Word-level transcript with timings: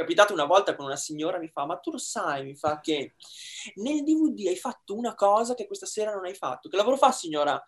capitato 0.00 0.32
una 0.32 0.44
volta 0.44 0.74
con 0.74 0.86
una 0.86 0.96
signora, 0.96 1.38
mi 1.38 1.48
fa, 1.48 1.66
ma 1.66 1.76
tu 1.76 1.90
lo 1.90 1.98
sai, 1.98 2.44
mi 2.44 2.56
fa 2.56 2.80
che 2.80 3.14
nel 3.76 4.02
DVD 4.02 4.46
hai 4.48 4.56
fatto 4.56 4.96
una 4.96 5.14
cosa 5.14 5.54
che 5.54 5.66
questa 5.66 5.86
sera 5.86 6.12
non 6.14 6.24
hai 6.24 6.34
fatto. 6.34 6.68
Che 6.68 6.76
lavoro 6.76 6.96
fa, 6.96 7.12
signora? 7.12 7.62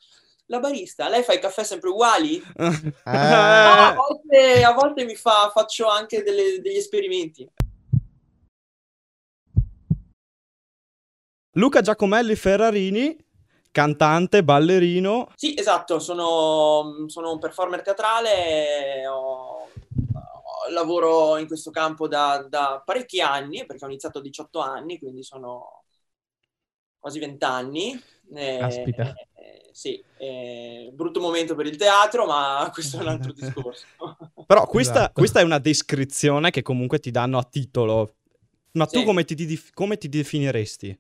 La 0.47 0.59
barista, 0.59 1.09
lei 1.09 1.23
fa 1.23 1.35
i 1.35 1.41
caffè 1.41 1.63
sempre 1.65 1.91
uguali? 1.91 2.43
Eh. 3.05 3.19
No, 3.19 3.37
a, 3.37 3.95
volte, 3.95 4.65
a 4.65 4.73
volte 4.73 5.05
mi 5.05 5.15
fa, 5.15 5.51
faccio 5.53 5.87
anche 5.89 6.23
delle- 6.23 6.61
degli 6.61 6.77
esperimenti. 6.77 7.49
Luca 11.57 11.81
Giacomelli 11.83 12.35
Ferrarini, 12.35 13.15
cantante, 13.71 14.43
ballerino. 14.43 15.29
Sì, 15.37 15.55
esatto, 15.59 15.99
sono, 15.99 17.05
sono 17.09 17.33
un 17.33 17.39
performer 17.39 17.83
teatrale, 17.83 19.07
ho- 19.07 19.69
lavoro 20.71 21.37
in 21.39 21.47
questo 21.47 21.71
campo 21.71 22.09
da, 22.09 22.47
da 22.49 22.83
parecchi 22.85 23.21
anni, 23.21 23.67
perché 23.67 23.85
ho 23.85 23.89
iniziato 23.89 24.19
a 24.19 24.23
18 24.23 24.61
anni, 24.61 24.99
quindi 24.99 25.23
sono 25.23 25.85
quasi 26.99 27.19
20 27.19 27.45
anni. 27.45 28.01
Eh, 28.35 28.55
Caspita. 28.59 29.19
eh, 29.35 29.71
sì, 29.73 30.03
eh, 30.17 30.91
brutto 30.95 31.21
momento 31.21 31.55
per 31.55 31.67
il 31.67 31.77
teatro, 31.77 32.27
ma 32.27 32.69
questo 32.73 32.99
è 32.99 33.01
un 33.01 33.09
altro 33.09 33.33
discorso. 33.33 33.87
Però 34.47 34.67
questa, 34.67 35.11
Esatto. 35.11 35.13
questa 35.13 35.41
è 35.41 35.43
una 35.45 35.59
descrizione 35.59 36.51
che 36.51 36.63
comunque 36.63 36.99
ti 36.99 37.11
danno 37.11 37.39
a 37.39 37.45
titolo. 37.45 38.17
Ma 38.73 38.87
tu 38.87 39.03
Sì. 39.03 39.05
come 39.05 39.25
ti, 39.25 39.35
ti- 39.35 39.61
come 39.73 39.97
ti 39.99 40.09
definiresti? 40.09 40.99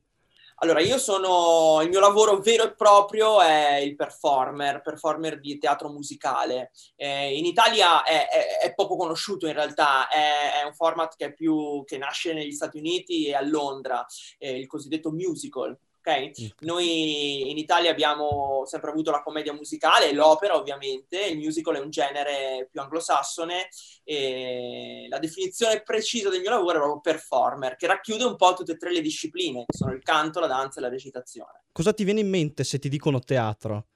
Allora, 0.56 0.80
io 0.80 0.98
sono, 0.98 1.80
il 1.82 1.88
mio 1.88 1.98
lavoro 2.00 2.38
vero 2.38 2.64
e 2.64 2.74
proprio 2.74 3.40
è 3.40 3.76
il 3.76 3.96
performer, 3.96 4.80
performer 4.80 5.40
di 5.40 5.58
teatro 5.58 5.88
musicale. 5.88 6.70
Eh, 6.96 7.36
in 7.36 7.44
Italia 7.44 8.02
è, 8.04 8.28
è- 8.28 8.58
è 8.58 8.74
poco 8.74 8.96
conosciuto 8.96 9.46
in 9.46 9.54
realtà, 9.54 10.08
è, 10.08 10.60
è 10.60 10.64
un 10.64 10.74
format 10.74 11.16
che, 11.16 11.32
più, 11.32 11.82
che 11.84 11.98
nasce 11.98 12.32
negli 12.32 12.52
Stati 12.52 12.78
Uniti 12.78 13.26
e 13.26 13.34
a 13.34 13.42
Londra, 13.42 14.06
eh, 14.38 14.56
il 14.58 14.66
cosiddetto 14.66 15.10
musical. 15.10 15.76
Ok? 16.04 16.54
Noi 16.60 17.50
in 17.50 17.58
Italia 17.58 17.90
abbiamo 17.90 18.64
sempre 18.66 18.90
avuto 18.90 19.10
la 19.10 19.22
commedia 19.22 19.52
musicale, 19.52 20.12
l'opera 20.12 20.56
ovviamente, 20.56 21.24
il 21.24 21.38
musical 21.38 21.76
è 21.76 21.80
un 21.80 21.90
genere 21.90 22.68
più 22.70 22.80
anglosassone 22.80 23.68
e 24.02 25.06
la 25.08 25.18
definizione 25.18 25.82
precisa 25.82 26.28
del 26.28 26.40
mio 26.40 26.50
lavoro 26.50 26.72
è 26.72 26.80
proprio 26.80 27.00
performer, 27.00 27.76
che 27.76 27.86
racchiude 27.86 28.24
un 28.24 28.36
po' 28.36 28.54
tutte 28.54 28.72
e 28.72 28.76
tre 28.76 28.92
le 28.92 29.00
discipline, 29.00 29.64
che 29.66 29.76
sono 29.76 29.92
il 29.92 30.02
canto, 30.02 30.40
la 30.40 30.48
danza 30.48 30.80
e 30.80 30.82
la 30.82 30.88
recitazione. 30.88 31.64
Cosa 31.72 31.92
ti 31.92 32.04
viene 32.04 32.20
in 32.20 32.28
mente 32.28 32.64
se 32.64 32.78
ti 32.78 32.88
dicono 32.88 33.20
teatro? 33.20 33.86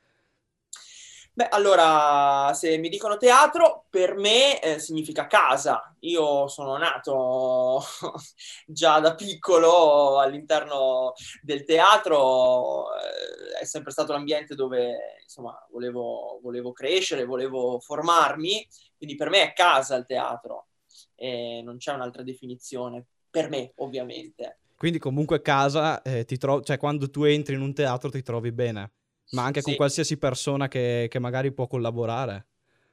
Beh, 1.37 1.49
allora, 1.51 2.55
se 2.55 2.79
mi 2.79 2.89
dicono 2.89 3.19
teatro, 3.19 3.85
per 3.91 4.15
me 4.15 4.59
eh, 4.59 4.79
significa 4.79 5.27
casa. 5.27 5.95
Io 6.01 6.49
sono 6.49 6.79
nato 6.79 7.83
già 8.67 9.01
da 9.01 9.15
piccolo 9.15 10.19
all'interno 10.19 11.13
del 11.43 11.65
teatro, 11.65 12.87
eh, 12.95 13.61
è 13.61 13.65
sempre 13.67 13.93
stato 13.93 14.13
l'ambiente 14.13 14.55
dove, 14.55 15.19
insomma, 15.25 15.55
volevo, 15.71 16.41
volevo 16.43 16.73
crescere, 16.73 17.27
volevo 17.27 17.81
formarmi, 17.81 18.67
quindi 18.97 19.15
per 19.15 19.29
me 19.29 19.43
è 19.43 19.53
casa 19.53 19.95
il 19.97 20.07
teatro, 20.07 20.69
e 21.15 21.61
non 21.63 21.77
c'è 21.77 21.93
un'altra 21.93 22.23
definizione, 22.23 23.05
per 23.29 23.51
me, 23.51 23.73
ovviamente. 23.77 24.61
Quindi 24.75 24.99
comunque 24.99 25.43
casa, 25.43 26.01
eh, 26.01 26.25
tro- 26.25 26.63
cioè 26.63 26.79
quando 26.79 27.11
tu 27.11 27.25
entri 27.25 27.57
in 27.57 27.61
un 27.61 27.75
teatro 27.75 28.09
ti 28.09 28.23
trovi 28.23 28.53
bene, 28.53 28.91
ma 29.31 29.45
anche 29.45 29.63
con 29.63 29.75
Sì. 29.75 29.77
qualsiasi 29.77 30.17
persona 30.19 30.69
che, 30.69 31.07
che 31.11 31.19
magari 31.19 31.53
può 31.53 31.67
collaborare. 31.67 32.47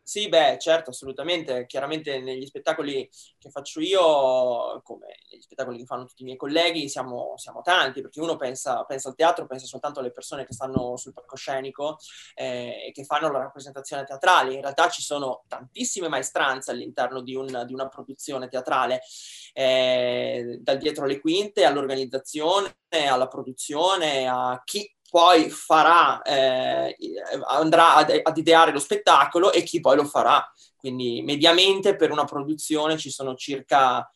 Sì, 0.05 0.27
beh, 0.27 0.57
certo, 0.59 0.89
assolutamente. 0.89 1.65
Chiaramente 1.65 2.19
negli 2.19 2.45
spettacoli 2.45 3.09
che 3.37 3.49
faccio 3.49 3.79
io, 3.79 4.81
come 4.83 5.07
negli 5.31 5.39
spettacoli 5.41 5.77
che 5.77 5.85
fanno 5.85 6.05
tutti 6.05 6.23
i 6.23 6.25
miei 6.25 6.35
colleghi, 6.37 6.89
siamo, 6.89 7.37
siamo 7.37 7.61
tanti, 7.61 8.01
perché 8.01 8.19
uno 8.19 8.35
pensa, 8.35 8.83
pensa 8.83 9.07
al 9.07 9.15
teatro, 9.15 9.45
pensa 9.47 9.65
soltanto 9.65 10.01
alle 10.01 10.11
persone 10.11 10.45
che 10.45 10.51
stanno 10.53 10.97
sul 10.97 11.13
palcoscenico 11.13 11.97
eh, 12.35 12.87
e 12.87 12.91
che 12.91 13.05
fanno 13.05 13.31
la 13.31 13.39
rappresentazione 13.39 14.03
teatrale. 14.03 14.53
In 14.53 14.61
realtà 14.61 14.89
ci 14.89 15.01
sono 15.01 15.45
tantissime 15.47 16.09
maestranze 16.09 16.71
all'interno 16.71 17.21
di, 17.21 17.35
un- 17.35 17.63
di 17.65 17.73
una 17.73 17.87
produzione 17.87 18.49
teatrale, 18.49 18.99
eh, 19.53 20.57
dal 20.61 20.77
dietro 20.77 21.05
le 21.05 21.19
quinte 21.21 21.63
all'organizzazione, 21.65 22.75
alla 23.09 23.27
produzione, 23.27 24.27
a 24.27 24.61
chi 24.65 24.89
poi 25.13 25.51
farà, 25.51 26.23
eh, 26.23 26.97
andrà 27.47 27.97
ad, 27.97 28.19
ad 28.23 28.35
ideare 28.35 28.71
lo 28.71 28.79
spettacolo 28.79 29.51
e 29.51 29.61
chi 29.61 29.79
poi 29.79 29.95
lo 29.95 30.05
farà. 30.05 30.43
Quindi 30.75 31.21
mediamente 31.21 31.95
per 31.95 32.09
una 32.09 32.25
produzione 32.25 32.97
ci 32.97 33.11
sono 33.11 33.35
circa 33.35 34.11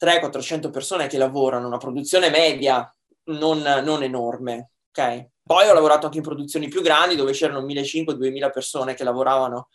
300-400 0.00 0.70
persone 0.70 1.08
che 1.08 1.18
lavorano, 1.18 1.66
una 1.66 1.78
produzione 1.78 2.30
media, 2.30 2.88
non, 3.24 3.58
non 3.58 4.04
enorme. 4.04 4.70
ok? 4.92 5.30
Poi 5.42 5.68
ho 5.68 5.74
lavorato 5.74 6.06
anche 6.06 6.18
in 6.18 6.22
produzioni 6.22 6.68
più 6.68 6.82
grandi 6.82 7.16
dove 7.16 7.32
c'erano 7.32 7.66
1.500-2.000 7.66 8.52
persone 8.52 8.94
che 8.94 9.02
lavoravano. 9.02 9.70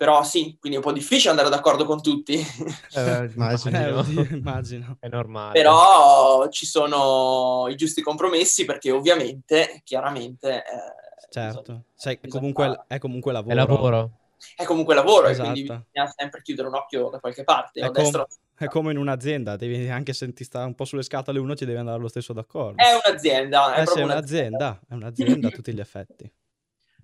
Però 0.00 0.22
sì, 0.24 0.56
quindi 0.58 0.78
è 0.78 0.80
un 0.80 0.86
po' 0.86 0.92
difficile 0.98 1.28
andare 1.28 1.50
d'accordo 1.50 1.84
con 1.84 2.00
tutti. 2.00 2.32
Eh, 2.36 2.40
Immagino. 3.36 3.76
Eh, 3.76 3.88
immagino. 3.90 3.98
oddio, 3.98 4.34
immagino. 4.34 4.96
È 4.98 5.08
normale. 5.08 5.52
Però 5.52 6.48
ci 6.48 6.64
sono 6.64 7.66
i 7.68 7.74
giusti 7.76 8.00
compromessi 8.00 8.64
perché 8.64 8.90
ovviamente, 8.90 9.82
chiaramente... 9.84 10.56
eh, 10.56 11.28
Certo, 11.28 11.60
bisogna- 11.60 11.82
Sai, 11.94 12.14
è, 12.14 12.18
bisogna 12.22 12.38
comunque, 12.40 12.64
fare. 12.64 12.84
è 12.86 12.98
comunque 12.98 13.30
È 13.30 13.34
lavoro. 13.34 13.54
lavoro. 13.54 14.10
È 14.56 14.64
comunque 14.64 14.94
lavoro 14.94 15.26
Esatto. 15.26 15.48
e 15.50 15.52
quindi 15.52 15.62
bisogna 15.64 16.12
sempre 16.16 16.40
chiudere 16.40 16.68
un 16.68 16.74
occhio 16.76 17.10
da 17.10 17.20
qualche 17.20 17.44
parte. 17.44 17.80
È, 17.80 17.84
com- 17.84 17.92
destra 17.92 18.26
è 18.54 18.66
come 18.68 18.92
in 18.92 18.96
un'azienda, 18.96 19.56
devi, 19.56 19.90
anche 19.90 20.14
se 20.14 20.32
ti 20.32 20.44
sta 20.44 20.64
un 20.64 20.74
po' 20.74 20.86
sulle 20.86 21.02
scatole 21.02 21.38
uno 21.38 21.54
ci 21.54 21.66
devi 21.66 21.76
andare 21.78 21.98
allo 21.98 22.08
stesso 22.08 22.32
d'accordo. 22.32 22.82
È 22.82 22.88
un'azienda, 23.06 23.74
è 23.74 23.82
Eh 23.82 23.86
sì, 23.86 23.98
è 23.98 24.02
un'azienda, 24.02 24.80
è 24.88 24.94
un'azienda 24.94 25.48
a 25.48 25.50
tutti 25.50 25.74
gli 25.74 25.80
effetti. 25.80 26.32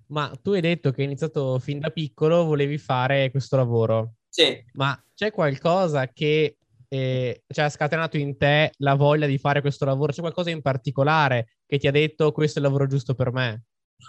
Ma 0.07 0.31
tu 0.41 0.51
hai 0.51 0.61
detto 0.61 0.91
che 0.91 1.01
hai 1.01 1.07
iniziato 1.07 1.59
fin 1.59 1.79
da 1.79 1.89
piccolo, 1.89 2.45
volevi 2.45 2.77
fare 2.77 3.29
questo 3.31 3.55
lavoro. 3.55 4.15
Sì. 4.29 4.63
Ma 4.73 4.99
c'è 5.13 5.31
qualcosa 5.31 6.07
che 6.07 6.57
eh, 6.89 7.43
cioè, 7.47 7.65
ha 7.65 7.69
scatenato 7.69 8.17
in 8.17 8.37
te 8.37 8.71
la 8.77 8.95
voglia 8.95 9.27
di 9.27 9.37
fare 9.37 9.61
questo 9.61 9.85
lavoro? 9.85 10.11
C'è 10.11 10.21
qualcosa 10.21 10.49
in 10.49 10.61
particolare 10.61 11.57
che 11.65 11.77
ti 11.77 11.87
ha 11.87 11.91
detto 11.91 12.31
questo 12.31 12.59
è 12.59 12.61
il 12.61 12.67
lavoro 12.67 12.87
giusto 12.87 13.13
per 13.13 13.31
me? 13.31 13.65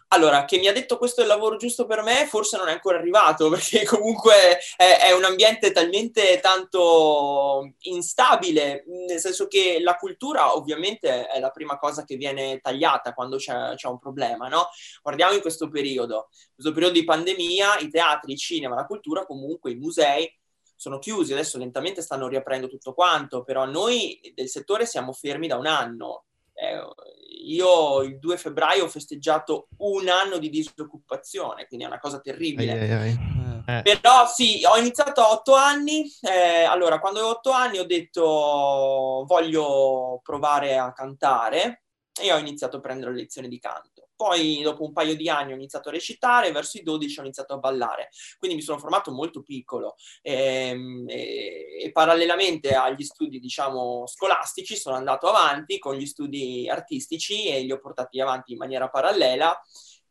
Allora, 0.09 0.45
che 0.45 0.59
mi 0.59 0.69
ha 0.69 0.73
detto 0.73 0.99
questo 0.99 1.21
è 1.21 1.25
il 1.25 1.31
lavoro 1.31 1.57
giusto 1.57 1.87
per 1.87 2.03
me, 2.03 2.27
forse 2.27 2.57
non 2.57 2.69
è 2.69 2.73
ancora 2.73 2.99
arrivato, 2.99 3.49
perché 3.51 3.85
comunque 3.85 4.59
è, 4.77 4.99
è 5.07 5.13
un 5.13 5.25
ambiente 5.25 5.71
talmente 5.73 6.41
tanto 6.41 7.75
instabile, 7.81 8.85
nel 8.87 9.19
senso 9.19 9.47
che 9.49 9.79
la 9.81 9.97
cultura 9.97 10.55
ovviamente 10.57 11.27
è 11.27 11.39
la 11.41 11.51
prima 11.51 11.79
cosa 11.79 12.05
che 12.05 12.17
viene 12.17 12.59
tagliata 12.61 13.13
quando 13.13 13.37
c'è, 13.37 13.75
c'è 13.75 13.89
un 13.89 13.99
problema, 13.99 14.49
no? 14.49 14.69
Guardiamo 15.03 15.35
in 15.35 15.41
questo 15.41 15.69
periodo, 15.69 16.29
in 16.33 16.55
questo 16.55 16.73
periodo 16.73 16.99
di 16.99 17.05
pandemia, 17.05 17.79
i 17.79 17.89
teatri, 17.89 18.33
il 18.33 18.39
cinema, 18.39 18.75
la 18.75 18.87
cultura, 18.87 19.27
comunque 19.27 19.71
i 19.73 19.77
musei 19.77 20.31
sono 20.75 20.99
chiusi, 20.99 21.33
adesso 21.33 21.59
lentamente 21.59 22.03
stanno 22.03 22.29
riaprendo 22.29 22.69
tutto 22.69 22.95
quanto, 22.95 23.43
però 23.43 23.65
noi 23.65 24.21
del 24.35 24.49
settore 24.49 24.87
siamo 24.87 25.13
fermi 25.13 25.49
da 25.49 25.57
un 25.57 25.67
anno. 25.67 26.25
Eh, 26.61 26.81
io 27.45 28.03
il 28.03 28.19
2 28.19 28.37
febbraio 28.37 28.85
ho 28.85 28.89
festeggiato 28.89 29.69
un 29.79 30.09
anno 30.09 30.39
di 30.39 30.51
disoccupazione, 30.51 31.67
quindi 31.67 31.85
è 31.85 31.89
una 31.89 32.01
cosa 32.01 32.21
terribile. 32.21 32.73
Ai, 32.73 32.91
ai, 32.91 32.93
ai. 32.93 33.11
Eh, 33.11 33.47
Eh, 33.69 33.83
Però 34.01 34.27
sì, 34.27 34.63
ho 34.65 34.79
iniziato 34.79 35.21
a 35.21 35.31
otto 35.31 35.55
anni. 35.55 36.11
eh, 36.23 36.65
allora, 36.65 36.99
quando 36.99 37.19
avevo 37.19 37.35
otto 37.35 37.51
anni 37.51 37.79
ho 37.79 37.85
detto 37.85 39.25
voglio 39.27 40.21
provare 40.23 40.79
a 40.79 40.93
cantare 40.93 41.83
e 42.19 42.33
ho 42.33 42.39
iniziato 42.39 42.79
a 42.79 42.81
prendere 42.81 43.13
lezioni 43.15 43.47
di 43.47 43.59
canto. 43.59 43.98
Poi, 44.19 44.63
dopo 44.63 44.85
un 44.85 44.93
paio 44.93 45.15
di 45.15 45.29
anni, 45.29 45.53
ho 45.53 45.55
iniziato 45.55 45.91
a 45.91 45.93
recitare, 45.93 46.51
verso 46.51 46.77
i 46.77 46.83
12 46.83 47.21
ho 47.21 47.23
iniziato 47.23 47.55
a 47.55 47.59
ballare. 47.59 48.09
Quindi 48.37 48.57
mi 48.57 48.63
sono 48.63 48.81
formato 48.81 49.13
molto 49.13 49.43
piccolo 49.43 49.95
ehm, 50.23 51.05
e, 51.09 51.85
e 51.85 51.93
parallelamente 51.93 52.75
agli 52.75 53.05
studi, 53.05 53.39
diciamo, 53.39 54.09
scolastici, 54.09 54.75
sono 54.75 54.97
andato 54.97 55.29
avanti 55.29 55.79
con 55.79 55.95
gli 55.95 56.07
studi 56.07 56.69
artistici 56.69 57.47
e 57.47 57.61
li 57.61 57.71
ho 57.71 57.79
portati 57.79 58.21
avanti 58.21 58.53
in 58.53 58.59
maniera 58.59 58.89
parallela 58.89 59.57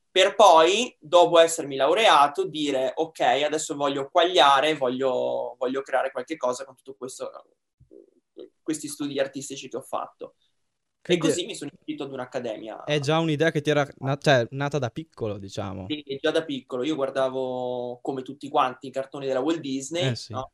per 0.09 0.35
poi, 0.35 0.95
dopo 0.99 1.37
essermi 1.37 1.75
laureato, 1.75 2.47
dire 2.47 2.93
ok, 2.95 3.19
adesso 3.19 3.75
voglio 3.75 4.09
quagliare, 4.09 4.73
voglio, 4.75 5.55
voglio 5.59 5.81
creare 5.81 6.11
qualche 6.11 6.37
cosa 6.37 6.65
con 6.65 6.75
questo, 6.97 7.29
questi 8.63 8.87
studi 8.87 9.19
artistici 9.19 9.69
che 9.69 9.77
ho 9.77 9.81
fatto. 9.81 10.35
E 11.09 11.17
così 11.17 11.45
mi 11.45 11.55
sono 11.55 11.71
iscritto 11.73 12.03
ad 12.03 12.11
un'accademia. 12.11 12.83
È 12.83 12.99
già 12.99 13.19
un'idea 13.19 13.49
che 13.49 13.61
ti 13.61 13.69
era 13.69 13.87
na- 13.99 14.17
cioè, 14.17 14.45
nata 14.51 14.77
da 14.77 14.89
piccolo, 14.89 15.37
diciamo. 15.37 15.85
Sì, 15.87 16.03
già 16.21 16.31
da 16.31 16.43
piccolo. 16.43 16.83
Io 16.83 16.95
guardavo, 16.95 17.99
come 18.01 18.21
tutti 18.23 18.49
quanti, 18.49 18.87
i 18.87 18.91
cartoni 18.91 19.25
della 19.25 19.39
Walt 19.39 19.59
Disney, 19.59 20.09
Eh 20.09 20.15
sì. 20.15 20.33
no? 20.33 20.51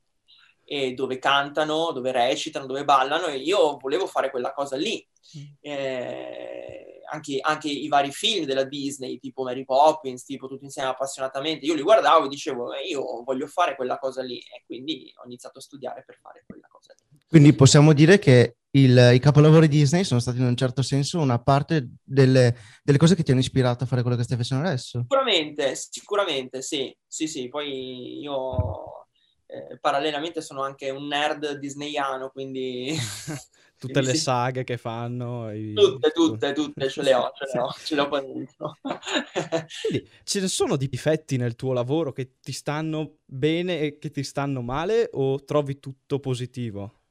e 0.66 0.94
dove 0.94 1.20
cantano, 1.20 1.92
dove 1.92 2.12
recitano, 2.12 2.66
dove 2.66 2.86
ballano, 2.86 3.26
e 3.28 3.38
io 3.38 3.78
volevo 3.78 4.08
fare 4.08 4.30
quella 4.32 4.54
cosa 4.54 4.78
lì. 4.78 5.06
Mm. 5.38 5.44
Eh, 5.60 7.02
anche, 7.12 7.38
anche 7.42 7.68
i 7.70 7.88
vari 7.90 8.12
film 8.12 8.46
della 8.46 8.64
Disney, 8.64 9.20
tipo 9.20 9.44
Mary 9.44 9.66
Poppins, 9.66 10.24
tipo 10.24 10.48
Tutti 10.48 10.64
insieme 10.64 10.90
appassionatamente, 10.90 11.66
io 11.66 11.76
li 11.76 11.82
guardavo 11.82 12.26
e 12.26 12.30
dicevo, 12.30 12.74
"Eh, 12.74 12.88
io 12.88 13.24
voglio 13.24 13.46
fare 13.48 13.76
quella 13.76 14.00
cosa 14.00 14.24
lì, 14.24 14.40
e 14.40 14.64
quindi 14.66 15.12
ho 15.22 15.26
iniziato 15.26 15.60
a 15.60 15.62
studiare 15.62 16.04
per 16.06 16.18
fare 16.22 16.44
quella 16.48 16.68
cosa 16.72 16.94
lì. 16.98 17.20
Quindi 17.28 17.54
possiamo 17.54 17.94
dire 17.94 18.18
che 18.18 18.56
il, 18.76 19.12
i 19.14 19.20
capolavori 19.20 19.68
Disney 19.68 20.04
sono 20.04 20.20
stati 20.20 20.40
in 20.40 20.46
un 20.46 20.56
certo 20.56 20.82
senso 20.82 21.20
una 21.20 21.40
parte 21.40 21.90
delle, 22.02 22.56
delle, 22.82 22.98
cose 22.98 23.16
che 23.16 23.24
ti 23.24 23.32
hanno 23.32 23.40
ispirato 23.40 23.84
a 23.84 23.88
fare 23.88 24.02
quello 24.02 24.18
che 24.18 24.24
stai 24.24 24.38
facendo 24.38 24.68
adesso. 24.68 25.02
Sicuramente, 25.02 25.76
sicuramente, 25.76 26.62
sì, 26.62 26.96
sì, 27.06 27.28
sì. 27.28 27.50
Poi 27.50 28.20
io 28.20 29.08
eh, 29.46 29.78
parallelamente 29.80 30.42
sono 30.42 30.64
anche 30.64 30.90
un 30.90 31.06
nerd 31.06 31.58
disneyano, 31.58 32.30
quindi... 32.30 32.96
tutte 33.78 34.02
le 34.02 34.16
saghe 34.16 34.64
che 34.64 34.78
fanno. 34.78 35.52
I... 35.52 35.74
Tutte, 35.74 36.10
tutte, 36.10 36.54
tutte, 36.54 36.90
ce 36.90 37.04
le 37.04 37.14
ho, 37.14 37.32
ce 37.36 37.46
le 37.54 37.60
ho, 37.60 37.72
ce 37.78 37.96
le 37.96 38.02
ho 38.02 38.08
qua 38.08 38.22
dentro. 38.22 38.78
Quindi 39.88 40.10
ce 40.24 40.40
ne 40.40 40.48
sono 40.48 40.78
di 40.78 40.88
difetti 40.88 41.38
nel 41.38 41.56
tuo 41.56 41.74
lavoro 41.74 42.12
che 42.12 42.38
ti 42.42 42.52
stanno 42.54 43.18
bene 43.24 43.82
e 43.82 43.98
che 44.00 44.10
ti 44.10 44.24
stanno 44.24 44.62
male 44.62 45.10
o 45.12 45.44
trovi 45.44 45.80
tutto 45.80 46.20
positivo? 46.20 47.03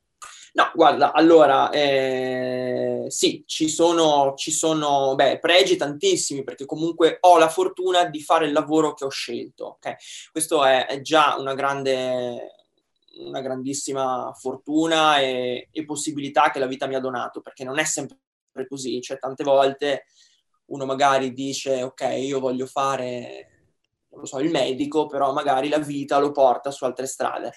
No, 0.55 0.71
guarda, 0.75 1.13
allora, 1.13 1.71
eh, 1.71 3.07
sì, 3.09 3.43
ci 3.47 3.71
sono, 3.71 4.35
ci 4.37 4.51
sono 4.51 5.15
beh, 5.15 5.39
pregi 5.39 5.77
tantissimi 5.77 6.45
perché 6.45 6.67
comunque 6.67 7.17
ho 7.21 7.39
la 7.39 7.49
fortuna 7.49 8.05
di 8.05 8.21
fare 8.21 8.47
il 8.47 8.53
lavoro 8.53 8.93
che 8.93 9.05
ho 9.07 9.09
scelto. 9.09 9.77
Okay? 9.77 9.95
Questo 10.31 10.63
è, 10.63 10.87
è 10.87 11.01
già 11.01 11.37
una 11.39 11.55
grande, 11.55 12.55
una 13.21 13.41
grandissima 13.41 14.31
fortuna 14.39 15.19
e, 15.21 15.69
e, 15.73 15.85
possibilità 15.87 16.51
che 16.51 16.59
la 16.59 16.67
vita 16.67 16.87
mi 16.87 16.97
ha 16.97 17.01
donato, 17.01 17.41
perché 17.41 17.65
non 17.65 17.79
è 17.79 17.85
sempre 17.85 18.19
così, 18.69 19.01
cioè 19.01 19.19
tante 19.19 19.45
volte 19.45 20.05
uno 20.67 20.85
magari 20.85 21.33
dice 21.33 21.83
ok, 21.83 22.03
io 22.19 22.41
voglio 22.41 22.67
fare, 22.67 23.49
non 24.11 24.21
lo 24.21 24.27
so, 24.27 24.39
il 24.39 24.51
medico, 24.51 25.07
però 25.07 25.33
magari 25.33 25.71
la 25.71 25.79
vita 25.79 26.19
lo 26.19 26.31
porta 26.31 26.71
su 26.71 26.85
altre 26.85 27.07
strade. 27.07 27.53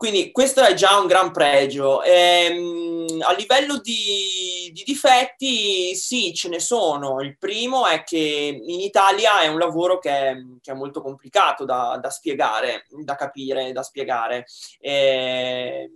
Quindi 0.00 0.32
questo 0.32 0.62
è 0.62 0.72
già 0.72 0.98
un 0.98 1.06
gran 1.06 1.30
pregio. 1.30 2.02
Ehm, 2.02 3.18
a 3.20 3.34
livello 3.34 3.76
di, 3.80 4.70
di, 4.72 4.82
difetti, 4.82 5.94
sì, 5.94 6.32
ce 6.32 6.48
ne 6.48 6.58
sono. 6.58 7.20
Il 7.20 7.36
primo 7.36 7.86
è 7.86 8.02
che 8.02 8.16
in 8.16 8.80
Italia 8.80 9.42
è 9.42 9.48
un 9.48 9.58
lavoro 9.58 9.98
che 9.98 10.10
è, 10.10 10.36
che 10.62 10.72
è 10.72 10.74
molto 10.74 11.02
complicato 11.02 11.66
da, 11.66 11.98
da, 12.00 12.08
spiegare, 12.08 12.86
da 12.88 13.14
capire, 13.14 13.72
da 13.72 13.82
spiegare. 13.82 14.46
Eh, 14.78 15.90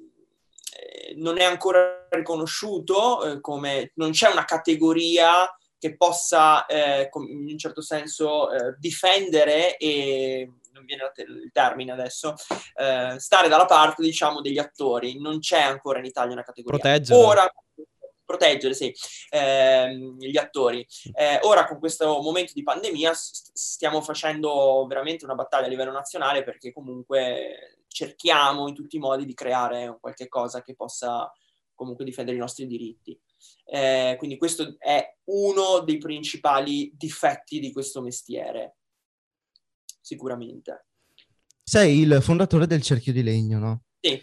non 1.14 1.40
è 1.40 1.44
ancora 1.44 2.06
riconosciuto 2.10 3.24
eh, 3.24 3.40
come 3.40 3.92
non 3.94 4.10
c'è 4.10 4.30
una 4.30 4.44
categoria 4.44 5.50
che 5.78 5.96
possa 5.96 6.66
eh, 6.66 7.08
in 7.10 7.52
un 7.52 7.58
certo 7.58 7.80
senso 7.80 8.52
eh, 8.52 8.76
difendere 8.78 9.78
e 9.78 10.50
non 10.74 10.84
viene 10.84 11.10
il 11.16 11.50
termine 11.52 11.92
adesso, 11.92 12.34
eh, 12.74 13.14
stare 13.18 13.48
dalla 13.48 13.64
parte, 13.64 14.02
diciamo, 14.02 14.40
degli 14.40 14.58
attori. 14.58 15.18
Non 15.20 15.38
c'è 15.38 15.60
ancora 15.62 16.00
in 16.00 16.04
Italia 16.04 16.32
una 16.32 16.42
categoria. 16.42 16.78
Proteggere. 16.78 17.18
Ora, 17.18 17.54
proteggere, 18.24 18.74
sì, 18.74 18.92
eh, 19.30 19.94
gli 20.18 20.36
attori. 20.36 20.86
Eh, 21.14 21.38
ora, 21.42 21.66
con 21.66 21.78
questo 21.78 22.20
momento 22.20 22.52
di 22.54 22.62
pandemia, 22.62 23.14
st- 23.14 23.50
stiamo 23.52 24.00
facendo 24.00 24.84
veramente 24.88 25.24
una 25.24 25.34
battaglia 25.34 25.66
a 25.66 25.70
livello 25.70 25.92
nazionale 25.92 26.42
perché 26.42 26.72
comunque 26.72 27.84
cerchiamo 27.86 28.66
in 28.66 28.74
tutti 28.74 28.96
i 28.96 29.00
modi 29.00 29.24
di 29.24 29.34
creare 29.34 29.96
qualche 30.00 30.26
cosa 30.28 30.62
che 30.62 30.74
possa 30.74 31.30
comunque 31.74 32.04
difendere 32.04 32.36
i 32.36 32.40
nostri 32.40 32.66
diritti. 32.66 33.18
Eh, 33.66 34.14
quindi 34.18 34.36
questo 34.36 34.74
è 34.78 35.16
uno 35.24 35.80
dei 35.80 35.98
principali 35.98 36.92
difetti 36.96 37.60
di 37.60 37.72
questo 37.72 38.00
mestiere 38.00 38.76
sicuramente. 40.04 40.86
Sei 41.62 42.00
il 42.00 42.18
fondatore 42.20 42.66
del 42.66 42.82
Cerchio 42.82 43.12
di 43.12 43.22
Legno, 43.22 43.58
no? 43.58 43.82
Sì. 43.98 44.22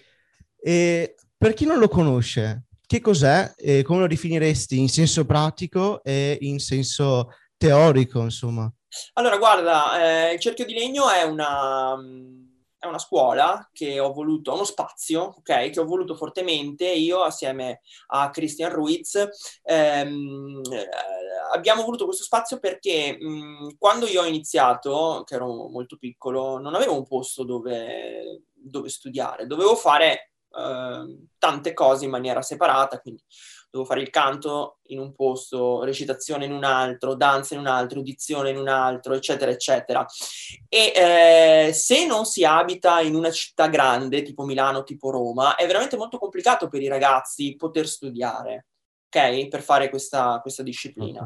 E 0.64 1.16
per 1.36 1.54
chi 1.54 1.66
non 1.66 1.80
lo 1.80 1.88
conosce, 1.88 2.66
che 2.86 3.02
cos'è 3.02 3.54
e 3.58 3.82
come 3.82 4.02
lo 4.02 4.08
definiresti 4.08 4.78
in 4.78 4.90
senso 4.90 5.26
pratico 5.26 6.04
e 6.04 6.38
in 6.42 6.60
senso 6.60 7.32
teorico, 7.58 8.22
insomma? 8.22 8.72
Allora, 9.14 9.38
guarda, 9.38 10.30
eh, 10.30 10.34
il 10.34 10.40
Cerchio 10.40 10.66
di 10.66 10.74
Legno 10.74 11.10
è 11.10 11.24
una 11.24 11.96
è 12.82 12.88
una 12.88 12.98
scuola 12.98 13.70
che 13.72 14.00
ho 14.00 14.12
voluto, 14.12 14.56
uno 14.56 14.64
spazio, 14.64 15.36
ok, 15.38 15.70
che 15.70 15.80
ho 15.80 15.86
voluto 15.86 16.16
fortemente 16.16 16.88
io 16.88 17.22
assieme 17.22 17.82
a 18.08 18.32
Christian 18.32 18.72
Ruiz. 18.72 19.24
Ehm, 19.62 20.62
eh, 20.72 20.90
abbiamo 21.54 21.84
voluto 21.84 22.06
questo 22.06 22.24
spazio 22.24 22.58
perché 22.58 23.18
mh, 23.20 23.76
quando 23.78 24.08
io 24.08 24.24
ho 24.24 24.26
iniziato, 24.26 25.22
che 25.28 25.36
ero 25.36 25.68
molto 25.68 25.98
piccolo, 25.98 26.58
non 26.58 26.74
avevo 26.74 26.96
un 26.96 27.06
posto 27.06 27.44
dove, 27.44 28.46
dove 28.52 28.90
studiare, 28.90 29.46
dovevo 29.46 29.76
fare 29.76 30.32
eh, 30.50 31.28
tante 31.38 31.74
cose 31.74 32.06
in 32.06 32.10
maniera 32.10 32.42
separata, 32.42 33.00
quindi 33.00 33.24
devo 33.72 33.86
fare 33.86 34.02
il 34.02 34.10
canto 34.10 34.80
in 34.88 35.00
un 35.00 35.14
posto, 35.14 35.84
recitazione 35.84 36.44
in 36.44 36.52
un 36.52 36.66
altro, 36.66 37.16
danza 37.16 37.54
in 37.54 37.62
un 37.62 37.68
altro, 37.68 38.02
dizione 38.02 38.50
in 38.50 38.58
un 38.58 38.68
altro, 38.68 39.14
eccetera, 39.14 39.50
eccetera. 39.50 40.06
E 40.68 40.92
eh, 40.94 41.74
se 41.74 42.06
non 42.06 42.26
si 42.26 42.44
abita 42.44 43.00
in 43.00 43.16
una 43.16 43.32
città 43.32 43.68
grande, 43.68 44.24
tipo 44.24 44.44
Milano, 44.44 44.84
tipo 44.84 45.10
Roma, 45.10 45.56
è 45.56 45.66
veramente 45.66 45.96
molto 45.96 46.18
complicato 46.18 46.68
per 46.68 46.82
i 46.82 46.90
ragazzi 46.90 47.56
poter 47.56 47.88
studiare, 47.88 48.68
ok? 49.08 49.48
Per 49.48 49.62
fare 49.62 49.90
questa, 49.90 50.40
questa 50.42 50.64
disciplina. 50.64 51.26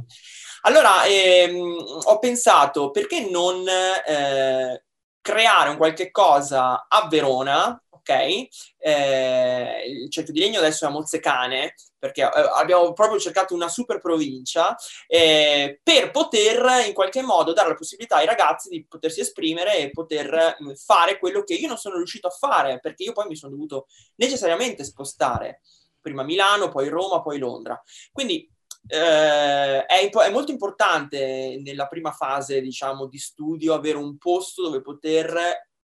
Allora, 0.62 1.03
ehm, 1.06 1.75
ho 2.03 2.19
pensato, 2.19 2.92
perché 2.92 3.27
non 3.27 3.65
eh, 3.68 4.83
creare 5.19 5.69
un 5.71 5.77
qualche 5.77 6.12
cosa 6.12 6.86
a 6.88 7.07
Verona, 7.07 7.83
ok? 8.06 8.48
Eh, 8.78 9.84
il 9.88 10.12
cerchio 10.12 10.34
di 10.34 10.40
legno 10.40 10.60
adesso 10.60 10.86
è 10.86 10.88
a 10.88 10.92
Mozzecane, 10.92 11.74
perché 11.98 12.22
eh, 12.22 12.52
abbiamo 12.56 12.94
proprio 12.94 13.19
cercato 13.19 13.56
una 13.56 13.68
super 13.68 14.00
provincia, 14.00 14.75
eh, 15.07 15.80
per 15.81 16.12
poter 16.12 16.86
in 16.86 16.94
qualche 16.94 17.24
modo 17.24 17.54
dare 17.54 17.69
la 17.69 17.75
possibilità 17.75 18.18
ai 18.18 18.28
ragazzi 18.28 18.69
di 18.69 18.86
potersi 18.86 19.22
esprimere 19.22 19.78
e 19.78 19.90
poter 19.90 20.57
mh, 20.60 20.74
fare 20.75 21.18
quello 21.18 21.44
che 21.44 21.56
io 21.56 21.68
non 21.68 21.78
sono 21.78 21.98
riuscito 21.98 22.28
a 22.28 22.31
fare, 22.31 22.80
perché 22.80 23.04
io 23.04 23.13
poi 23.13 23.28
mi 23.28 23.36
sono 23.36 23.54
dovuto 23.54 23.88
necessariamente 24.16 24.84
spostare, 24.84 25.62
prima 26.00 26.24
Milano, 26.24 26.69
poi 26.69 26.88
Roma, 26.88 27.22
poi 27.22 27.40
Londra. 27.40 27.81
Quindi 28.12 28.48
eh, 28.88 29.86
è, 29.86 30.10
è, 30.10 30.30
molto 30.30 30.52
importante 30.52 31.60
nella 31.63 31.88
prima 31.88 32.12
fase, 32.12 32.62
diciamo, 32.62 33.07
di 33.07 33.18
studio 33.18 33.74
avere 33.74 33.98
un 33.98 34.18
posto 34.18 34.62
dove 34.62 34.81
poter 34.81 35.34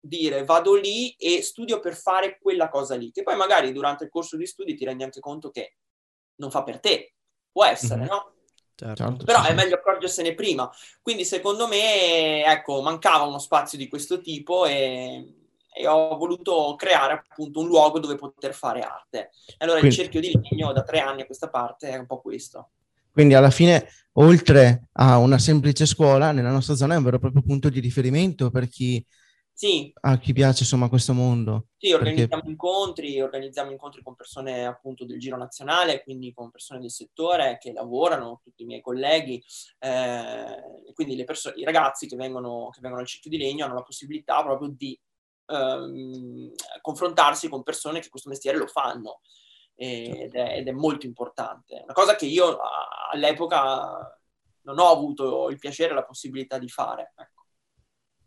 dire 0.01 0.45
vado 0.45 0.75
lì 0.75 1.11
e 1.13 1.43
studio 1.43 1.79
per 1.79 1.95
fare 1.95 2.39
quella 2.41 2.69
cosa 2.69 2.97
lì, 2.97 3.11
che 3.11 3.23
poi 3.23 3.37
magari 3.37 3.73
durante 3.73 4.05
il 4.05 4.11
corso 4.11 4.37
di 4.37 4.47
studi 4.47 4.75
ti 4.75 4.85
rendi 4.85 5.03
anche 5.03 5.21
conto 5.21 5.51
che 5.51 5.77
non 6.37 6.51
fa 6.51 6.63
per 6.63 6.81
te, 6.81 7.15
può 7.53 7.65
essere, 7.65 8.01
mm-hmm. 8.01 8.09
no? 8.09 8.35
Certo. 8.75 9.05
certo. 9.05 9.25
Però 9.25 9.45
è 9.45 9.53
meglio 9.53 9.75
accorgersene 9.75 10.35
prima. 10.35 10.71
Quindi 11.03 11.27
secondo 11.27 11.69
me, 11.69 12.45
ecco, 12.45 12.81
mancava 12.81 13.25
uno 13.25 13.39
spazio 13.39 13.77
di 13.77 13.89
questo 13.89 14.23
tipo 14.23 14.65
e, 14.65 15.35
e 15.71 15.87
ho 15.87 16.17
voluto 16.17 16.75
creare 16.77 17.25
appunto 17.29 17.61
un 17.61 17.67
luogo 17.67 17.99
dove 17.99 18.17
poter 18.17 18.55
fare 18.55 18.81
arte. 18.81 19.33
Allora 19.59 19.81
quindi, 19.81 19.97
il 19.97 20.03
cerchio 20.03 20.21
di 20.21 20.33
legno 20.33 20.73
da 20.73 20.83
tre 20.83 21.01
anni 21.01 21.21
a 21.21 21.27
questa 21.27 21.51
parte 21.51 21.91
è 21.91 21.99
un 21.99 22.07
po' 22.07 22.23
questo. 22.23 22.71
Quindi 23.13 23.35
alla 23.35 23.51
fine, 23.51 23.87
oltre 24.13 24.89
a 24.93 25.19
una 25.19 25.39
semplice 25.39 25.85
scuola, 25.85 26.33
nella 26.33 26.51
nostra 26.51 26.75
zona 26.75 26.95
è 26.95 26.97
un 26.97 27.03
vero 27.03 27.17
e 27.17 27.21
proprio 27.21 27.43
punto 27.43 27.69
di 27.69 27.81
riferimento 27.81 28.51
per 28.51 28.69
chi 28.69 29.05
sì. 29.61 29.93
A 30.01 30.17
chi 30.17 30.33
piace 30.33 30.63
insomma 30.63 30.89
questo 30.89 31.13
mondo. 31.13 31.67
Sì, 31.77 31.93
organizziamo 31.93 32.29
perché... 32.31 32.49
incontri, 32.49 33.21
organizziamo 33.21 33.71
incontri 33.71 34.03
con 34.03 34.15
persone 34.15 34.65
appunto 34.65 35.05
del 35.05 35.19
giro 35.19 35.37
nazionale, 35.37 36.03
quindi 36.03 36.33
con 36.33 36.51
persone 36.51 36.81
del 36.81 36.91
settore 36.91 37.59
che 37.61 37.75
lavorano, 37.75 38.41
tutti 38.43 38.63
i 38.63 38.65
miei 38.65 38.81
colleghi, 38.81 39.45
eh, 39.81 40.63
quindi 40.95 41.15
le 41.15 41.25
perso- 41.25 41.53
i 41.57 41.65
ragazzi 41.65 42.07
che 42.07 42.17
vengono, 42.17 42.71
che 42.71 42.81
vengono 42.81 43.03
al 43.03 43.07
Circhio 43.07 43.29
di 43.29 43.37
Legno 43.37 43.67
hanno 43.67 43.75
la 43.75 43.83
possibilità 43.83 44.43
proprio 44.43 44.73
di 44.75 44.99
ehm, 45.45 46.53
confrontarsi 46.81 47.51
con 47.51 47.63
persone 47.63 48.01
che 48.01 48.09
questo 48.09 48.31
mestiere 48.31 48.57
lo 48.57 48.67
fanno 48.67 49.21
ed 49.75 50.35
è, 50.37 50.57
ed 50.57 50.69
è 50.69 50.73
molto 50.73 51.05
importante. 51.05 51.81
Una 51.85 51.93
cosa 51.93 52.17
che 52.17 52.25
io 52.25 52.57
all'epoca 53.13 54.19
non 54.63 54.79
ho 54.79 54.89
avuto 54.89 55.51
il 55.51 55.59
piacere 55.59 55.91
e 55.91 55.97
la 55.97 56.07
possibilità 56.07 56.57
di 56.57 56.69
fare. 56.71 57.13
Ecco. 57.15 57.40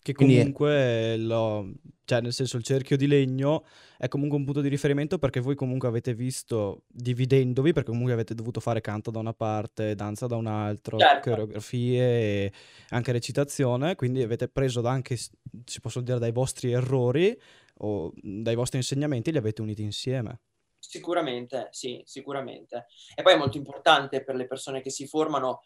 Che 0.04 0.12
comunque, 0.12 1.16
lo, 1.16 1.76
cioè 2.04 2.20
nel 2.20 2.34
senso 2.34 2.58
il 2.58 2.64
cerchio 2.64 2.98
di 2.98 3.08
legno 3.08 3.66
è 3.98 4.10
comunque 4.10 4.38
un 4.38 4.44
punto 4.44 4.60
di 4.60 4.68
riferimento 4.68 5.18
perché 5.18 5.40
voi 5.40 5.56
comunque 5.56 5.88
avete 5.88 6.14
visto, 6.14 6.84
dividendovi, 6.88 7.72
perché 7.72 7.90
comunque 7.90 8.12
avete 8.12 8.36
dovuto 8.36 8.60
fare 8.60 8.82
canto 8.82 9.12
da 9.12 9.20
una 9.20 9.34
parte, 9.34 9.96
danza 9.96 10.28
da 10.28 10.36
un 10.36 10.48
altro, 10.48 10.98
certo. 10.98 11.30
coreografie 11.30 12.04
e 12.04 12.52
anche 12.90 13.14
recitazione, 13.14 13.96
quindi 13.96 14.22
avete 14.22 14.50
preso 14.50 14.86
anche, 14.86 15.16
si 15.16 15.80
possono 15.80 16.04
dire, 16.04 16.20
dai 16.20 16.34
vostri 16.34 16.74
errori 16.74 17.40
o 17.76 18.12
dai 18.22 18.56
vostri 18.56 18.80
insegnamenti 18.80 19.30
e 19.30 19.32
li 19.32 19.38
avete 19.38 19.62
uniti 19.62 19.84
insieme. 19.84 20.42
Sicuramente, 20.78 21.70
sì, 21.72 22.02
sicuramente. 22.04 22.88
E 23.16 23.22
poi 23.22 23.36
è 23.36 23.38
molto 23.38 23.56
importante 23.56 24.22
per 24.22 24.36
le 24.36 24.48
persone 24.48 24.82
che 24.82 24.90
si 24.90 25.08
formano 25.08 25.62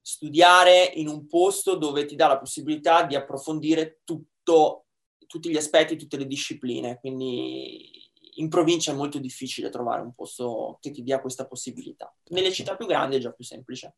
studiare 0.00 0.84
in 0.94 1.08
un 1.08 1.26
posto 1.26 1.76
dove 1.76 2.04
ti 2.04 2.16
dà 2.16 2.26
la 2.26 2.38
possibilità 2.38 3.04
di 3.04 3.14
approfondire 3.14 4.00
tutto, 4.04 4.86
tutti 5.26 5.50
gli 5.50 5.56
aspetti, 5.56 5.96
tutte 5.96 6.16
le 6.16 6.26
discipline. 6.26 6.98
Quindi 6.98 8.08
in 8.34 8.48
provincia 8.48 8.92
è 8.92 8.94
molto 8.94 9.18
difficile 9.18 9.68
trovare 9.68 10.02
un 10.02 10.14
posto 10.14 10.78
che 10.80 10.90
ti 10.90 11.02
dia 11.02 11.20
questa 11.20 11.46
possibilità. 11.46 12.12
Nelle 12.28 12.52
città 12.52 12.76
più 12.76 12.86
grandi 12.86 13.16
è 13.16 13.20
già 13.20 13.30
più 13.30 13.44
semplice. 13.44 13.94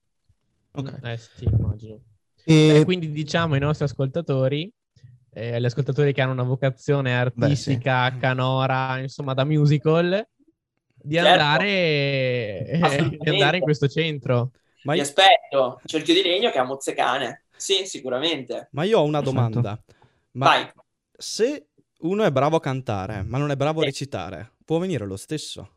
Ok. 0.73 0.99
Eh 1.03 1.17
sì, 1.17 1.45
immagino. 1.45 2.01
E... 2.45 2.81
Eh, 2.81 2.85
quindi 2.85 3.11
diciamo 3.11 3.55
ai 3.55 3.61
nostri 3.61 3.85
ascoltatori, 3.85 4.73
eh, 5.35 5.55
agli 5.55 5.65
ascoltatori 5.65 6.13
che 6.13 6.21
hanno 6.23 6.33
una 6.33 6.43
vocazione 6.43 7.15
artistica, 7.15 8.09
Beh, 8.09 8.15
sì. 8.15 8.21
canora, 8.21 8.99
insomma 8.99 9.35
da 9.35 9.45
musical, 9.45 10.27
di, 10.95 11.15
certo. 11.15 11.29
andare, 11.29 13.19
di 13.21 13.29
andare 13.29 13.57
in 13.59 13.63
questo 13.63 13.89
centro. 13.89 14.51
Ma 14.85 14.95
io... 14.95 15.03
aspetto, 15.03 15.81
cerchio 15.85 16.15
di 16.15 16.23
legno 16.23 16.51
che 16.51 16.59
ha 16.59 16.65
mozzecane. 16.65 17.45
Sì, 17.57 17.87
sicuramente. 17.87 18.69
Ma 18.73 18.85
io 18.85 18.99
ho 18.99 19.05
una 19.05 19.21
domanda. 19.21 19.81
Ma 20.33 20.47
Vai. 20.47 20.73
se 21.17 21.69
uno 22.01 22.25
è 22.25 22.33
bravo 22.33 22.57
a 22.57 22.61
cantare, 22.61 23.23
ma 23.23 23.39
non 23.39 23.51
è 23.51 23.57
bravo 23.57 23.81
sì. 23.81 23.85
a 23.85 23.89
recitare, 23.89 24.53
può 24.65 24.79
venire 24.79 25.07
lo 25.07 25.17
stesso? 25.17 25.77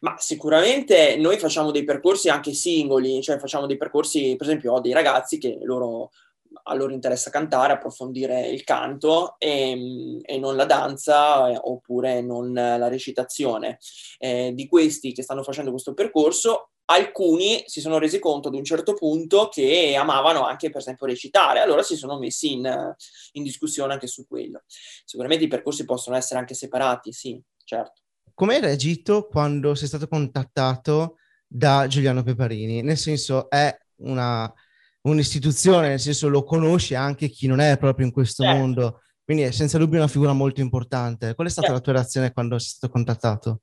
Ma 0.00 0.16
sicuramente 0.18 1.16
noi 1.16 1.38
facciamo 1.38 1.70
dei 1.70 1.84
percorsi 1.84 2.28
anche 2.28 2.52
singoli, 2.52 3.22
cioè 3.22 3.38
facciamo 3.38 3.66
dei 3.66 3.76
percorsi, 3.76 4.34
per 4.36 4.46
esempio 4.46 4.74
ho 4.74 4.80
dei 4.80 4.92
ragazzi 4.92 5.38
che 5.38 5.58
loro, 5.62 6.10
a 6.64 6.74
loro 6.74 6.92
interessa 6.92 7.30
cantare, 7.30 7.72
approfondire 7.72 8.48
il 8.48 8.64
canto 8.64 9.36
e, 9.38 10.20
e 10.22 10.38
non 10.38 10.56
la 10.56 10.66
danza 10.66 11.48
eh, 11.48 11.58
oppure 11.62 12.20
non 12.20 12.52
la 12.52 12.88
recitazione. 12.88 13.78
Eh, 14.18 14.52
di 14.54 14.66
questi 14.66 15.12
che 15.12 15.22
stanno 15.22 15.42
facendo 15.42 15.70
questo 15.70 15.94
percorso, 15.94 16.71
alcuni 16.86 17.62
si 17.66 17.80
sono 17.80 17.98
resi 17.98 18.18
conto 18.18 18.48
ad 18.48 18.54
un 18.54 18.64
certo 18.64 18.94
punto 18.94 19.48
che 19.48 19.94
amavano 19.96 20.44
anche 20.44 20.70
per 20.70 20.80
esempio 20.80 21.06
recitare, 21.06 21.60
allora 21.60 21.82
si 21.82 21.96
sono 21.96 22.18
messi 22.18 22.52
in, 22.52 22.94
in 23.32 23.42
discussione 23.42 23.92
anche 23.92 24.06
su 24.06 24.26
quello. 24.26 24.62
Sicuramente 25.04 25.44
i 25.44 25.48
percorsi 25.48 25.84
possono 25.84 26.16
essere 26.16 26.40
anche 26.40 26.54
separati, 26.54 27.12
sì, 27.12 27.40
certo. 27.64 28.00
Come 28.34 28.54
hai 28.54 28.60
reagito 28.60 29.26
quando 29.26 29.74
sei 29.74 29.88
stato 29.88 30.08
contattato 30.08 31.16
da 31.46 31.86
Giuliano 31.86 32.22
Peparini? 32.22 32.82
Nel 32.82 32.96
senso, 32.96 33.48
è 33.50 33.74
una, 33.96 34.52
un'istituzione, 35.02 35.88
nel 35.88 36.00
senso 36.00 36.28
lo 36.28 36.44
conosce 36.44 36.94
anche 36.94 37.28
chi 37.28 37.46
non 37.46 37.60
è 37.60 37.76
proprio 37.78 38.06
in 38.06 38.12
questo 38.12 38.42
certo. 38.42 38.58
mondo, 38.58 39.00
quindi 39.24 39.44
è 39.44 39.50
senza 39.50 39.78
dubbio 39.78 39.98
una 39.98 40.08
figura 40.08 40.32
molto 40.32 40.60
importante. 40.60 41.34
Qual 41.34 41.46
è 41.46 41.50
stata 41.50 41.68
certo. 41.68 41.80
la 41.82 41.84
tua 41.84 42.00
reazione 42.00 42.32
quando 42.32 42.58
sei 42.58 42.68
stato 42.70 42.92
contattato? 42.92 43.60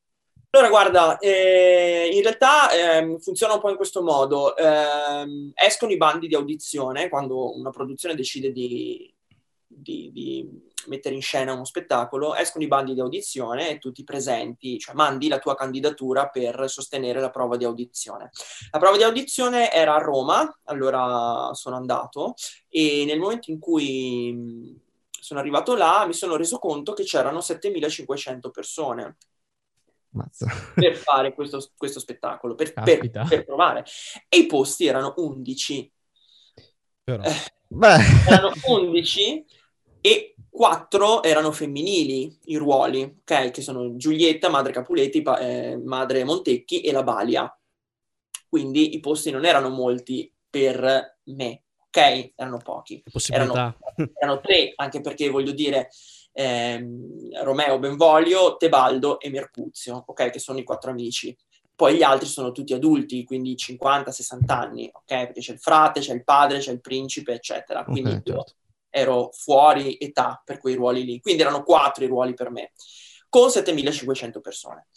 Allora, 0.52 0.70
guarda, 0.70 1.18
eh, 1.20 2.10
in 2.12 2.24
realtà 2.24 2.72
eh, 2.72 3.18
funziona 3.20 3.54
un 3.54 3.60
po' 3.60 3.70
in 3.70 3.76
questo 3.76 4.02
modo. 4.02 4.58
Eh, 4.58 5.52
escono 5.54 5.92
i 5.92 5.98
bandi 5.98 6.28
di 6.28 6.34
audizione 6.34 7.08
quando 7.08 7.56
una 7.56 7.70
produzione 7.70 8.16
decide 8.16 8.52
di, 8.52 9.14
di, 9.68 10.10
di, 10.12 10.68
mettere 10.88 11.14
in 11.14 11.22
scena 11.22 11.54
uno 11.54 11.66
spettacolo, 11.66 12.34
escono 12.34 12.64
i 12.64 12.68
bandi 12.68 12.96
di 12.96 13.00
audizione 13.00 13.70
e 13.70 13.78
tu 13.78 13.92
ti 13.92 14.04
presenti, 14.04 14.80
cioè 14.80 14.96
mandi 14.96 15.28
la 15.28 15.38
tua 15.38 15.54
candidatura 15.54 16.30
per 16.30 16.68
sostenere 16.68 17.20
la 17.20 17.30
prova 17.30 17.56
di 17.56 17.66
audizione. 17.66 18.32
La 18.72 18.80
prova 18.80 18.98
di 18.98 19.04
audizione 19.04 19.72
era 19.72 19.94
a 19.94 20.00
Roma, 20.00 20.52
allora 20.64 21.52
sono 21.54 21.76
andato 21.76 22.34
e 22.70 23.04
nel 23.06 23.20
momento 23.20 23.52
in 23.52 23.60
cui 23.60 24.82
sono 25.12 25.40
arrivato 25.40 25.76
là 25.76 26.06
mi 26.08 26.14
sono 26.14 26.38
reso 26.38 26.58
conto 26.58 26.94
che 26.94 27.04
c'erano 27.04 27.40
7500 27.40 28.50
persone. 28.50 29.18
per 30.76 30.96
fare 30.96 31.34
questo, 31.34 31.64
questo 31.78 32.00
spettacolo, 32.00 32.56
per, 32.56 32.74
per, 32.74 33.10
per, 33.10 33.46
provare. 33.46 33.86
E 34.28 34.38
i 34.38 34.46
posti 34.46 34.86
erano 34.86 35.14
11. 35.18 35.92
Però. 37.04 37.24
Eh, 37.24 37.52
erano 38.28 38.52
11 38.68 39.46
e 40.02 40.36
4 40.50 41.24
erano 41.24 41.52
femminili 41.52 42.38
i 42.46 42.58
ruoli, 42.58 43.02
ok? 43.22 43.52
Che 43.52 43.62
sono 43.62 43.96
Giulietta, 43.96 44.50
madre 44.50 44.74
Capuletti, 44.74 45.22
pa- 45.22 45.40
eh, 45.40 45.78
madre 45.78 46.24
Montecchi 46.24 46.82
e 46.82 46.92
la 46.92 47.04
Balia. 47.04 47.54
Quindi 48.48 48.96
i 48.96 49.00
posti 49.00 49.30
non 49.30 49.46
erano 49.46 49.70
molti 49.70 50.32
per 50.50 51.20
me, 51.24 51.64
ok? 51.88 52.32
Erano 52.36 52.58
pochi. 52.58 53.04
Erano, 53.30 53.78
erano 54.14 54.40
tre, 54.42 54.74
anche 54.76 55.02
perché 55.02 55.30
voglio 55.30 55.52
dire 55.52 55.90
ehm, 56.32 57.44
Romeo 57.44 57.80
Benvolio, 57.80 58.58
Tebaldo 58.58 59.20
e 59.20 59.30
Mercuzio, 59.30 60.04
ok? 60.06 60.30
Che 60.30 60.40
sono 60.40 60.60
i 60.60 60.64
quattro 60.64 60.92
amici. 60.92 61.36
Poi 61.76 61.96
gli 61.96 62.04
altri 62.04 62.28
sono 62.28 62.52
tutti 62.52 62.74
adulti, 62.74 63.24
quindi 63.24 63.56
50-60 63.56 64.52
anni, 64.52 64.90
ok? 64.92 65.06
Perché 65.06 65.40
c'è 65.40 65.54
il 65.54 65.60
frate, 65.60 66.02
c'è 66.02 66.14
il 66.14 66.24
padre, 66.24 66.60
c'è 66.60 66.72
il 66.72 66.82
principe, 66.82 67.34
eccetera. 67.34 67.84
Quindi 67.84 68.10
okay, 68.10 68.22
certo. 68.24 68.54
ero 68.90 69.30
fuori 69.32 69.98
età 69.98 70.42
per 70.44 70.58
quei 70.58 70.76
ruoli 70.76 71.06
lì. 71.06 71.22
Quindi 71.22 71.42
erano 71.42 71.64
quattro 71.64 72.04
i 72.04 72.08
ruoli 72.08 72.34
per 72.34 72.52
me, 72.52 72.72
con 73.30 73.50
7500 73.50 74.42
persone. 74.42 74.88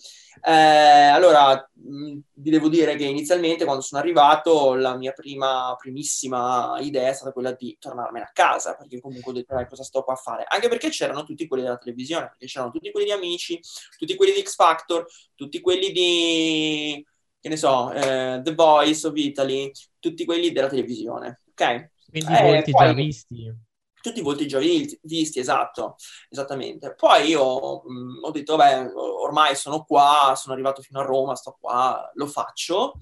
Eh, 0.41 0.51
allora, 0.51 1.71
mh, 1.73 2.19
vi 2.35 2.51
devo 2.51 2.69
dire 2.69 2.97
che 2.97 3.05
inizialmente 3.05 3.65
quando 3.65 3.83
sono 3.83 4.01
arrivato 4.01 4.75
la 4.75 4.97
mia 4.97 5.13
prima, 5.13 5.75
primissima 5.79 6.77
idea 6.81 7.09
è 7.11 7.13
stata 7.13 7.33
quella 7.33 7.53
di 7.53 7.77
tornarmene 7.79 8.25
a 8.25 8.31
casa, 8.33 8.75
perché 8.75 9.01
comunque 9.01 9.31
ho 9.31 9.35
detto, 9.35 9.55
dai, 9.55 9.69
cosa 9.69 9.83
sto 9.83 10.03
qua 10.03 10.15
a 10.15 10.17
fare? 10.17 10.45
Anche 10.49 10.69
perché 10.69 10.89
c'erano 10.89 11.25
tutti 11.25 11.47
quelli 11.47 11.63
della 11.63 11.79
televisione, 11.79 12.29
perché 12.29 12.47
c'erano 12.47 12.71
tutti 12.71 12.91
quelli 12.91 13.07
di 13.07 13.13
Amici, 13.13 13.61
tutti 13.99 14.15
quelli 14.17 14.33
di 14.33 14.43
X 14.43 14.55
Factor, 14.55 15.07
tutti 15.35 15.61
quelli 15.61 15.93
di, 15.93 17.07
che 17.41 17.49
ne 17.49 17.57
so, 17.57 17.93
eh, 17.93 18.41
The 18.43 18.55
Voice 18.55 19.07
of 19.07 19.17
Italy, 19.17 19.71
tutti 19.99 20.25
quelli 20.25 20.53
della 20.53 20.69
televisione, 20.69 21.43
ok? 21.51 21.91
Quindi 22.09 22.35
eh, 22.35 22.43
volti 22.43 22.71
poi... 22.71 22.87
già 22.87 22.93
visti 22.93 23.55
tutti 24.03 24.21
i 24.21 24.23
volti 24.23 24.47
già 24.47 24.59
visti, 24.59 25.39
esatto, 25.39 25.97
esattamente. 26.29 26.95
Poi 26.95 27.29
io 27.29 27.83
mh, 27.85 27.93
mm, 27.93 28.25
ho 28.25 28.31
detto, 28.31 28.57
beh, 28.57 28.93
ormai 28.95 29.57
sono 29.57 29.85
qua, 29.85 30.35
sono 30.37 30.53
arrivato 30.55 30.83
fino 30.83 31.01
a 31.01 31.05
Roma, 31.05 31.35
sto 31.37 31.57
qua, 31.59 32.11
lo 32.15 32.27
faccio. 32.27 32.99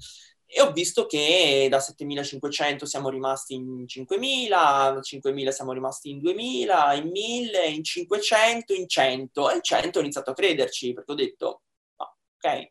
E 0.52 0.60
ho 0.60 0.72
visto 0.72 1.06
che 1.06 1.68
da 1.70 1.78
7500 1.80 2.84
siamo 2.84 3.08
rimasti 3.08 3.54
in 3.54 3.86
5000, 3.86 4.90
da 4.92 5.00
5000 5.00 5.50
siamo 5.52 5.72
rimasti 5.72 6.10
in 6.10 6.18
2000, 6.20 6.94
in 6.94 7.08
1000, 7.10 7.64
in 7.66 7.84
500, 7.84 8.74
in 8.74 8.88
100. 8.88 9.50
E 9.50 9.54
in 9.54 9.62
100 9.62 9.98
ho 9.98 10.02
iniziato 10.02 10.30
a 10.30 10.34
crederci 10.34 10.92
perché 10.92 11.12
ho 11.12 11.14
detto, 11.14 11.62
ah, 11.96 12.14
ok, 12.36 12.70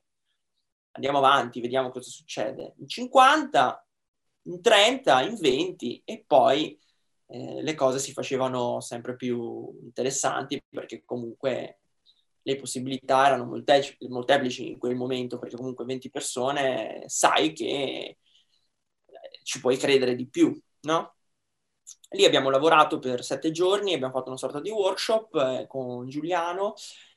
andiamo 0.92 1.20
avanti, 1.20 1.62
vediamo 1.62 1.90
cosa 1.90 2.10
succede. 2.10 2.76
In 2.80 2.88
50, 2.88 3.88
in 4.44 4.62
30, 4.62 5.22
in 5.24 5.36
20 5.36 6.02
e 6.06 6.24
poi 6.28 6.78
eh, 7.32 7.62
le 7.62 7.76
cose 7.76 8.00
si 8.00 8.12
facevano 8.12 8.80
sempre 8.82 9.16
più 9.16 9.70
interessanti 9.84 10.62
perché 10.68 11.04
comunque 11.06 11.80
le 12.42 12.56
possibilità 12.56 13.28
erano 13.28 13.46
molte- 13.46 13.98
molteplici 14.08 14.70
in 14.70 14.80
quel 14.80 14.96
momento, 14.96 15.38
perché 15.38 15.56
comunque 15.56 15.86
20 15.86 16.10
persone 16.10 17.04
sai 17.08 17.54
che 17.54 17.66
eh, 17.66 18.18
ci 19.44 19.60
puoi 19.60 19.78
credere 19.78 20.16
di 20.16 20.28
più, 20.28 20.60
no? 20.82 21.16
Lì 22.12 22.26
abbiamo 22.26 22.50
lavorato 22.50 22.98
per 23.00 23.24
sette 23.24 23.52
giorni, 23.52 23.94
abbiamo 23.94 24.14
fatto 24.14 24.30
una 24.30 24.38
sorta 24.38 24.60
di 24.60 24.70
workshop 24.72 25.36
eh, 25.36 25.68
con 25.68 26.08
Giuliano, 26.08 26.74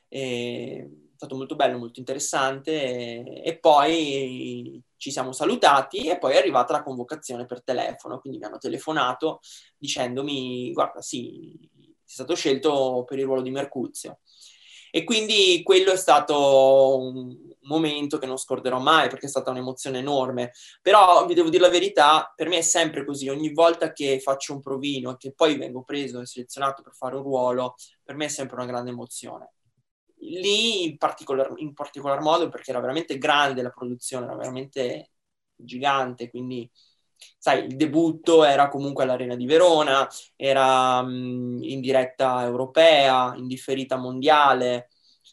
è 0.08 0.86
stato 1.16 1.36
molto 1.36 1.56
bello, 1.56 1.78
molto 1.78 1.98
interessante 2.00 3.22
e 3.42 3.58
poi 3.58 4.82
ci 4.96 5.10
siamo 5.10 5.32
salutati 5.32 6.08
e 6.08 6.18
poi 6.18 6.34
è 6.34 6.38
arrivata 6.38 6.72
la 6.74 6.82
convocazione 6.82 7.46
per 7.46 7.62
telefono, 7.62 8.20
quindi 8.20 8.38
mi 8.38 8.44
hanno 8.44 8.58
telefonato 8.58 9.40
dicendomi 9.82 10.72
guarda 10.72 11.02
sì, 11.02 11.58
sei 11.74 11.96
stato 12.04 12.36
scelto 12.36 13.04
per 13.06 13.18
il 13.18 13.24
ruolo 13.24 13.42
di 13.42 13.50
Mercuzio. 13.50 14.20
E 14.94 15.04
quindi 15.04 15.62
quello 15.64 15.92
è 15.92 15.96
stato 15.96 16.98
un 16.98 17.34
momento 17.62 18.18
che 18.18 18.26
non 18.26 18.36
scorderò 18.36 18.78
mai 18.78 19.08
perché 19.08 19.26
è 19.26 19.28
stata 19.28 19.50
un'emozione 19.50 19.98
enorme. 19.98 20.52
Però 20.82 21.24
vi 21.26 21.34
devo 21.34 21.48
dire 21.48 21.62
la 21.62 21.70
verità, 21.70 22.30
per 22.36 22.48
me 22.48 22.58
è 22.58 22.62
sempre 22.62 23.04
così, 23.04 23.28
ogni 23.28 23.52
volta 23.52 23.92
che 23.92 24.20
faccio 24.20 24.52
un 24.52 24.60
provino 24.60 25.12
e 25.12 25.16
che 25.16 25.32
poi 25.32 25.56
vengo 25.56 25.82
preso 25.82 26.20
e 26.20 26.26
selezionato 26.26 26.82
per 26.82 26.94
fare 26.94 27.16
un 27.16 27.22
ruolo, 27.22 27.74
per 28.02 28.16
me 28.16 28.26
è 28.26 28.28
sempre 28.28 28.56
una 28.56 28.66
grande 28.66 28.90
emozione 28.90 29.54
lì 30.22 30.84
in 30.84 30.96
particolar, 30.98 31.52
in 31.56 31.74
particolar 31.74 32.20
modo 32.20 32.48
perché 32.48 32.70
era 32.70 32.80
veramente 32.80 33.18
grande 33.18 33.62
la 33.62 33.70
produzione, 33.70 34.26
era 34.26 34.36
veramente 34.36 35.10
gigante, 35.56 36.30
quindi 36.30 36.70
sai, 37.38 37.66
il 37.66 37.76
debutto 37.76 38.44
era 38.44 38.68
comunque 38.68 39.04
all'Arena 39.04 39.36
di 39.36 39.46
Verona, 39.46 40.08
era 40.36 41.02
mh, 41.02 41.58
in 41.62 41.80
diretta 41.80 42.42
europea, 42.44 43.34
in 43.36 43.46
differita 43.46 43.96
mondiale, 43.96 44.88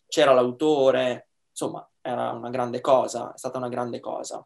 c'era 0.08 0.34
l'autore, 0.34 1.30
insomma, 1.50 1.88
era 2.02 2.32
una 2.32 2.50
grande 2.50 2.82
cosa, 2.82 3.34
è 3.34 3.38
stata 3.38 3.58
una 3.58 3.70
grande 3.70 4.00
cosa. 4.00 4.46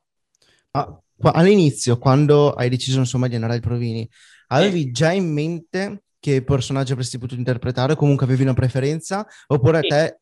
Ah, 0.72 1.00
all'inizio, 1.34 1.98
quando 1.98 2.54
hai 2.54 2.70
deciso 2.70 3.00
insomma 3.00 3.28
di 3.28 3.36
andare 3.36 3.54
ai 3.54 3.62
provini, 3.62 4.10
avevi 4.48 4.88
eh. 4.88 4.92
già 4.92 5.12
in 5.12 5.32
mente 5.32 6.04
che 6.20 6.44
personaggio 6.44 6.94
avresti 6.94 7.18
potuto 7.18 7.40
interpretare, 7.40 7.96
comunque 7.96 8.26
avevi 8.26 8.44
una 8.44 8.54
preferenza, 8.54 9.26
oppure 9.48 9.82
sì. 9.82 9.88
te 9.90 10.18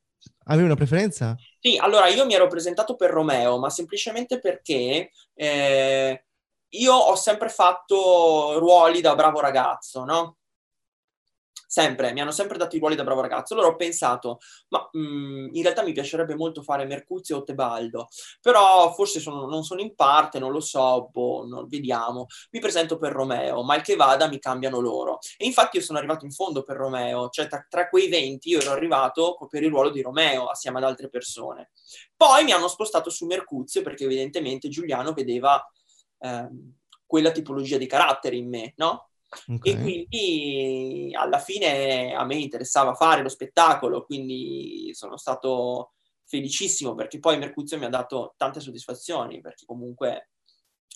Avevi 0.46 0.66
una 0.66 0.76
preferenza? 0.76 1.36
Sì, 1.60 1.78
allora 1.78 2.08
io 2.08 2.26
mi 2.26 2.34
ero 2.34 2.48
presentato 2.48 2.96
per 2.96 3.10
Romeo, 3.10 3.58
ma 3.60 3.70
semplicemente 3.70 4.40
perché 4.40 5.12
eh, 5.34 6.26
io 6.72 6.94
ho 6.94 7.16
sempre 7.16 7.50
fatto 7.50 8.60
ruoli 8.60 9.02
da 9.02 9.16
bravo 9.16 9.40
ragazzo, 9.40 10.04
no? 10.04 10.38
sempre, 11.72 12.12
mi 12.12 12.20
hanno 12.20 12.32
sempre 12.32 12.58
dato 12.58 12.76
i 12.76 12.80
ruoli 12.80 12.96
da 12.96 13.06
bravo 13.06 13.22
ragazzo. 13.22 13.54
Allora 13.54 13.70
ho 13.70 13.76
pensato, 13.78 14.40
ma 14.70 14.90
mh, 14.92 15.00
mm, 15.00 15.48
in 15.54 15.62
realtà 15.64 15.84
mi 15.84 15.94
piacerebbe 15.94 16.36
molto 16.36 16.62
fare 16.62 16.86
Mercuzio 16.86 17.38
o 17.38 17.44
Tebaldo, 17.44 18.10
però 18.42 18.92
forse 18.94 19.22
sono, 19.22 19.46
non 19.48 19.64
sono 19.64 19.80
in 19.80 19.96
parte, 19.96 20.38
non 20.38 20.52
lo 20.52 20.60
so, 20.60 21.08
boh, 21.12 21.46
non, 21.48 21.68
vediamo. 21.70 22.26
Mi 22.52 22.60
presento 22.60 22.98
per 22.98 23.14
Romeo, 23.14 23.64
mal 23.64 23.82
che 23.82 23.96
vada 23.96 24.28
mi 24.28 24.38
cambiano 24.38 24.80
loro. 24.80 25.20
E 25.38 25.46
infatti 25.46 25.78
io 25.78 25.84
sono 25.84 25.98
arrivato 25.98 26.26
in 26.26 26.32
fondo 26.32 26.64
per 26.64 26.76
Romeo, 26.76 27.30
cioè 27.30 27.48
tra, 27.48 27.66
tra 27.70 27.88
quei 27.88 28.10
20 28.10 28.50
io 28.50 28.60
ero 28.60 28.72
arrivato 28.72 29.38
per 29.50 29.64
il 29.64 29.70
ruolo 29.70 29.92
di 29.92 30.02
Romeo 30.02 30.48
assieme 30.48 30.80
ad 30.80 30.84
altre 30.84 31.08
persone. 31.08 31.72
Poi 32.18 32.44
mi 32.44 32.52
hanno 32.52 32.68
spostato 32.68 33.10
su 33.10 33.26
Mercuzio 33.26 33.82
perché 33.82 34.04
evidentemente 34.04 34.68
Giuliano 34.68 35.14
vedeva 35.14 35.64
eh, 36.22 36.50
quella 37.06 37.32
tipologia 37.32 37.78
di 37.78 37.88
carattere 37.88 38.36
in 38.36 38.48
me, 38.48 38.74
no? 38.78 39.10
Okay. 39.48 39.74
E 39.74 39.80
quindi 39.80 41.16
alla 41.16 41.40
fine 41.40 42.14
a 42.14 42.24
me 42.26 42.36
interessava 42.36 42.94
fare 42.94 43.22
lo 43.22 43.30
spettacolo, 43.30 44.06
quindi 44.06 44.92
sono 44.94 45.18
stato 45.18 45.94
felicissimo 46.26 46.96
perché 46.96 47.20
poi 47.20 47.38
Mercuzio 47.38 47.78
mi 47.78 47.86
ha 47.86 47.90
dato 47.90 48.34
tante 48.38 48.60
soddisfazioni, 48.60 49.42
perché 49.42 49.66
comunque 49.66 50.32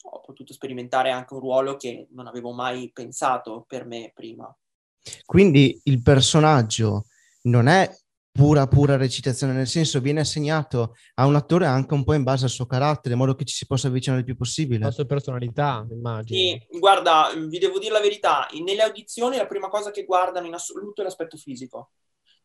ho 0.04 0.22
potuto 0.22 0.54
sperimentare 0.54 1.12
anche 1.12 1.34
un 1.34 1.40
ruolo 1.40 1.78
che 1.78 2.08
non 2.12 2.28
avevo 2.28 2.52
mai 2.52 2.92
pensato 2.94 3.66
per 3.68 3.86
me 3.86 4.12
prima. 4.14 4.56
Quindi 5.26 5.80
il 5.86 6.02
personaggio 6.02 7.06
non 7.44 7.68
è 7.68 7.90
pura, 8.36 8.68
pura 8.68 8.98
recitazione, 8.98 9.54
nel 9.54 9.66
senso 9.66 10.02
viene 10.02 10.20
assegnato 10.20 10.98
a 11.14 11.26
un 11.26 11.36
attore 11.36 11.66
anche 11.66 11.94
un 11.94 12.04
po' 12.04 12.14
in 12.14 12.24
base 12.24 12.44
al 12.44 12.52
suo 12.52 12.66
carattere, 12.66 13.14
in 13.14 13.20
modo 13.22 13.34
che 13.34 13.46
ci 13.46 13.56
si 13.56 13.66
possa 13.66 13.88
avvicinare 13.88 14.20
il 14.20 14.26
più 14.26 14.36
possibile. 14.36 14.84
La 14.84 14.92
sua 14.92 15.06
personalità, 15.06 15.88
immagino. 15.90 16.38
Sì, 16.38 16.78
guarda, 16.78 17.32
vi 17.34 17.58
devo 17.60 17.80
dire 17.80 17.94
la 17.94 18.02
verità, 18.02 18.46
nelle 18.62 18.82
audizioni 18.82 19.38
la 19.38 19.48
prima 19.48 19.70
cosa 19.70 19.90
che 19.90 20.04
guardano 20.04 20.48
in 20.48 20.54
assoluto 20.54 21.00
è 21.00 21.06
l'aspetto 21.06 21.38
fisico. 21.38 21.92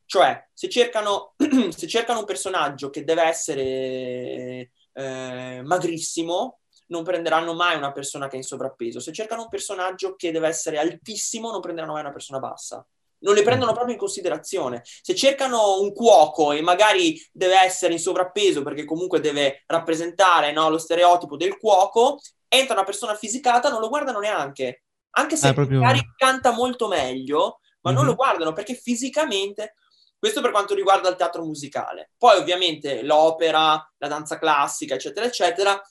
Cioè, 0.04 0.49
se 0.52 0.68
cercano, 0.68 1.35
se 1.76 1.88
cercano 1.88 2.20
un 2.20 2.25
personaggio 2.25 2.88
che 2.90 3.02
deve 3.02 3.23
essere 3.25 4.70
eh, 4.92 5.61
magrissimo, 5.64 6.61
non 6.87 7.02
prenderanno 7.02 7.52
mai 7.52 7.76
una 7.76 7.90
persona 7.90 8.28
che 8.28 8.35
è 8.35 8.38
in 8.38 8.44
sovrappeso. 8.44 9.00
Se 9.00 9.12
cercano 9.12 9.42
un 9.42 9.49
personaggio 9.49 10.14
che 10.14 10.30
deve 10.30 10.47
essere 10.47 10.78
altissimo, 10.78 11.50
non 11.50 11.61
prenderanno 11.61 11.94
mai 11.94 12.02
una 12.02 12.12
persona 12.12 12.38
bassa 12.38 12.87
non 13.21 13.35
le 13.35 13.43
prendono 13.43 13.73
proprio 13.73 13.95
in 13.95 13.99
considerazione. 13.99 14.83
Se 14.85 15.15
cercano 15.15 15.81
un 15.81 15.93
cuoco 15.93 16.53
e 16.53 16.61
magari 16.61 17.21
deve 17.33 17.61
essere 17.61 17.93
in 17.93 17.99
sovrappeso 17.99 18.62
perché 18.62 18.85
comunque 18.85 19.21
deve 19.21 19.65
rappresentare 19.67 20.53
no, 20.53 20.69
lo 20.69 20.79
stereotipo 20.79 21.37
del 21.37 21.57
cuoco, 21.57 22.21
entra 22.49 22.75
una 22.75 22.85
persona 22.85 23.15
fisicata, 23.15 23.71
non 23.71 23.81
lo 23.81 23.89
guardano 23.89 24.19
neanche. 24.19 24.85
Anche 25.12 25.37
se 25.37 25.53
proprio... 25.53 25.81
magari 25.81 26.00
canta 26.17 26.53
molto 26.53 26.87
meglio, 26.89 27.61
ma 27.81 27.91
mm-hmm. 27.91 27.99
non 27.99 28.05
lo 28.05 28.12
mhm. 28.12 28.17
guardano 28.17 28.53
perché 28.53 28.75
fisicamente... 28.75 29.75
Questo 30.21 30.43
per 30.43 30.50
quanto 30.50 30.75
riguarda 30.75 31.09
il 31.09 31.17
teatro 31.17 31.43
musicale. 31.43 32.11
Poi 32.19 32.37
ovviamente 32.37 33.03
l'opera, 33.03 33.91
la 33.97 34.07
danza 34.07 34.39
classica, 34.39 34.95
eccetera, 34.95 35.25
eccetera, 35.25 35.83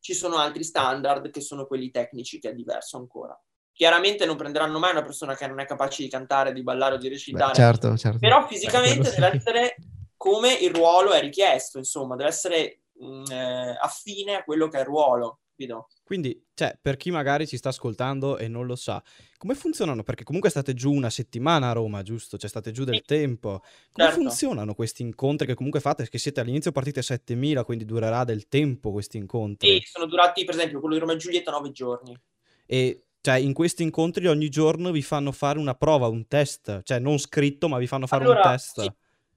ci 0.00 0.14
sono 0.14 0.38
altri 0.38 0.64
standard 0.64 1.30
che 1.30 1.42
sono 1.42 1.66
quelli 1.66 1.90
tecnici, 1.90 2.38
che 2.38 2.48
è 2.48 2.54
diverso 2.54 2.96
ancora. 2.96 3.38
Chiaramente 3.74 4.24
non 4.24 4.36
prenderanno 4.36 4.78
mai 4.78 4.92
una 4.92 5.02
persona 5.02 5.34
che 5.34 5.48
non 5.48 5.58
è 5.58 5.66
capace 5.66 6.02
di 6.04 6.08
cantare, 6.08 6.52
di 6.52 6.62
ballare 6.62 6.94
o 6.94 6.98
di 6.98 7.08
recitare. 7.08 7.50
Beh, 7.50 7.56
certo, 7.56 7.96
certo. 7.96 8.18
Però 8.18 8.46
fisicamente 8.46 9.10
Beh, 9.10 9.14
deve 9.16 9.30
sì. 9.30 9.36
essere 9.36 9.76
come 10.16 10.52
il 10.54 10.72
ruolo 10.72 11.12
è 11.12 11.20
richiesto, 11.20 11.78
insomma, 11.78 12.14
deve 12.14 12.30
essere 12.30 12.82
mh, 12.92 13.06
mm, 13.06 13.24
eh, 13.30 13.76
affine 13.80 14.36
a 14.36 14.44
quello 14.44 14.68
che 14.68 14.78
è 14.78 14.80
il 14.80 14.86
ruolo. 14.86 15.40
Capito? 15.56 15.88
Quindi, 16.02 16.46
cioè, 16.54 16.76
per 16.80 16.96
chi 16.96 17.10
magari 17.12 17.46
ci 17.46 17.56
sta 17.56 17.68
ascoltando 17.68 18.38
e 18.38 18.48
non 18.48 18.66
lo 18.66 18.74
sa, 18.74 19.02
come 19.36 19.54
funzionano? 19.54 20.02
Perché 20.02 20.24
comunque 20.24 20.50
state 20.50 20.74
giù 20.74 20.92
una 20.92 21.10
settimana 21.10 21.70
a 21.70 21.72
Roma, 21.72 22.02
giusto? 22.02 22.36
Cioè, 22.36 22.48
state 22.48 22.72
giù 22.72 22.84
del 22.84 22.96
sì. 22.96 23.02
tempo. 23.04 23.60
Come 23.92 24.08
certo. 24.08 24.14
funzionano 24.20 24.74
questi 24.74 25.02
incontri 25.02 25.46
che 25.46 25.54
comunque 25.54 25.80
fate? 25.80 26.08
Che 26.08 26.18
siete 26.18 26.40
all'inizio 26.40 26.72
partite 26.72 27.02
7.000, 27.02 27.64
quindi 27.64 27.84
durerà 27.84 28.24
del 28.24 28.48
tempo 28.48 28.90
questi 28.90 29.16
incontri. 29.16 29.68
Sì, 29.68 29.82
sono 29.86 30.06
durati, 30.06 30.44
per 30.44 30.54
esempio, 30.54 30.80
quello 30.80 30.94
di 30.94 31.00
Roma 31.00 31.12
e 31.12 31.16
Giulietta, 31.16 31.50
9 31.52 31.70
giorni. 31.70 32.20
E 32.66 33.03
cioè, 33.24 33.36
in 33.36 33.54
questi 33.54 33.82
incontri 33.82 34.26
ogni 34.26 34.50
giorno 34.50 34.90
vi 34.90 35.00
fanno 35.00 35.32
fare 35.32 35.58
una 35.58 35.74
prova, 35.74 36.08
un 36.08 36.28
test, 36.28 36.82
cioè 36.82 36.98
non 36.98 37.16
scritto, 37.16 37.70
ma 37.70 37.78
vi 37.78 37.86
fanno 37.86 38.06
fare 38.06 38.22
allora, 38.22 38.42
un 38.42 38.50
test. 38.50 38.82
Sì, 38.82 38.92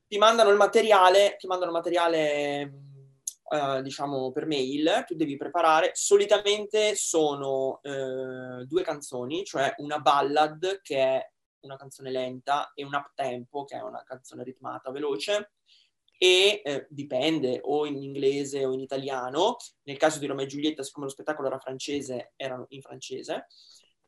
ti 0.10 0.18
mandano 0.18 0.50
il 0.50 0.58
materiale, 0.58 1.38
ti 1.40 1.48
mandano 1.48 1.72
il 1.72 1.78
materiale, 1.78 2.74
uh, 3.44 3.82
diciamo, 3.82 4.34
per 4.34 4.46
mail, 4.46 5.06
tu 5.08 5.16
devi 5.16 5.38
preparare. 5.38 5.92
Solitamente 5.94 6.96
sono 6.96 7.80
uh, 7.82 8.66
due 8.66 8.84
canzoni, 8.84 9.46
cioè 9.46 9.74
una 9.78 10.00
ballad, 10.00 10.82
che 10.82 10.98
è 10.98 11.32
una 11.62 11.78
canzone 11.78 12.12
lenta, 12.12 12.74
e 12.76 12.84
un 12.84 12.94
up 12.94 13.14
tempo, 13.16 13.64
che 13.64 13.78
è 13.78 13.82
una 13.82 14.04
canzone 14.06 14.44
ritmata, 14.44 14.92
veloce 14.92 15.52
e 16.18 16.62
eh, 16.66 16.88
dipende 16.90 17.60
o 17.64 17.86
in 17.86 18.02
inglese 18.02 18.66
o 18.66 18.74
in 18.74 18.80
italiano. 18.80 19.58
Nel 19.84 19.98
caso 19.98 20.20
di 20.20 20.26
Romeo 20.26 20.46
e 20.46 20.50
Giulietta, 20.50 20.84
siccome 20.84 21.06
lo 21.06 21.12
spettacolo 21.12 21.48
era 21.48 21.60
francese, 21.60 22.34
erano 22.36 22.66
in 22.70 22.82
francese. 22.82 23.48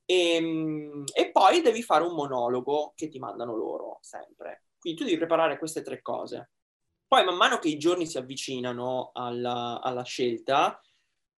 E, 0.09 0.35
ehm, 0.35 1.03
e, 1.13 1.29
poi 1.31 1.61
devi 1.61 1.83
fare 1.83 2.03
un 2.03 2.15
monologo 2.15 2.93
che 2.95 3.09
ti 3.09 3.19
mandano 3.19 3.55
loro 3.55 3.99
sempre. 4.01 4.63
Quindi 4.79 4.99
tu 4.99 5.05
devi 5.05 5.17
preparare 5.17 5.59
queste 5.59 5.83
tre 5.83 6.01
cose. 6.01 6.49
Poi 7.07 7.23
man 7.23 7.35
mano 7.35 7.59
che 7.59 7.67
i 7.67 7.77
giorni 7.77 8.07
si 8.07 8.17
avvicinano 8.17 9.11
alla, 9.13 9.79
alla 9.83 10.03
scelta, 10.03 10.81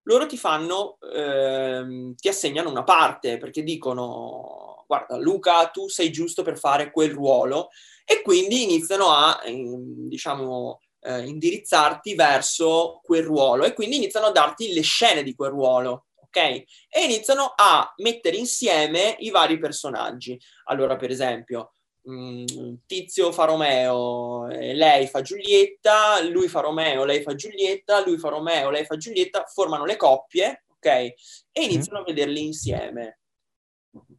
loro 0.03 0.25
ti 0.25 0.37
fanno, 0.37 0.97
ehm, 1.01 2.15
ti 2.15 2.29
assegnano 2.29 2.69
una 2.69 2.83
parte 2.83 3.37
perché 3.37 3.61
dicono, 3.63 4.85
guarda 4.87 5.17
Luca, 5.17 5.67
tu 5.67 5.89
sei 5.89 6.11
giusto 6.11 6.43
per 6.43 6.57
fare 6.57 6.91
quel 6.91 7.11
ruolo 7.11 7.69
e 8.05 8.21
quindi 8.21 8.63
iniziano 8.63 9.11
a, 9.11 9.41
ehm, 9.43 10.07
diciamo, 10.07 10.79
eh, 11.01 11.25
indirizzarti 11.27 12.15
verso 12.15 13.01
quel 13.03 13.23
ruolo 13.23 13.65
e 13.65 13.73
quindi 13.73 13.97
iniziano 13.97 14.27
a 14.27 14.31
darti 14.31 14.73
le 14.73 14.81
scene 14.81 15.23
di 15.23 15.35
quel 15.35 15.51
ruolo 15.51 16.05
ok? 16.31 16.63
E 16.89 17.03
iniziano 17.03 17.53
a 17.55 17.93
mettere 17.97 18.37
insieme 18.37 19.15
i 19.19 19.29
vari 19.29 19.59
personaggi. 19.59 20.39
Allora, 20.65 20.95
per 20.95 21.11
esempio, 21.11 21.73
mh, 22.03 22.13
mm, 22.13 22.73
Tizio 22.85 23.31
fa 23.33 23.45
Romeo, 23.45 24.47
lei 24.47 25.07
fa 25.07 25.21
Giulietta, 25.21 26.21
lui 26.21 26.47
fa 26.47 26.61
Romeo, 26.61 27.03
lei 27.03 27.21
fa 27.21 27.35
Giulietta, 27.35 28.03
lui 28.05 28.17
fa 28.17 28.29
Romeo, 28.29 28.69
lei 28.69 28.85
fa 28.85 28.95
Giulietta, 28.95 29.45
formano 29.45 29.85
le 29.85 29.97
coppie, 29.97 30.63
ok? 30.75 30.85
E 30.85 31.15
iniziano 31.53 31.99
mm. 31.99 32.01
a 32.01 32.05
vederli 32.05 32.43
insieme. 32.43 33.19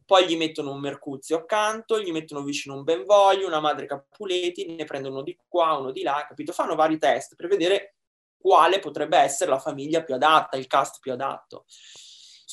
Poi 0.05 0.27
gli 0.27 0.37
mettono 0.37 0.71
un 0.71 0.79
Mercuzio 0.79 1.37
accanto, 1.37 1.99
gli 1.99 2.11
mettono 2.11 2.43
vicino 2.43 2.75
un 2.75 2.83
Benvoglio, 2.83 3.47
una 3.47 3.59
madre 3.59 3.87
Capuleti, 3.87 4.75
ne 4.75 4.85
prendono 4.85 5.15
uno 5.15 5.23
di 5.23 5.35
qua, 5.47 5.77
uno 5.77 5.91
di 5.91 6.03
là, 6.03 6.23
capito? 6.27 6.51
Fanno 6.51 6.75
vari 6.75 6.99
test 6.99 7.35
per 7.35 7.47
vedere 7.47 7.95
quale 8.43 8.79
potrebbe 8.79 9.17
essere 9.17 9.49
la 9.49 9.57
famiglia 9.57 10.03
più 10.03 10.13
adatta, 10.15 10.57
il 10.57 10.67
cast 10.67 10.99
più 10.99 11.13
adatto. 11.13 11.63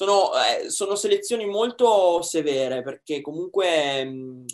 Sono, 0.01 0.31
eh, 0.33 0.71
sono 0.71 0.95
selezioni 0.95 1.45
molto 1.45 2.23
severe 2.23 2.81
perché 2.81 3.21
comunque 3.21 4.03
mh, 4.03 4.11
mm, 4.11 4.45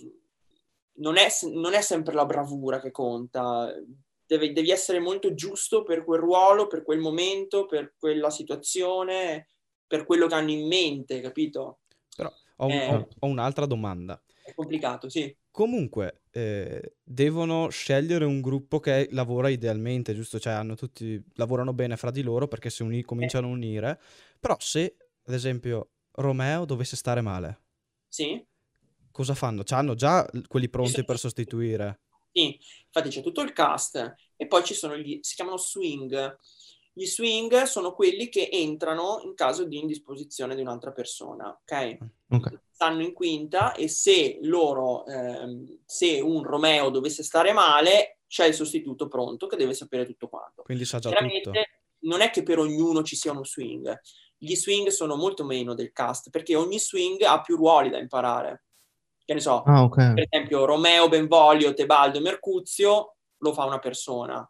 non, 0.94 1.16
è, 1.18 1.28
non, 1.52 1.72
è, 1.72 1.82
sempre 1.82 2.14
la 2.14 2.26
bravura 2.26 2.80
che 2.80 2.90
conta, 2.90 3.72
Deve, 4.26 4.52
devi 4.52 4.72
essere 4.72 4.98
molto 4.98 5.34
giusto 5.34 5.84
per 5.84 6.02
quel 6.02 6.18
ruolo, 6.18 6.66
per 6.66 6.82
quel 6.82 6.98
momento, 6.98 7.66
per 7.66 7.94
quella 7.96 8.28
situazione, 8.28 9.46
per 9.86 10.04
quello 10.04 10.26
che 10.26 10.34
hanno 10.34 10.50
in 10.50 10.66
mente, 10.66 11.20
capito? 11.20 11.78
Però 12.16 12.32
ho, 12.56 12.68
eh, 12.68 12.92
ho, 12.92 13.08
ho 13.16 13.26
un'altra 13.28 13.66
domanda. 13.66 14.20
È 14.42 14.52
complicato, 14.52 15.08
sì. 15.08 15.32
Comunque, 15.52 16.22
eh, 16.32 16.96
devono 17.04 17.68
scegliere 17.68 18.24
un 18.24 18.40
gruppo 18.40 18.80
che 18.80 19.06
lavora 19.12 19.48
idealmente, 19.48 20.12
giusto? 20.12 20.40
Cioè, 20.40 20.54
hanno 20.54 20.74
tutti, 20.74 21.22
lavorano 21.34 21.72
bene 21.72 21.96
fra 21.96 22.10
di 22.10 22.22
loro 22.22 22.48
perché 22.48 22.68
si 22.68 22.82
uni, 22.82 23.04
cominciano 23.04 23.46
a 23.46 23.50
unire. 23.50 24.00
Però 24.40 24.56
se, 24.58 24.96
ad 25.26 25.34
esempio, 25.34 25.90
Romeo 26.12 26.64
dovesse 26.64 26.96
stare 26.96 27.20
male, 27.20 27.64
sì. 28.08 28.44
cosa 29.10 29.34
fanno? 29.34 29.62
Hanno 29.68 29.94
già 29.94 30.28
quelli 30.46 30.68
pronti 30.68 31.04
per 31.04 31.18
sostituire? 31.18 32.00
Sì, 32.32 32.58
infatti 32.86 33.08
c'è 33.08 33.22
tutto 33.22 33.42
il 33.42 33.52
cast 33.52 34.14
e 34.36 34.46
poi 34.46 34.64
ci 34.64 34.74
sono 34.74 34.96
gli, 34.96 35.18
si 35.22 35.34
chiamano 35.34 35.56
swing. 35.56 36.36
Gli 36.92 37.04
swing 37.04 37.62
sono 37.64 37.92
quelli 37.92 38.28
che 38.28 38.48
entrano 38.50 39.20
in 39.24 39.34
caso 39.34 39.64
di 39.64 39.78
indisposizione 39.78 40.54
di 40.54 40.62
un'altra 40.62 40.92
persona, 40.92 41.48
ok? 41.48 41.98
okay 42.30 42.58
stanno 42.76 43.00
in 43.00 43.14
quinta 43.14 43.72
e 43.72 43.88
se 43.88 44.38
loro, 44.42 45.06
ehm, 45.06 45.78
se 45.86 46.20
un 46.20 46.42
Romeo 46.42 46.90
dovesse 46.90 47.22
stare 47.22 47.54
male, 47.54 48.18
c'è 48.26 48.44
il 48.44 48.52
sostituto 48.52 49.08
pronto 49.08 49.46
che 49.46 49.56
deve 49.56 49.72
sapere 49.72 50.04
tutto 50.04 50.28
quanto. 50.28 50.62
Quindi 50.62 50.84
sa 50.84 50.98
già 50.98 51.08
Chiaramente, 51.08 51.40
tutto. 51.40 51.60
Non 52.00 52.20
è 52.20 52.28
che 52.28 52.42
per 52.42 52.58
ognuno 52.58 53.02
ci 53.02 53.16
sia 53.16 53.32
uno 53.32 53.44
swing. 53.44 53.98
Gli 54.38 54.54
swing 54.54 54.88
sono 54.88 55.16
molto 55.16 55.44
meno 55.44 55.74
del 55.74 55.92
cast 55.92 56.30
perché 56.30 56.54
ogni 56.54 56.78
swing 56.78 57.22
ha 57.22 57.40
più 57.40 57.56
ruoli 57.56 57.90
da 57.90 57.98
imparare. 57.98 58.64
Che 59.24 59.34
ne 59.34 59.40
so, 59.40 59.62
ah, 59.62 59.82
okay. 59.82 60.14
per 60.14 60.26
esempio 60.30 60.64
Romeo, 60.64 61.08
Benvolio, 61.08 61.74
Tebaldo 61.74 62.18
e 62.18 62.20
Mercuzio 62.20 63.16
lo 63.38 63.52
fa 63.52 63.64
una 63.64 63.78
persona. 63.78 64.48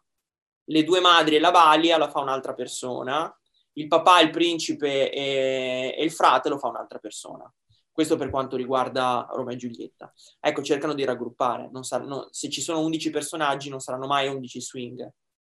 Le 0.65 0.83
due 0.83 0.99
madri 0.99 1.35
e 1.35 1.39
la 1.39 1.51
Balia 1.51 1.97
lo 1.97 2.09
fa 2.09 2.19
un'altra 2.19 2.53
persona. 2.53 3.33
Il 3.73 3.87
papà, 3.87 4.19
il 4.19 4.29
principe 4.29 5.11
e, 5.11 5.95
e 5.97 6.03
il 6.03 6.11
frate 6.11 6.49
lo 6.49 6.57
fa 6.57 6.67
un'altra 6.67 6.97
persona 6.97 7.51
Questo 7.91 8.17
per 8.17 8.29
quanto 8.29 8.55
riguarda 8.55 9.27
Roma 9.31 9.53
e 9.53 9.55
Giulietta. 9.55 10.11
Ecco, 10.39 10.61
cercano 10.61 10.93
di 10.93 11.05
raggruppare. 11.05 11.69
Saranno, 11.81 12.27
se 12.31 12.49
ci 12.49 12.61
sono 12.61 12.81
11 12.81 13.09
personaggi, 13.09 13.69
non 13.69 13.79
saranno 13.79 14.07
mai 14.07 14.27
11 14.27 14.61
swing. 14.61 15.11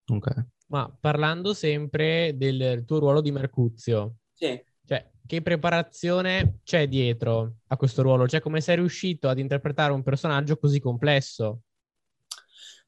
Ok. 0.06 0.46
Ma 0.68 0.90
parlando 0.98 1.52
sempre 1.52 2.36
del 2.36 2.84
tuo 2.86 2.98
ruolo 2.98 3.20
di 3.20 3.30
Mercuzio, 3.30 4.16
sì. 4.32 4.62
cioè, 4.86 5.10
che 5.26 5.42
preparazione 5.42 6.60
c'è 6.64 6.88
dietro 6.88 7.56
a 7.68 7.76
questo 7.76 8.02
ruolo? 8.02 8.28
Cioè, 8.28 8.40
come 8.40 8.60
sei 8.60 8.76
riuscito 8.76 9.28
ad 9.28 9.38
interpretare 9.38 9.92
un 9.92 10.02
personaggio 10.02 10.56
così 10.56 10.80
complesso? 10.80 11.60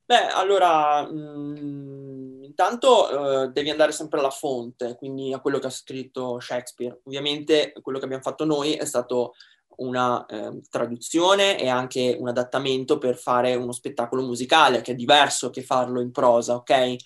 Beh, 0.07 0.26
allora, 0.28 1.11
mh, 1.11 1.59
mm, 1.59 2.42
intanto 2.44 3.44
eh, 3.44 3.48
devi 3.48 3.70
andare 3.70 3.92
sempre 3.92 4.18
alla 4.18 4.30
fonte, 4.30 4.96
quindi 4.96 5.33
a 5.33 5.40
quello 5.40 5.59
che 5.59 5.68
ha 5.68 5.70
scritto 5.70 6.38
Shakespeare. 6.40 7.00
Ovviamente 7.04 7.72
quello 7.80 7.98
che 7.98 8.04
abbiamo 8.04 8.22
fatto 8.22 8.44
noi 8.44 8.74
è 8.74 8.85
stato 8.85 9.33
una 9.76 10.24
eh, 10.26 10.61
traduzione 10.68 11.59
e 11.59 11.68
anche 11.68 12.16
un 12.18 12.28
adattamento 12.28 12.98
per 12.98 13.16
fare 13.16 13.54
uno 13.54 13.72
spettacolo 13.72 14.22
musicale, 14.22 14.83
che 14.83 14.92
è 14.92 14.94
diverso 14.94 15.50
che 15.50 15.62
farlo 15.62 16.00
in 16.00 16.12
prosa, 16.12 16.54
ok? 16.57 16.96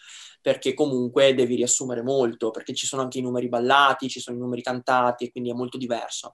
Perché 0.41 0.75
comunque 0.75 1.35
devi 1.35 1.57
riassumere 1.57 2.03
molto, 2.03 2.51
perché 2.51 2.75
ci 2.75 2.87
sono 2.87 3.03
anche 3.03 3.19
i 3.19 3.23
numeri 3.23 3.49
ballati, 3.49 4.09
ci 4.09 4.21
sono 4.21 4.37
i 4.37 4.41
numeri 4.41 4.63
cantati 4.63 5.25
e 5.25 5.31
quindi 5.31 5.51
è 5.51 5.55
molto 5.55 5.77
diverso 5.77 6.33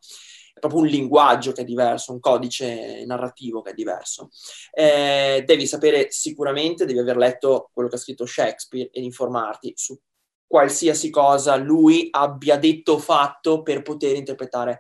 è 0.55 0.61
proprio 0.61 0.83
un 0.83 0.87
linguaggio 0.87 1.51
che 1.51 1.63
è 1.63 1.65
diverso, 1.65 2.13
un 2.13 2.21
codice 2.21 3.05
narrativo 3.05 3.61
che 3.61 3.71
è 3.73 3.75
diverso. 3.75 4.29
Eh, 4.73 5.43
devi 5.45 5.67
sapere 5.67 6.13
sicuramente, 6.13 6.85
devi 6.85 7.01
aver 7.01 7.17
letto 7.17 7.71
quello 7.73 7.89
che 7.89 7.97
ha 7.97 7.99
scritto 7.99 8.25
Shakespeare 8.25 8.89
ed 8.93 9.03
informarti 9.03 9.73
su 9.75 9.99
qualsiasi 10.47 11.11
cosa 11.11 11.57
lui 11.57 12.07
abbia 12.13 12.57
detto 12.57 12.93
o 12.93 12.99
fatto 12.99 13.63
per 13.63 13.83
poter 13.83 14.15
interpretare 14.15 14.79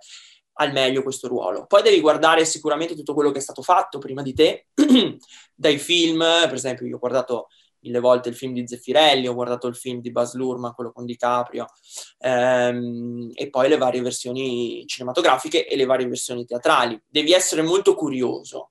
al 0.59 0.71
meglio 0.71 1.03
questo 1.03 1.27
ruolo. 1.27 1.67
Poi 1.67 1.83
devi 1.83 2.01
guardare 2.01 2.45
sicuramente 2.45 2.95
tutto 2.95 3.13
quello 3.13 3.33
che 3.33 3.39
è 3.39 3.43
stato 3.43 3.63
fatto 3.63 3.99
prima 3.99 4.23
di 4.23 4.33
te, 4.33 4.69
dai 5.53 5.79
film, 5.79 6.19
per 6.19 6.55
esempio 6.55 6.87
io 6.87 6.95
ho 6.95 7.01
guardato 7.01 7.49
mille 7.85 8.01
volte 8.01 8.31
il 8.31 8.35
film 8.35 8.55
di 8.55 8.67
Zeffirelli, 8.67 9.29
ho 9.29 9.35
guardato 9.35 9.67
il 9.67 9.77
film 9.77 10.01
di 10.01 10.11
Baz 10.11 10.35
Luhrmann, 10.35 10.73
quello 10.73 10.91
con 10.91 11.05
DiCaprio, 11.05 11.67
ehm, 12.19 13.31
e 13.35 13.51
poi 13.51 13.69
le 13.69 13.77
varie 13.77 14.01
versioni 14.01 14.85
cinematografiche 14.87 15.69
e 15.69 15.77
le 15.77 15.85
varie 15.85 16.09
versioni 16.09 16.47
teatrali. 16.47 17.01
Devi 17.07 17.33
essere 17.33 17.63
molto 17.63 17.95
curioso. 17.95 18.71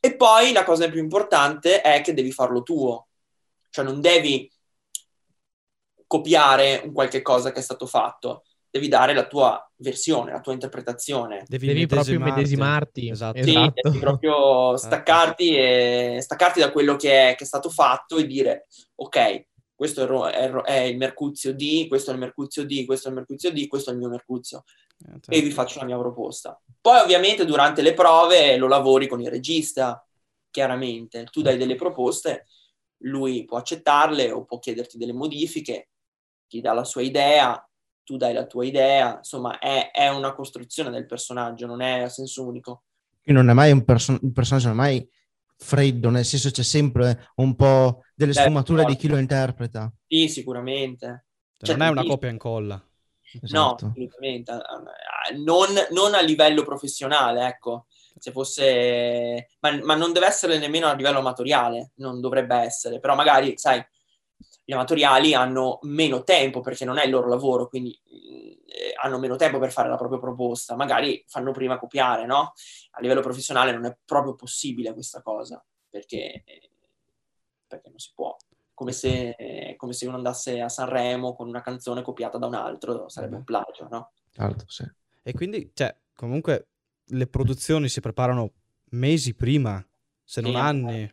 E 0.00 0.16
poi 0.16 0.52
la 0.52 0.64
cosa 0.64 0.90
più 0.90 1.00
importante 1.00 1.80
è 1.80 2.02
che 2.02 2.12
devi 2.12 2.30
farlo 2.30 2.62
tuo, 2.62 3.08
cioè 3.70 3.84
non 3.84 4.02
devi 4.02 4.50
copiare 6.06 6.82
un 6.84 6.92
qualche 6.92 7.22
cosa 7.22 7.52
che 7.52 7.60
è 7.60 7.62
stato 7.62 7.86
fatto, 7.86 8.44
devi 8.74 8.88
dare 8.88 9.14
la 9.14 9.28
tua 9.28 9.70
versione, 9.76 10.32
la 10.32 10.40
tua 10.40 10.52
interpretazione. 10.52 11.44
Devi, 11.46 11.68
devi 11.68 11.86
proprio 11.86 12.18
medesimarti. 12.18 13.08
Esatto. 13.08 13.40
Sì, 13.40 13.50
esatto. 13.50 13.88
devi 13.88 13.98
proprio 14.00 14.74
staccarti, 14.76 15.56
e, 15.56 16.18
staccarti 16.20 16.58
da 16.58 16.72
quello 16.72 16.96
che 16.96 17.30
è, 17.30 17.34
che 17.36 17.44
è, 17.44 17.46
stato 17.46 17.70
fatto 17.70 18.16
e 18.16 18.26
dire, 18.26 18.66
ok, 18.96 19.46
questo 19.76 20.26
è, 20.26 20.32
è, 20.32 20.50
è, 20.50 20.80
il 20.80 20.96
Mercuzio 20.96 21.54
D, 21.54 21.86
questo 21.86 22.10
è 22.10 22.14
il 22.14 22.18
Mercuzio 22.18 22.66
D, 22.66 22.84
questo 22.84 23.06
è 23.06 23.10
il 23.12 23.16
Mercuzio 23.16 23.52
D, 23.52 23.68
questo 23.68 23.90
è 23.90 23.92
il 23.92 23.98
mio 24.00 24.08
Mercuzio. 24.08 24.64
Certo. 24.98 25.30
E 25.30 25.40
vi 25.40 25.52
faccio 25.52 25.78
la 25.78 25.84
mia 25.84 25.98
proposta. 25.98 26.60
Poi 26.80 26.98
ovviamente 26.98 27.44
durante 27.44 27.80
le 27.80 27.94
prove 27.94 28.56
lo 28.56 28.66
lavori 28.66 29.06
con 29.06 29.20
il 29.20 29.30
regista, 29.30 30.04
chiaramente. 30.50 31.28
Tu 31.30 31.42
dai 31.42 31.56
delle 31.56 31.76
proposte, 31.76 32.48
lui 33.04 33.44
può 33.44 33.56
accettarle 33.58 34.32
o 34.32 34.44
può 34.44 34.58
chiederti 34.58 34.98
delle 34.98 35.12
modifiche, 35.12 35.90
ti 36.48 36.60
dà 36.60 36.72
la 36.72 36.84
sua 36.84 37.02
idea, 37.02 37.64
tu 38.04 38.16
dai 38.16 38.32
la 38.32 38.46
tua 38.46 38.64
idea, 38.64 39.16
insomma 39.16 39.58
è, 39.58 39.90
è 39.90 40.08
una 40.08 40.34
costruzione 40.34 40.90
del 40.90 41.06
personaggio, 41.06 41.66
non 41.66 41.80
è 41.80 42.02
a 42.02 42.08
senso 42.08 42.46
unico. 42.46 42.84
Non 43.24 43.48
è 43.48 43.52
mai 43.54 43.72
un, 43.72 43.84
perso- 43.84 44.18
un 44.20 44.32
personaggio, 44.32 44.68
non 44.68 44.76
è 44.76 44.80
mai 44.80 45.08
freddo, 45.56 46.10
nel 46.10 46.24
senso 46.24 46.50
c'è 46.50 46.62
sempre 46.62 47.30
un 47.36 47.56
po' 47.56 48.02
delle 48.14 48.32
certo, 48.32 48.50
sfumature 48.50 48.80
certo. 48.80 48.92
di 48.92 48.98
chi 48.98 49.08
lo 49.08 49.16
interpreta. 49.16 49.92
Sì, 50.06 50.28
sicuramente. 50.28 51.24
Cioè, 51.58 51.76
non 51.76 51.86
è 51.86 51.90
una 51.90 52.04
copia 52.04 52.28
e 52.28 52.32
incolla. 52.32 52.88
Esatto. 53.42 53.86
No, 53.86 53.90
assolutamente. 53.90 54.52
Non, 55.36 55.68
non, 55.90 56.14
a 56.14 56.20
livello 56.20 56.62
professionale, 56.62 57.46
ecco. 57.46 57.86
Se 58.18 58.30
fosse... 58.30 59.48
Ma, 59.60 59.78
ma, 59.82 59.94
non 59.94 60.12
deve 60.12 60.26
essere 60.26 60.58
nemmeno 60.58 60.86
a 60.86 60.94
livello 60.94 61.18
amatoriale, 61.18 61.92
non 61.96 62.20
dovrebbe 62.20 62.56
essere. 62.56 63.00
Però 63.00 63.14
magari, 63.14 63.56
sai, 63.56 63.84
gli 64.64 64.72
amatoriali 64.72 65.34
hanno 65.34 65.78
meno 65.82 66.24
tempo 66.24 66.60
perché 66.60 66.84
non 66.84 66.98
è 66.98 67.04
il 67.04 67.10
loro 67.10 67.28
lavoro, 67.28 67.68
quindi 67.68 67.98
eh, 68.04 68.94
hanno 69.00 69.18
meno 69.18 69.36
tempo 69.36 69.58
per 69.58 69.70
fare 69.70 69.90
la 69.90 69.96
propria 69.96 70.18
proposta, 70.18 70.74
magari 70.74 71.22
fanno 71.28 71.52
prima 71.52 71.78
copiare, 71.78 72.24
no? 72.24 72.54
A 72.92 73.00
livello 73.00 73.20
professionale 73.20 73.72
non 73.72 73.84
è 73.84 73.96
proprio 74.04 74.34
possibile 74.34 74.94
questa 74.94 75.20
cosa, 75.20 75.62
perché, 75.88 76.44
perché 77.66 77.88
non 77.90 77.98
si 77.98 78.12
può. 78.14 78.34
Come 78.72 78.92
se, 78.92 79.74
come 79.76 79.92
se, 79.92 80.06
uno 80.06 80.16
andasse 80.16 80.60
a 80.60 80.68
Sanremo 80.68 81.34
con 81.36 81.46
una 81.46 81.60
canzone 81.60 82.02
copiata 82.02 82.38
da 82.38 82.46
un 82.46 82.54
altro, 82.54 83.08
sarebbe 83.08 83.36
un 83.36 83.44
plagio, 83.44 83.86
no? 83.88 84.12
Certo, 84.30 84.64
sì. 84.66 84.84
E 85.22 85.32
quindi, 85.32 85.70
cioè, 85.74 85.94
comunque 86.14 86.68
le 87.04 87.26
produzioni 87.26 87.88
si 87.88 88.00
preparano 88.00 88.52
mesi 88.90 89.34
prima, 89.34 89.84
se 90.24 90.40
non 90.40 90.52
sì, 90.52 90.58
anni 90.58 91.10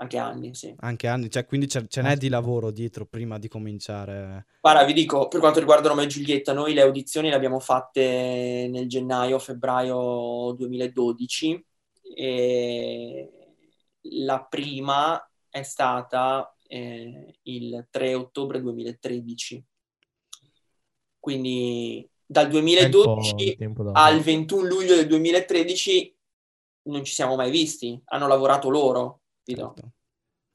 anche 0.00 0.16
anni, 0.16 0.54
sì. 0.54 0.72
Anche 0.78 1.08
anni, 1.08 1.28
cioè 1.28 1.44
quindi 1.44 1.68
ce, 1.68 1.86
ce 1.88 2.02
n'è 2.02 2.16
di 2.16 2.28
lavoro 2.28 2.70
dietro 2.70 3.04
prima 3.04 3.36
di 3.38 3.48
cominciare. 3.48 4.46
Guarda, 4.60 4.84
vi 4.84 4.92
dico, 4.92 5.26
per 5.26 5.40
quanto 5.40 5.58
riguarda 5.58 5.88
Roma 5.88 6.02
e 6.02 6.06
Giulietta, 6.06 6.52
noi 6.52 6.72
le 6.72 6.82
audizioni 6.82 7.30
le 7.30 7.34
abbiamo 7.34 7.58
fatte 7.58 8.68
nel 8.70 8.88
gennaio-febbraio 8.88 10.52
2012 10.56 11.66
e 12.14 13.30
la 14.02 14.46
prima 14.48 15.20
è 15.50 15.62
stata 15.62 16.54
eh, 16.68 17.34
il 17.42 17.86
3 17.90 18.14
ottobre 18.14 18.60
2013. 18.60 19.64
Quindi 21.18 22.08
dal 22.24 22.48
2012 22.48 23.58
al 23.94 24.20
21 24.20 24.66
luglio 24.68 24.94
del 24.94 25.08
2013 25.08 26.16
non 26.82 27.02
ci 27.02 27.12
siamo 27.12 27.34
mai 27.34 27.50
visti, 27.50 28.00
hanno 28.04 28.28
lavorato 28.28 28.70
loro 28.70 29.22
Certo. 29.54 29.92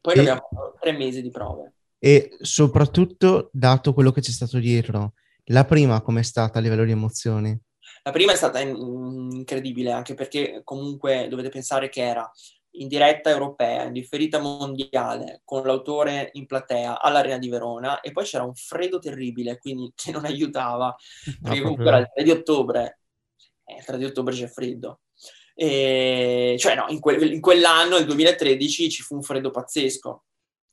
Poi 0.01 0.13
e... 0.15 0.19
abbiamo 0.19 0.41
tre 0.79 0.91
mesi 0.91 1.21
di 1.21 1.29
prove. 1.29 1.73
E 1.97 2.37
soprattutto, 2.41 3.49
dato 3.53 3.93
quello 3.93 4.11
che 4.11 4.19
c'è 4.21 4.31
stato 4.31 4.59
dietro, 4.59 5.13
la 5.45 5.63
prima 5.65 6.01
com'è 6.01 6.21
stata 6.21 6.59
a 6.59 6.61
livello 6.61 6.83
di 6.83 6.91
emozioni? 6.91 7.57
La 8.03 8.11
prima 8.11 8.33
è 8.33 8.35
stata 8.35 8.59
incredibile, 8.59 9.91
anche 9.91 10.13
perché 10.13 10.61
comunque 10.65 11.27
dovete 11.29 11.49
pensare 11.49 11.87
che 11.87 12.01
era 12.01 12.29
in 12.75 12.87
diretta 12.87 13.29
europea, 13.29 13.83
in 13.83 13.93
differita 13.93 14.39
mondiale, 14.39 15.41
con 15.45 15.63
l'autore 15.63 16.29
in 16.33 16.45
platea 16.45 16.99
all'Arena 17.01 17.37
di 17.37 17.49
Verona 17.49 18.01
e 18.01 18.11
poi 18.11 18.25
c'era 18.25 18.43
un 18.43 18.55
freddo 18.55 18.99
terribile, 18.99 19.57
quindi 19.57 19.91
che 19.95 20.11
non 20.11 20.25
aiutava, 20.25 20.95
perché 21.41 21.61
comunque 21.61 21.87
era 21.87 21.97
il 21.97 22.09
3 22.13 22.23
di 22.23 22.31
ottobre, 22.31 22.99
eh, 23.65 23.77
il 23.77 23.85
3 23.85 23.97
di 23.97 24.05
ottobre 24.05 24.33
c'è 24.33 24.47
freddo. 24.47 25.01
E, 25.55 26.55
cioè 26.59 26.75
no, 26.75 26.85
in, 26.89 26.99
que- 26.99 27.15
in 27.15 27.41
quell'anno, 27.41 27.97
il 27.97 28.05
2013, 28.05 28.89
ci 28.89 29.01
fu 29.01 29.15
un 29.15 29.21
freddo 29.21 29.51
pazzesco. 29.51 30.23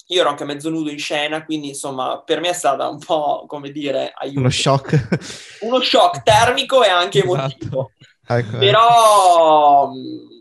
Io 0.09 0.21
ero 0.21 0.31
anche 0.31 0.45
mezzo 0.45 0.71
nudo 0.71 0.91
in 0.91 0.99
scena, 0.99 1.45
quindi 1.45 1.69
insomma 1.69 2.21
per 2.23 2.41
me 2.41 2.49
è 2.49 2.53
stata 2.53 2.89
un 2.89 2.99
po', 2.99 3.45
come 3.47 3.71
dire, 3.71 4.13
aiuto. 4.15 4.41
Uno 4.41 4.51
shock. 4.51 5.61
Uno 5.63 5.81
shock 5.81 6.23
termico 6.23 6.83
e 6.83 6.89
anche 6.89 7.23
esatto. 7.23 7.35
emotivo. 7.35 7.93
Ecco, 8.27 8.59
Però 8.59 9.89
mm, 9.89 10.41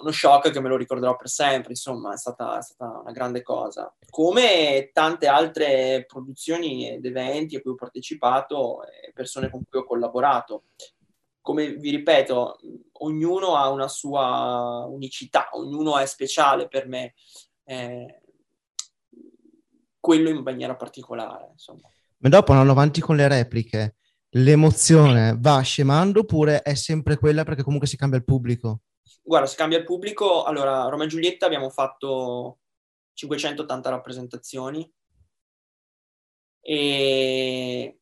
uno 0.00 0.10
shock 0.10 0.50
che 0.50 0.60
me 0.60 0.68
lo 0.68 0.76
ricorderò 0.76 1.16
per 1.16 1.28
sempre, 1.28 1.70
insomma 1.70 2.12
è 2.12 2.16
stata, 2.16 2.58
è 2.58 2.62
stata, 2.62 3.00
una 3.00 3.12
grande 3.12 3.42
cosa. 3.42 3.94
Come 4.08 4.90
tante 4.92 5.26
altre 5.26 6.04
produzioni 6.06 6.90
ed 6.90 7.04
eventi 7.04 7.56
a 7.56 7.60
cui 7.60 7.72
ho 7.72 7.76
partecipato 7.76 8.82
e 8.84 9.12
persone 9.12 9.50
con 9.50 9.62
cui 9.68 9.80
ho 9.80 9.84
collaborato 9.84 10.64
come 11.50 11.72
vi 11.74 11.90
ripeto, 11.90 12.60
ognuno 13.00 13.56
ha 13.56 13.68
una 13.70 13.88
sua 13.88 14.86
unicità, 14.88 15.48
ognuno 15.52 15.98
è 15.98 16.06
speciale 16.06 16.68
per 16.68 16.86
me, 16.86 17.14
eh, 17.64 18.22
quello 19.98 20.28
in 20.28 20.42
maniera 20.42 20.76
particolare. 20.76 21.48
Insomma. 21.50 21.88
Ma 22.18 22.28
dopo 22.28 22.52
andando 22.52 22.70
avanti 22.70 23.00
con 23.00 23.16
le 23.16 23.26
repliche, 23.26 23.96
l'emozione 24.34 25.36
va 25.40 25.58
scemando 25.60 26.20
oppure 26.20 26.62
è 26.62 26.74
sempre 26.74 27.16
quella 27.18 27.42
perché 27.42 27.64
comunque 27.64 27.88
si 27.88 27.96
cambia 27.96 28.18
il 28.18 28.24
pubblico? 28.24 28.82
Guarda, 29.20 29.48
si 29.48 29.56
cambia 29.56 29.78
il 29.78 29.84
pubblico. 29.84 30.44
Allora, 30.44 30.84
Roma 30.84 31.02
e 31.02 31.08
Giulietta 31.08 31.46
abbiamo 31.46 31.68
fatto 31.68 32.60
580 33.14 33.90
rappresentazioni 33.90 34.88
e 36.60 37.99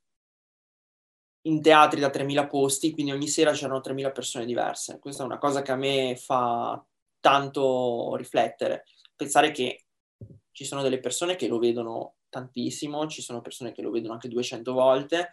in 1.48 1.62
teatri 1.62 2.00
da 2.00 2.10
3.000 2.10 2.46
posti, 2.46 2.92
quindi 2.92 3.12
ogni 3.12 3.28
sera 3.28 3.52
c'erano 3.52 3.80
3.000 3.80 4.12
persone 4.12 4.44
diverse. 4.44 4.98
Questa 4.98 5.22
è 5.22 5.26
una 5.26 5.38
cosa 5.38 5.62
che 5.62 5.72
a 5.72 5.76
me 5.76 6.16
fa 6.16 6.82
tanto 7.20 8.14
riflettere. 8.16 8.84
Pensare 9.16 9.50
che 9.50 9.84
ci 10.52 10.64
sono 10.64 10.82
delle 10.82 11.00
persone 11.00 11.36
che 11.36 11.48
lo 11.48 11.58
vedono 11.58 12.16
tantissimo, 12.28 13.06
ci 13.06 13.22
sono 13.22 13.40
persone 13.40 13.72
che 13.72 13.82
lo 13.82 13.90
vedono 13.90 14.12
anche 14.12 14.28
200 14.28 14.72
volte, 14.72 15.32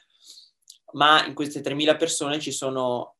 ma 0.93 1.25
in 1.25 1.33
queste 1.33 1.61
3.000 1.61 1.97
persone 1.97 2.39
ci 2.39 2.51
sono 2.51 3.15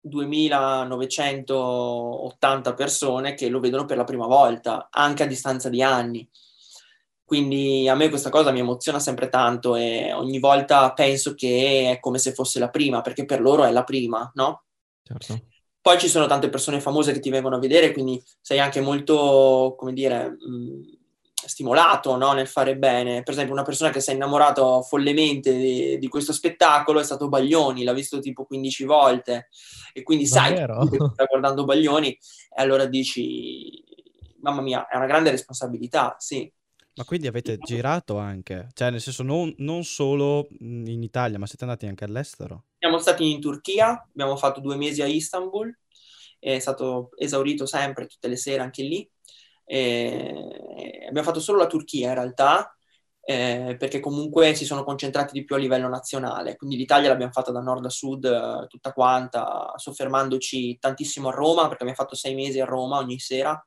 2980 0.00 2.74
persone 2.74 3.34
che 3.34 3.48
lo 3.48 3.60
vedono 3.60 3.84
per 3.84 3.96
la 3.96 4.04
prima 4.04 4.26
volta, 4.26 4.88
anche 4.90 5.22
a 5.22 5.26
distanza 5.26 5.68
di 5.68 5.80
anni. 5.80 6.28
Quindi 7.24 7.88
a 7.88 7.94
me 7.94 8.08
questa 8.08 8.30
cosa 8.30 8.50
mi 8.50 8.58
emoziona 8.58 8.98
sempre 8.98 9.28
tanto 9.28 9.74
e 9.76 10.12
ogni 10.12 10.38
volta 10.38 10.92
penso 10.92 11.34
che 11.34 11.92
è 11.92 12.00
come 12.00 12.18
se 12.18 12.32
fosse 12.32 12.58
la 12.58 12.68
prima, 12.68 13.00
perché 13.00 13.24
per 13.24 13.40
loro 13.40 13.64
è 13.64 13.70
la 13.70 13.84
prima, 13.84 14.30
no? 14.34 14.64
Certo. 15.02 15.46
Poi 15.80 15.98
ci 15.98 16.08
sono 16.08 16.26
tante 16.26 16.48
persone 16.48 16.80
famose 16.80 17.12
che 17.12 17.20
ti 17.20 17.30
vengono 17.30 17.56
a 17.56 17.58
vedere, 17.58 17.92
quindi 17.92 18.22
sei 18.40 18.60
anche 18.60 18.80
molto, 18.80 19.74
come 19.76 19.92
dire, 19.92 20.28
mh, 20.28 21.02
stimolato 21.46 22.16
no? 22.16 22.32
nel 22.32 22.46
fare 22.46 22.76
bene. 22.76 23.22
Per 23.22 23.32
esempio, 23.32 23.52
una 23.52 23.64
persona 23.64 23.90
che 23.90 24.00
si 24.00 24.10
è 24.10 24.14
innamorato 24.14 24.82
follemente 24.82 25.54
di, 25.54 25.98
di, 25.98 26.08
questo 26.08 26.32
spettacolo 26.32 27.00
è 27.00 27.04
stato 27.04 27.28
Baglioni, 27.28 27.84
l'ha 27.84 27.92
visto 27.92 28.20
tipo 28.20 28.44
15 28.44 28.84
volte 28.84 29.48
e 29.92 30.02
quindi 30.02 30.28
Davvero? 30.28 30.86
sai 30.86 30.98
che 30.98 31.04
sta 31.12 31.24
guardando 31.24 31.64
Baglioni 31.64 32.08
e 32.10 32.62
allora 32.62 32.86
dici, 32.86 33.82
mamma 34.40 34.60
mia, 34.60 34.86
è 34.86 34.96
una 34.96 35.06
grande 35.06 35.30
responsabilità, 35.30 36.16
sì. 36.18 36.50
Ma 36.94 37.04
quindi 37.04 37.26
avete 37.26 37.58
girato 37.58 38.18
anche? 38.18 38.68
Cioè, 38.74 38.90
nel 38.90 39.00
senso, 39.00 39.22
non, 39.22 39.52
non 39.58 39.82
solo 39.84 40.46
in 40.60 41.02
Italia, 41.02 41.38
ma 41.38 41.46
siete 41.46 41.64
andati 41.64 41.86
anche 41.86 42.04
all'estero? 42.04 42.64
Siamo 42.78 42.98
stati 42.98 43.30
in 43.30 43.40
Turchia, 43.40 44.06
abbiamo 44.10 44.36
fatto 44.36 44.60
due 44.60 44.76
mesi 44.76 45.00
a 45.00 45.06
Istanbul, 45.06 45.74
è 46.38 46.58
stato 46.58 47.10
esaurito 47.16 47.64
sempre 47.64 48.06
tutte 48.06 48.28
le 48.28 48.36
sere 48.36 48.62
anche 48.62 48.82
lì. 48.82 49.10
E 49.64 51.06
abbiamo 51.08 51.26
fatto 51.26 51.40
solo 51.40 51.58
la 51.58 51.66
Turchia 51.66 52.08
in 52.08 52.14
realtà, 52.14 52.76
eh, 53.24 53.76
perché 53.78 54.00
comunque 54.00 54.54
si 54.54 54.66
sono 54.66 54.84
concentrati 54.84 55.32
di 55.32 55.44
più 55.44 55.54
a 55.54 55.58
livello 55.58 55.88
nazionale. 55.88 56.56
Quindi 56.56 56.76
l'Italia 56.76 57.08
l'abbiamo 57.08 57.32
fatta 57.32 57.52
da 57.52 57.60
nord 57.60 57.86
a 57.86 57.88
sud 57.88 58.24
eh, 58.24 58.66
tutta 58.66 58.92
quanta, 58.92 59.72
soffermandoci 59.76 60.78
tantissimo 60.78 61.28
a 61.28 61.32
Roma, 61.32 61.68
perché 61.68 61.84
abbiamo 61.84 61.94
fatto 61.94 62.16
sei 62.16 62.34
mesi 62.34 62.60
a 62.60 62.66
Roma 62.66 62.98
ogni 62.98 63.18
sera, 63.18 63.64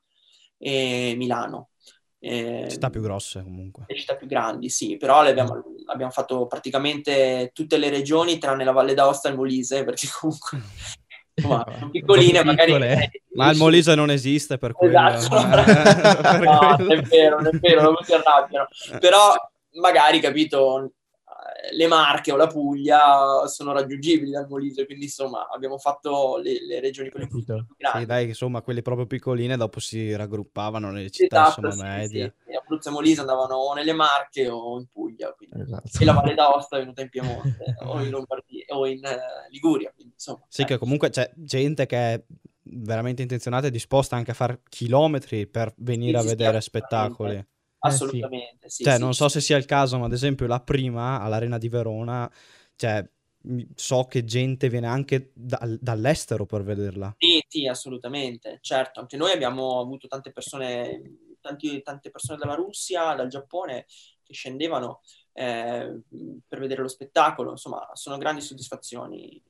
e 0.58 1.14
Milano. 1.16 1.70
Eh, 2.18 2.66
città 2.68 2.90
più 2.90 3.00
grosse 3.02 3.42
comunque. 3.42 3.84
Le 3.86 3.96
città 3.96 4.16
più 4.16 4.26
grandi, 4.26 4.68
sì, 4.68 4.96
però 4.96 5.22
le 5.22 5.30
abbiamo, 5.30 5.62
abbiamo, 5.86 6.10
fatto 6.10 6.46
praticamente 6.46 7.50
tutte 7.52 7.76
le 7.76 7.90
regioni 7.90 8.38
tranne 8.38 8.64
la 8.64 8.72
Valle 8.72 8.94
d'Aosta 8.94 9.28
e 9.28 9.32
il 9.32 9.36
Molise, 9.36 9.84
perché 9.84 10.08
comunque 10.18 10.60
insomma, 11.34 11.64
piccoline 11.90 12.42
magari... 12.42 12.72
Ma 13.34 13.50
il 13.50 13.58
Molise 13.58 13.94
non 13.94 14.10
esiste 14.10 14.56
per 14.56 14.72
quello. 14.72 14.98
Esatto. 15.08 15.36
no, 16.42 16.76
è 16.76 17.00
vero, 17.02 17.38
è 17.38 17.50
vero, 17.58 17.82
non 17.82 17.96
si 18.00 18.12
arrabbiano. 18.14 18.68
Però 18.98 19.34
magari, 19.72 20.20
capito, 20.20 20.92
le 21.70 21.86
Marche 21.86 22.32
o 22.32 22.36
la 22.36 22.46
Puglia 22.46 23.46
sono 23.46 23.72
raggiungibili 23.72 24.30
dal 24.30 24.46
Molise, 24.48 24.86
quindi 24.86 25.04
insomma 25.04 25.48
abbiamo 25.48 25.78
fatto 25.78 26.38
le, 26.42 26.64
le 26.64 26.80
regioni 26.80 27.10
quelle 27.10 27.26
più 27.26 27.44
grandi. 27.44 27.74
Sì, 27.78 28.06
dai, 28.06 28.28
insomma, 28.28 28.62
quelle 28.62 28.82
proprio 28.82 29.06
piccoline 29.06 29.56
dopo 29.56 29.80
si 29.80 30.14
raggruppavano 30.14 30.90
nelle 30.90 31.10
città 31.10 31.46
esatto, 31.48 31.66
insomma, 31.66 31.84
sì, 31.84 31.96
medie. 31.98 32.34
Sì. 32.44 32.52
E 32.52 32.56
Abruzzo 32.56 32.88
e 32.88 32.92
Molise 32.92 33.20
andavano 33.20 33.54
o 33.54 33.74
nelle 33.74 33.92
Marche 33.92 34.48
o 34.48 34.78
in 34.78 34.86
Puglia, 34.90 35.34
esatto. 35.38 35.98
e 35.98 36.04
la 36.04 36.12
Valle 36.12 36.34
d'Aosta 36.34 36.76
è 36.76 36.80
venuta 36.80 37.02
in 37.02 37.08
Piemonte 37.08 37.76
o 37.84 38.00
in 38.00 38.10
Lombardia 38.10 38.64
o 38.68 38.86
in 38.86 39.00
uh, 39.02 39.50
Liguria, 39.50 39.92
quindi, 39.94 40.12
insomma. 40.14 40.44
Sì, 40.48 40.62
eh. 40.62 40.64
che 40.64 40.78
comunque 40.78 41.10
c'è 41.10 41.30
gente 41.34 41.86
che 41.86 41.96
è 41.96 42.22
veramente 42.68 43.22
intenzionata 43.22 43.68
e 43.68 43.70
disposta 43.70 44.16
anche 44.16 44.32
a 44.32 44.34
fare 44.34 44.60
chilometri 44.68 45.46
per 45.46 45.72
venire 45.76 46.18
sì, 46.20 46.26
a 46.26 46.28
vedere 46.28 46.60
spettacoli. 46.60 47.46
Eh, 47.78 47.88
Assolutamente, 47.88 48.68
sì. 48.68 48.84
Cioè, 48.84 48.94
sì, 48.94 49.00
non 49.00 49.14
so 49.14 49.28
se 49.28 49.40
sia 49.40 49.56
il 49.56 49.64
caso, 49.64 49.98
ma 49.98 50.06
ad 50.06 50.12
esempio 50.12 50.46
la 50.46 50.60
prima 50.60 51.20
all'Arena 51.20 51.58
di 51.58 51.68
Verona, 51.68 52.30
cioè, 52.74 53.08
so 53.74 54.04
che 54.06 54.24
gente 54.24 54.68
viene 54.68 54.88
anche 54.88 55.30
da, 55.34 55.60
dall'estero 55.80 56.46
per 56.46 56.62
vederla. 56.62 57.14
Sì, 57.18 57.44
sì, 57.46 57.66
assolutamente. 57.66 58.58
Certo, 58.60 59.00
anche 59.00 59.16
noi 59.16 59.32
abbiamo 59.32 59.80
avuto 59.80 60.08
tante 60.08 60.32
persone, 60.32 61.00
tanti, 61.40 61.80
tante 61.82 62.10
persone 62.10 62.38
dalla 62.38 62.54
Russia, 62.54 63.14
dal 63.14 63.28
Giappone, 63.28 63.86
che 64.22 64.32
scendevano 64.32 65.02
eh, 65.32 66.00
per 66.46 66.58
vedere 66.58 66.82
lo 66.82 66.88
spettacolo. 66.88 67.52
Insomma, 67.52 67.88
sono 67.92 68.18
grandi 68.18 68.40
soddisfazioni. 68.40 69.40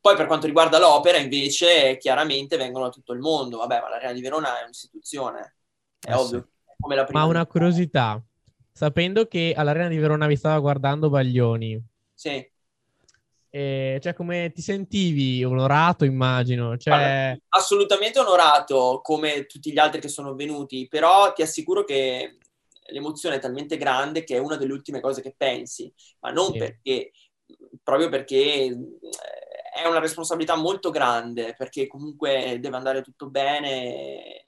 Poi 0.00 0.16
per 0.16 0.26
quanto 0.26 0.46
riguarda 0.46 0.78
l'opera, 0.78 1.16
invece, 1.16 1.96
chiaramente 1.96 2.58
vengono 2.58 2.84
da 2.84 2.90
tutto 2.90 3.14
il 3.14 3.20
mondo. 3.20 3.56
Vabbè, 3.56 3.80
ma 3.80 3.88
l'Arena 3.88 4.12
di 4.12 4.20
Verona 4.20 4.60
è 4.60 4.64
un'istituzione, 4.64 5.56
è 5.98 6.10
eh 6.10 6.14
ovvio. 6.14 6.48
Come 6.84 6.96
la 6.96 7.04
prima. 7.04 7.20
Ma 7.20 7.26
una 7.26 7.46
curiosità, 7.46 8.22
sapendo 8.70 9.26
che 9.26 9.54
all'Arena 9.56 9.88
di 9.88 9.96
Verona 9.96 10.26
vi 10.26 10.36
stava 10.36 10.58
guardando 10.60 11.08
Baglioni. 11.08 11.82
Sì. 12.12 12.46
Eh, 13.48 13.98
cioè, 14.02 14.12
come 14.12 14.52
ti 14.52 14.60
sentivi? 14.60 15.42
Onorato, 15.44 16.04
immagino. 16.04 16.76
Cioè... 16.76 16.92
Guarda, 16.92 17.38
assolutamente 17.48 18.18
onorato, 18.18 19.00
come 19.02 19.46
tutti 19.46 19.72
gli 19.72 19.78
altri 19.78 20.00
che 20.00 20.08
sono 20.08 20.34
venuti, 20.34 20.86
però 20.86 21.32
ti 21.32 21.40
assicuro 21.40 21.84
che 21.84 22.36
l'emozione 22.88 23.36
è 23.36 23.38
talmente 23.38 23.78
grande 23.78 24.22
che 24.22 24.36
è 24.36 24.38
una 24.38 24.56
delle 24.56 24.74
ultime 24.74 25.00
cose 25.00 25.22
che 25.22 25.34
pensi, 25.34 25.90
ma 26.20 26.30
non 26.32 26.52
sì. 26.52 26.58
perché, 26.58 27.12
proprio 27.82 28.10
perché 28.10 28.64
eh, 28.66 28.76
è 29.82 29.86
una 29.86 30.00
responsabilità 30.00 30.54
molto 30.54 30.90
grande, 30.90 31.54
perché 31.56 31.86
comunque 31.86 32.58
deve 32.60 32.76
andare 32.76 33.00
tutto 33.00 33.30
bene 33.30 34.43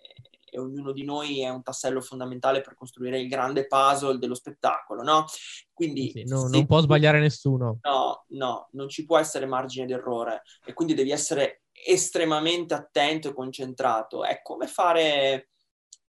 e 0.48 0.59
ognuno 0.59 0.92
di 0.92 1.04
noi 1.04 1.42
è 1.42 1.48
un 1.48 1.62
tassello 1.62 2.00
fondamentale 2.00 2.61
per 2.61 2.74
costruire 2.74 3.20
il 3.20 3.28
grande 3.28 3.66
puzzle 3.66 4.18
dello 4.18 4.35
spettacolo, 4.35 5.02
no? 5.02 5.24
Quindi 5.72 6.11
sì, 6.11 6.24
no, 6.24 6.48
non 6.48 6.66
può 6.66 6.80
sbagliare 6.80 7.18
nessuno. 7.18 7.78
No, 7.82 8.24
no, 8.28 8.68
non 8.72 8.88
ci 8.88 9.04
può 9.04 9.18
essere 9.18 9.46
margine 9.46 9.87
d'errore 9.87 10.42
e 10.64 10.72
quindi 10.72 10.94
devi 10.94 11.11
essere 11.11 11.62
estremamente 11.87 12.74
attento 12.74 13.28
e 13.28 13.35
concentrato. 13.35 14.24
È 14.24 14.40
come 14.42 14.66
fare 14.66 15.50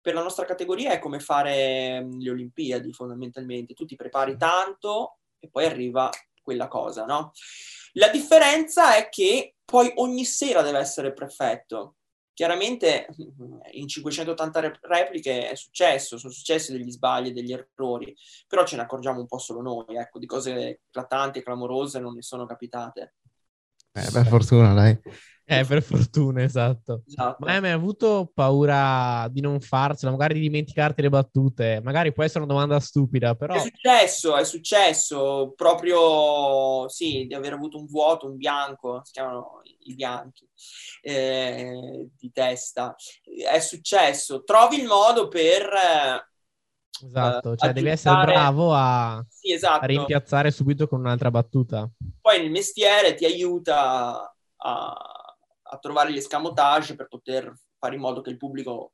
per 0.02 0.14
la 0.14 0.24
nostra 0.24 0.46
categoria 0.46 0.92
è 0.92 1.00
come 1.00 1.20
fare 1.20 2.02
mm, 2.02 2.20
le 2.20 2.30
Olimpiadi 2.30 2.94
fondamentalmente. 2.94 3.74
Tu 3.74 3.86
ti 3.86 3.96
prepari 3.96 4.38
tanto 4.38 5.18
e 5.40 5.50
poi 5.50 5.66
arriva 5.66 6.10
quella 6.42 6.68
cosa, 6.68 7.06
no? 7.06 7.32
La 7.94 8.10
differenza 8.10 8.96
è 8.96 9.10
che 9.10 9.56
poi 9.66 9.92
ogni 9.96 10.26
sera 10.26 10.62
deve 10.62 10.80
essere 10.80 11.14
perfetto. 11.14 11.96
Chiaramente 12.40 13.06
in 13.74 13.90
580 13.90 14.80
repliche 14.84 15.50
è 15.50 15.56
successo, 15.56 16.18
sono 16.18 16.32
successi 16.32 16.72
degli 16.72 16.90
sbagli, 16.90 17.34
degli 17.34 17.52
errori, 17.52 18.16
però 18.48 18.66
ce 18.66 18.78
ne 18.78 18.84
accorgiamo 18.84 19.20
un 19.20 19.28
po' 19.28 19.40
solo 19.40 19.62
noi, 19.62 19.98
ecco, 19.98 20.20
di 20.20 20.26
cose 20.26 20.80
eclatanti 20.88 21.40
e 21.40 21.44
clamorose 21.44 22.00
non 22.00 22.14
ne 22.14 22.22
sono 22.22 22.46
capitate. 22.46 23.16
Eh, 23.92 24.12
per 24.12 24.28
fortuna, 24.28 24.74
dai. 24.74 25.00
Eh, 25.52 25.66
per 25.66 25.82
fortuna, 25.82 26.44
esatto. 26.44 27.02
esatto. 27.08 27.44
Ma 27.44 27.54
hai 27.54 27.62
mai 27.62 27.72
avuto 27.72 28.30
paura 28.32 29.28
di 29.32 29.42
non 29.42 29.60
farcela, 29.60 30.12
magari 30.12 30.36
di 30.36 30.42
dimenticarti 30.42 31.02
le 31.02 31.10
battute? 31.10 31.82
Magari 31.84 32.14
può 32.14 32.24
essere 32.24 32.44
una 32.44 32.54
domanda 32.54 32.80
stupida, 32.80 33.34
però... 33.34 33.56
È 33.56 33.60
successo, 33.60 34.38
è 34.38 34.44
successo, 34.44 35.54
proprio, 35.56 36.88
sì, 36.88 37.26
di 37.26 37.34
aver 37.34 37.54
avuto 37.54 37.80
un 37.80 37.88
vuoto, 37.88 38.28
un 38.28 38.38
bianco, 38.38 39.02
si 39.04 39.14
chiamano 39.14 39.62
i 39.86 39.96
bianchi, 39.96 40.48
eh, 41.02 42.08
di 42.16 42.32
testa. 42.32 42.96
È 43.52 43.60
successo. 43.60 44.44
Trovi 44.44 44.80
il 44.80 44.86
modo 44.86 45.28
per... 45.30 46.28
Esatto, 47.02 47.56
cioè 47.56 47.72
devi 47.72 47.90
essere 47.90 48.26
bravo 48.26 48.74
a, 48.74 49.24
sì, 49.30 49.54
esatto. 49.54 49.84
a 49.84 49.88
rimpiazzare 49.88 50.52
subito 50.52 50.88
con 50.88 51.00
un'altra 51.00 51.32
battuta. 51.32 51.90
Poi 52.20 52.44
il 52.44 52.52
mestiere 52.52 53.14
ti 53.16 53.26
aiuta 53.26 54.34
a 54.58 55.20
a 55.72 55.78
trovare 55.78 56.12
gli 56.12 56.18
escamotage 56.18 56.96
per 56.96 57.08
poter 57.08 57.54
fare 57.78 57.96
in 57.96 58.02
modo 58.02 58.22
che 58.22 58.30
il 58.30 58.38
pubblico 58.38 58.94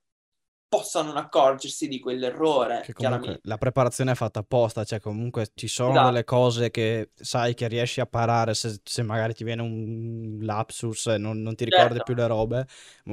possa 0.68 1.02
non 1.02 1.16
accorgersi 1.18 1.88
di 1.88 2.00
quell'errore. 2.00 2.82
Che 2.84 2.94
comunque 2.94 3.40
la 3.44 3.58
preparazione 3.58 4.12
è 4.12 4.16
fatta 4.16 4.40
apposta, 4.40 4.84
cioè 4.84 5.00
comunque 5.00 5.48
ci 5.54 5.68
sono 5.68 5.92
esatto. 5.92 6.06
delle 6.08 6.24
cose 6.24 6.72
che 6.72 7.12
sai 7.16 7.54
che 7.54 7.68
riesci 7.68 8.02
a 8.02 8.06
parare 8.06 8.54
se, 8.54 8.80
se 8.84 9.04
magari 9.04 9.34
ti 9.34 9.44
viene 9.44 9.62
un 9.62 10.38
lapsus 10.42 11.08
e 11.08 11.18
non, 11.18 11.42
non, 11.42 11.56
ti 11.56 11.66
ricordi 11.66 11.96
certo. 11.96 12.04
più 12.04 12.16
le 12.16 12.28
robe. 12.28 12.68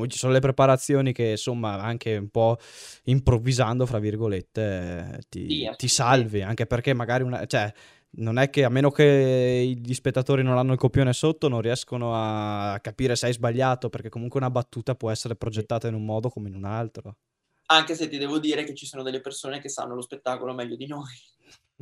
Ci 0.06 0.18
sono 0.18 0.32
le 0.32 0.40
preparazioni 0.40 1.12
che 1.12 1.30
insomma 1.30 1.80
anche 1.80 2.16
un 2.16 2.28
po' 2.28 2.58
improvvisando, 3.04 3.86
fra 3.86 3.98
virgolette, 3.98 5.20
ti, 5.28 5.48
sì, 5.48 5.70
ti 5.76 5.88
salvi, 5.88 6.42
anche 6.42 6.66
perché 6.66 6.94
magari 6.94 7.22
una... 7.22 7.46
Cioè, 7.46 7.72
non 8.14 8.38
è 8.38 8.50
che 8.50 8.64
a 8.64 8.68
meno 8.68 8.90
che 8.90 9.74
gli 9.74 9.94
spettatori 9.94 10.42
non 10.42 10.58
hanno 10.58 10.72
il 10.72 10.78
copione 10.78 11.14
sotto 11.14 11.48
non 11.48 11.62
riescono 11.62 12.12
a 12.14 12.78
capire 12.80 13.16
se 13.16 13.24
hai 13.24 13.32
sbagliato 13.32 13.88
perché 13.88 14.10
comunque 14.10 14.38
una 14.38 14.50
battuta 14.50 14.94
può 14.94 15.10
essere 15.10 15.34
progettata 15.34 15.88
in 15.88 15.94
un 15.94 16.04
modo 16.04 16.28
come 16.28 16.48
in 16.48 16.54
un 16.54 16.64
altro. 16.64 17.16
Anche 17.72 17.94
se 17.94 18.08
ti 18.08 18.18
devo 18.18 18.38
dire 18.38 18.64
che 18.64 18.74
ci 18.74 18.86
sono 18.86 19.02
delle 19.02 19.20
persone 19.20 19.60
che 19.60 19.68
sanno 19.68 19.94
lo 19.94 20.02
spettacolo 20.02 20.52
meglio 20.52 20.76
di 20.76 20.86
noi. 20.86 21.10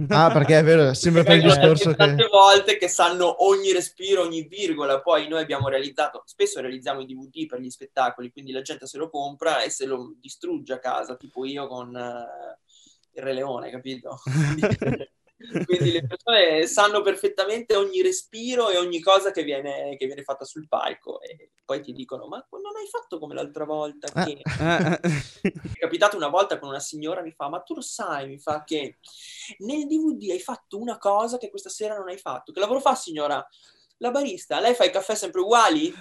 Ah, 0.09 0.31
perché 0.33 0.59
è 0.59 0.64
vero, 0.64 0.94
sembra 0.94 1.22
per 1.22 1.37
il 1.37 1.42
discorso 1.42 1.90
che... 1.90 1.96
Tante 1.96 2.26
volte 2.29 2.79
che 2.79 2.88
sanno 2.88 3.44
ogni 3.44 3.72
respiro, 3.72 4.22
ogni 4.22 4.42
virgola, 4.42 5.03
poi 5.03 5.29
noi 5.29 5.42
abbiamo 5.42 5.68
realizzato, 5.68 6.22
spesso 6.24 6.61
realizziamo 6.61 7.00
i 7.00 7.07
DVD 7.07 7.46
per 7.46 7.61
gli 7.61 7.68
spettacoli, 7.68 8.33
quindi 8.33 8.53
la 8.53 8.62
gente 8.62 8.87
se 8.87 8.96
lo 8.96 9.11
compra 9.11 9.62
e 9.62 9.68
se 9.68 9.85
lo 9.85 10.14
distrugge 10.18 10.72
a 10.72 10.79
casa, 10.79 11.16
tipo 11.16 11.44
io 11.44 11.66
con 11.66 11.88
uh, 11.88 13.16
il 13.16 13.22
Re 13.22 13.35
Leone, 13.35 13.70
capito? 13.70 14.20
Quindi 15.64 15.92
le 15.92 16.07
persone 16.07 16.66
sanno 16.66 17.00
perfettamente 17.00 17.74
ogni 17.74 18.03
respiro 18.03 18.68
e 18.68 18.76
ogni 18.76 19.00
cosa 19.00 19.31
che 19.31 19.42
viene, 19.42 19.96
che 19.96 20.07
viene 20.07 20.22
fatta 20.22 20.44
sul 20.44 20.68
palco 20.68 21.20
e 21.22 21.53
poi 21.64 21.81
ti 21.81 21.92
dicono 21.92 22.26
ma 22.26 22.44
non 22.50 22.76
hai 22.76 22.87
fatto 22.88 23.18
come 23.18 23.35
l'altra 23.35 23.64
volta 23.64 24.09
ah, 24.12 24.24
che... 24.24 24.40
Ah, 24.42 24.76
ah. 24.76 25.00
è 25.40 25.79
capitato 25.79 26.16
una 26.16 26.29
volta 26.29 26.59
con 26.59 26.68
una 26.68 26.81
signora 26.81 27.22
mi 27.22 27.33
fa 27.33 27.48
ma 27.48 27.61
tu 27.61 27.74
lo 27.74 27.81
sai 27.81 28.26
mi 28.26 28.38
fa 28.38 28.64
che 28.64 28.98
nel 29.59 29.87
DVD 29.87 30.31
hai 30.31 30.40
fatto 30.40 30.79
una 30.79 30.98
cosa 30.98 31.38
che 31.38 31.48
questa 31.48 31.70
sera 31.70 31.96
non 31.96 32.09
hai 32.09 32.18
fatto 32.18 32.53
che 32.53 32.61
lavoro 32.61 32.81
fa 32.81 32.94
signora? 32.94 33.46
La 34.01 34.11
barista, 34.11 34.61
lei 34.61 34.75
fa 34.75 34.85
i 34.85 34.91
caffè 34.91 35.15
sempre 35.15 35.41
uguali? 35.41 35.95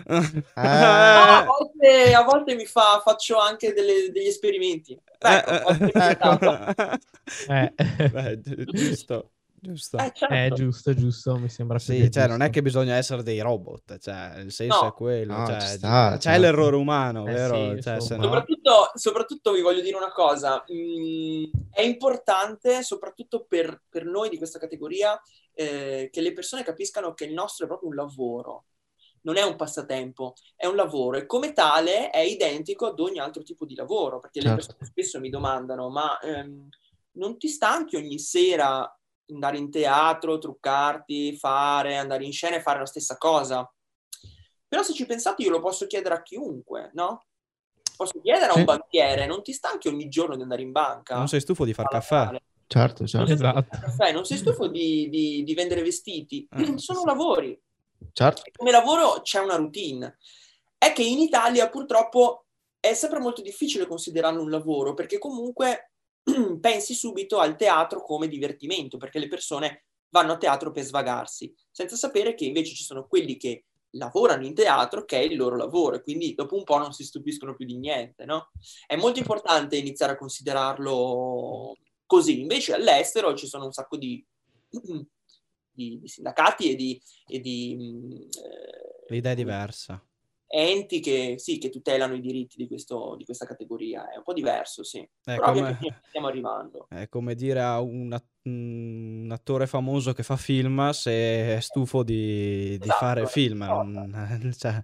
Ah. 0.53 1.39
a, 1.39 1.45
volte, 1.45 2.13
a, 2.13 2.23
volte, 2.23 2.55
mi 2.55 2.65
fa, 2.65 3.01
faccio 3.03 3.37
anche 3.37 3.73
delle, 3.73 4.09
degli 4.11 4.27
esperimenti. 4.27 4.97
Ecco, 5.19 5.67
eh, 7.47 7.73
Beh, 8.09 8.39
giusto. 8.39 9.31
Giusto. 9.61 9.97
Eh, 9.97 10.11
certo. 10.15 10.33
eh, 10.33 10.49
giusto, 10.53 10.93
giusto, 10.93 11.35
mi 11.37 11.49
sembra 11.49 11.79
sì, 11.79 11.97
cioè, 11.97 12.09
giusto. 12.09 12.27
non 12.27 12.41
è 12.41 12.49
che 12.49 12.61
bisogna 12.61 12.95
essere 12.95 13.23
dei 13.23 13.41
robot, 13.41 13.97
cioè, 13.97 14.35
il 14.37 14.53
senso 14.53 14.83
no. 14.83 14.87
è 14.87 14.93
quello, 14.93 15.35
no, 15.35 15.45
cioè, 15.47 15.59
sta, 15.59 16.11
c'è 16.13 16.19
certo. 16.19 16.41
l'errore 16.41 16.75
umano, 16.77 17.27
eh, 17.27 17.33
vero? 17.33 17.75
Sì, 17.75 17.81
cioè, 17.81 17.95
no... 17.95 18.01
soprattutto, 18.01 18.91
soprattutto, 18.93 19.51
vi 19.51 19.61
voglio 19.61 19.81
dire 19.81 19.97
una 19.97 20.11
cosa, 20.11 20.63
mm, 20.71 21.43
è 21.71 21.81
importante, 21.81 22.83
soprattutto 22.83 23.45
per, 23.47 23.81
per, 23.89 24.05
noi 24.05 24.29
di 24.29 24.37
questa 24.37 24.59
categoria, 24.59 25.21
eh, 25.53 26.09
che 26.09 26.21
le 26.21 26.31
persone 26.31 26.63
capiscano 26.63 27.13
che 27.13 27.25
il 27.25 27.33
nostro 27.33 27.65
è 27.65 27.67
proprio 27.67 27.89
un 27.89 27.95
lavoro, 27.95 28.63
non 29.23 29.35
è 29.35 29.41
un 29.41 29.57
passatempo, 29.57 30.35
è 30.55 30.67
un 30.67 30.77
lavoro 30.77 31.17
e 31.17 31.25
come 31.25 31.51
tale 31.51 32.09
è 32.11 32.19
identico 32.19 32.87
ad 32.87 32.99
ogni 33.01 33.19
altro 33.19 33.43
tipo 33.43 33.65
di 33.65 33.75
lavoro, 33.75 34.19
perché 34.19 34.39
certo. 34.39 34.55
le 34.55 34.63
persone 34.63 34.85
spesso 34.89 35.19
mi 35.19 35.29
domandano, 35.29 35.89
ma 35.89 36.17
ehm, 36.19 36.69
non 37.13 37.37
ti 37.37 37.49
stanchi 37.49 37.97
ogni 37.97 38.19
sera 38.19 38.89
andare 39.29 39.57
in 39.57 39.69
teatro, 39.69 40.37
truccarti, 40.37 41.37
fare, 41.37 41.97
andare 41.97 42.25
in 42.25 42.31
scena 42.31 42.55
e 42.55 42.61
fare 42.61 42.79
la 42.79 42.85
stessa 42.85 43.17
cosa. 43.17 43.69
Però 44.67 44.83
se 44.83 44.93
ci 44.93 45.05
pensate 45.05 45.43
io 45.43 45.49
lo 45.49 45.61
posso 45.61 45.87
chiedere 45.87 46.15
a 46.15 46.21
chiunque, 46.21 46.91
no? 46.93 47.25
Posso 47.97 48.19
chiedere 48.21 48.51
a 48.51 48.57
un 48.57 48.63
banchiere, 48.63 49.25
non 49.25 49.41
ti 49.41 49.51
stanchi 49.51 49.87
ogni 49.87 50.07
giorno 50.07 50.35
di 50.35 50.41
andare 50.41 50.61
in 50.61 50.71
banca? 50.71 51.17
Non 51.17 51.27
sei 51.27 51.41
stufo 51.41 51.65
di 51.65 51.73
far 51.73 51.87
caffè? 51.87 52.39
Certo, 52.67 53.07
certo. 53.07 53.25
Non 53.25 53.33
esatto. 53.33 53.77
Caffè, 53.79 54.11
non 54.11 54.25
sei 54.25 54.37
stufo 54.37 54.67
di, 54.67 55.09
di, 55.09 55.43
di 55.43 55.53
vendere 55.55 55.81
vestiti? 55.81 56.47
Eh, 56.55 56.77
Sono 56.77 56.99
sì. 56.99 57.05
lavori. 57.05 57.59
Certo. 58.13 58.43
E 58.45 58.51
come 58.55 58.71
lavoro 58.71 59.21
c'è 59.21 59.39
una 59.39 59.55
routine. 59.55 60.17
È 60.77 60.93
che 60.93 61.03
in 61.03 61.17
Italia 61.17 61.67
purtroppo 61.67 62.45
è 62.79 62.93
sempre 62.93 63.19
molto 63.19 63.41
difficile 63.41 63.87
considerarlo 63.87 64.41
un 64.41 64.51
lavoro, 64.51 64.93
perché 64.93 65.17
comunque 65.17 65.88
pensi 66.59 66.93
subito 66.93 67.39
al 67.39 67.55
teatro 67.55 68.01
come 68.03 68.27
divertimento, 68.27 68.97
perché 68.97 69.19
le 69.19 69.27
persone 69.27 69.85
vanno 70.09 70.33
a 70.33 70.37
teatro 70.37 70.71
per 70.71 70.83
svagarsi, 70.83 71.53
senza 71.71 71.95
sapere 71.95 72.33
che 72.33 72.45
invece 72.45 72.73
ci 72.73 72.83
sono 72.83 73.07
quelli 73.07 73.37
che 73.37 73.65
lavorano 73.93 74.45
in 74.45 74.53
teatro 74.53 75.03
che 75.03 75.17
è 75.17 75.23
il 75.23 75.35
loro 75.35 75.55
lavoro 75.55 75.95
e 75.95 76.01
quindi 76.03 76.35
dopo 76.35 76.55
un 76.55 76.63
po' 76.63 76.77
non 76.77 76.93
si 76.93 77.03
stupiscono 77.03 77.55
più 77.55 77.65
di 77.65 77.77
niente, 77.77 78.25
no? 78.25 78.51
È 78.85 78.95
molto 78.95 79.19
importante 79.19 79.77
iniziare 79.77 80.13
a 80.13 80.17
considerarlo 80.17 81.75
così, 82.05 82.41
invece 82.41 82.73
all'estero 82.73 83.35
ci 83.35 83.47
sono 83.47 83.65
un 83.65 83.71
sacco 83.71 83.97
di, 83.97 84.23
di, 84.69 85.99
di 85.99 86.07
sindacati 86.07 86.71
e 86.71 86.75
di... 86.75 87.01
E 87.27 87.39
di 87.39 88.27
eh, 88.43 89.05
L'idea 89.07 89.31
è 89.31 89.35
diversa 89.35 90.03
enti 90.51 90.99
che, 90.99 91.35
sì, 91.37 91.59
che 91.59 91.69
tutelano 91.69 92.15
i 92.15 92.21
diritti 92.21 92.57
di, 92.57 92.67
questo, 92.67 93.13
di, 93.15 93.23
questa 93.23 93.45
categoria. 93.45 94.09
È 94.09 94.17
un 94.17 94.23
po' 94.23 94.33
diverso, 94.33 94.83
sì. 94.83 94.99
È 94.99 95.35
Però 95.35 95.53
come, 95.53 95.77
stiamo 96.07 96.27
arrivando. 96.27 96.87
È 96.89 97.07
come 97.07 97.35
dire 97.35 97.61
a 97.61 97.79
un, 97.79 98.19
un, 98.43 99.29
attore 99.31 99.67
famoso 99.67 100.13
che 100.13 100.23
fa 100.23 100.37
film 100.37 100.89
se 100.89 101.55
è 101.55 101.59
stufo 101.61 102.01
di, 102.01 102.71
esatto, 102.71 102.83
di 102.83 102.89
fare 102.89 103.27
film. 103.27 103.63
Non, 103.63 104.53
cioè, 104.57 104.83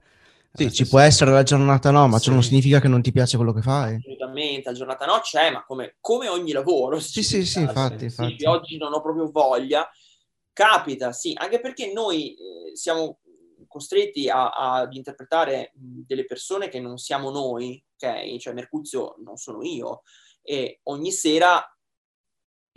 sì, 0.53 0.71
ci 0.71 0.87
può 0.87 0.99
essere 0.99 1.31
la 1.31 1.43
giornata 1.43 1.89
no, 1.89 2.07
ma 2.07 2.19
sì. 2.19 2.25
ciò 2.25 2.31
non 2.31 2.43
significa 2.43 2.79
che 2.79 2.87
non 2.87 3.01
ti 3.01 3.11
piace 3.11 3.35
quello 3.35 3.51
che 3.51 3.61
fai. 3.61 3.95
Assolutamente, 3.95 4.69
la 4.69 4.75
giornata 4.75 5.05
no 5.05 5.19
c'è, 5.21 5.51
ma 5.51 5.65
come, 5.65 5.95
come 5.99 6.29
ogni 6.29 6.51
lavoro. 6.51 6.99
Sì, 6.99 7.23
sì, 7.23 7.43
sì, 7.43 7.61
infatti, 7.61 8.03
infatti. 8.05 8.45
Oggi 8.45 8.77
non 8.77 8.93
ho 8.93 9.01
proprio 9.01 9.31
voglia. 9.31 9.89
Capita, 10.53 11.11
sì, 11.11 11.33
anche 11.35 11.59
perché 11.59 11.91
noi 11.91 12.33
eh, 12.33 12.75
siamo 12.75 13.17
costretti 13.75 14.29
a, 14.29 14.51
a, 14.51 14.73
ad 14.75 14.93
interpretare 14.93 15.71
delle 15.73 16.23
persone 16.23 16.69
che 16.69 16.79
non 16.79 16.97
siamo 16.97 17.29
noi, 17.29 17.83
ok? 17.97 18.37
Cioè 18.37 18.53
Mercuzio 18.53 19.15
non 19.21 19.35
sono 19.35 19.63
io 19.63 20.03
e 20.41 20.79
ogni 20.83 21.11
sera 21.11 21.61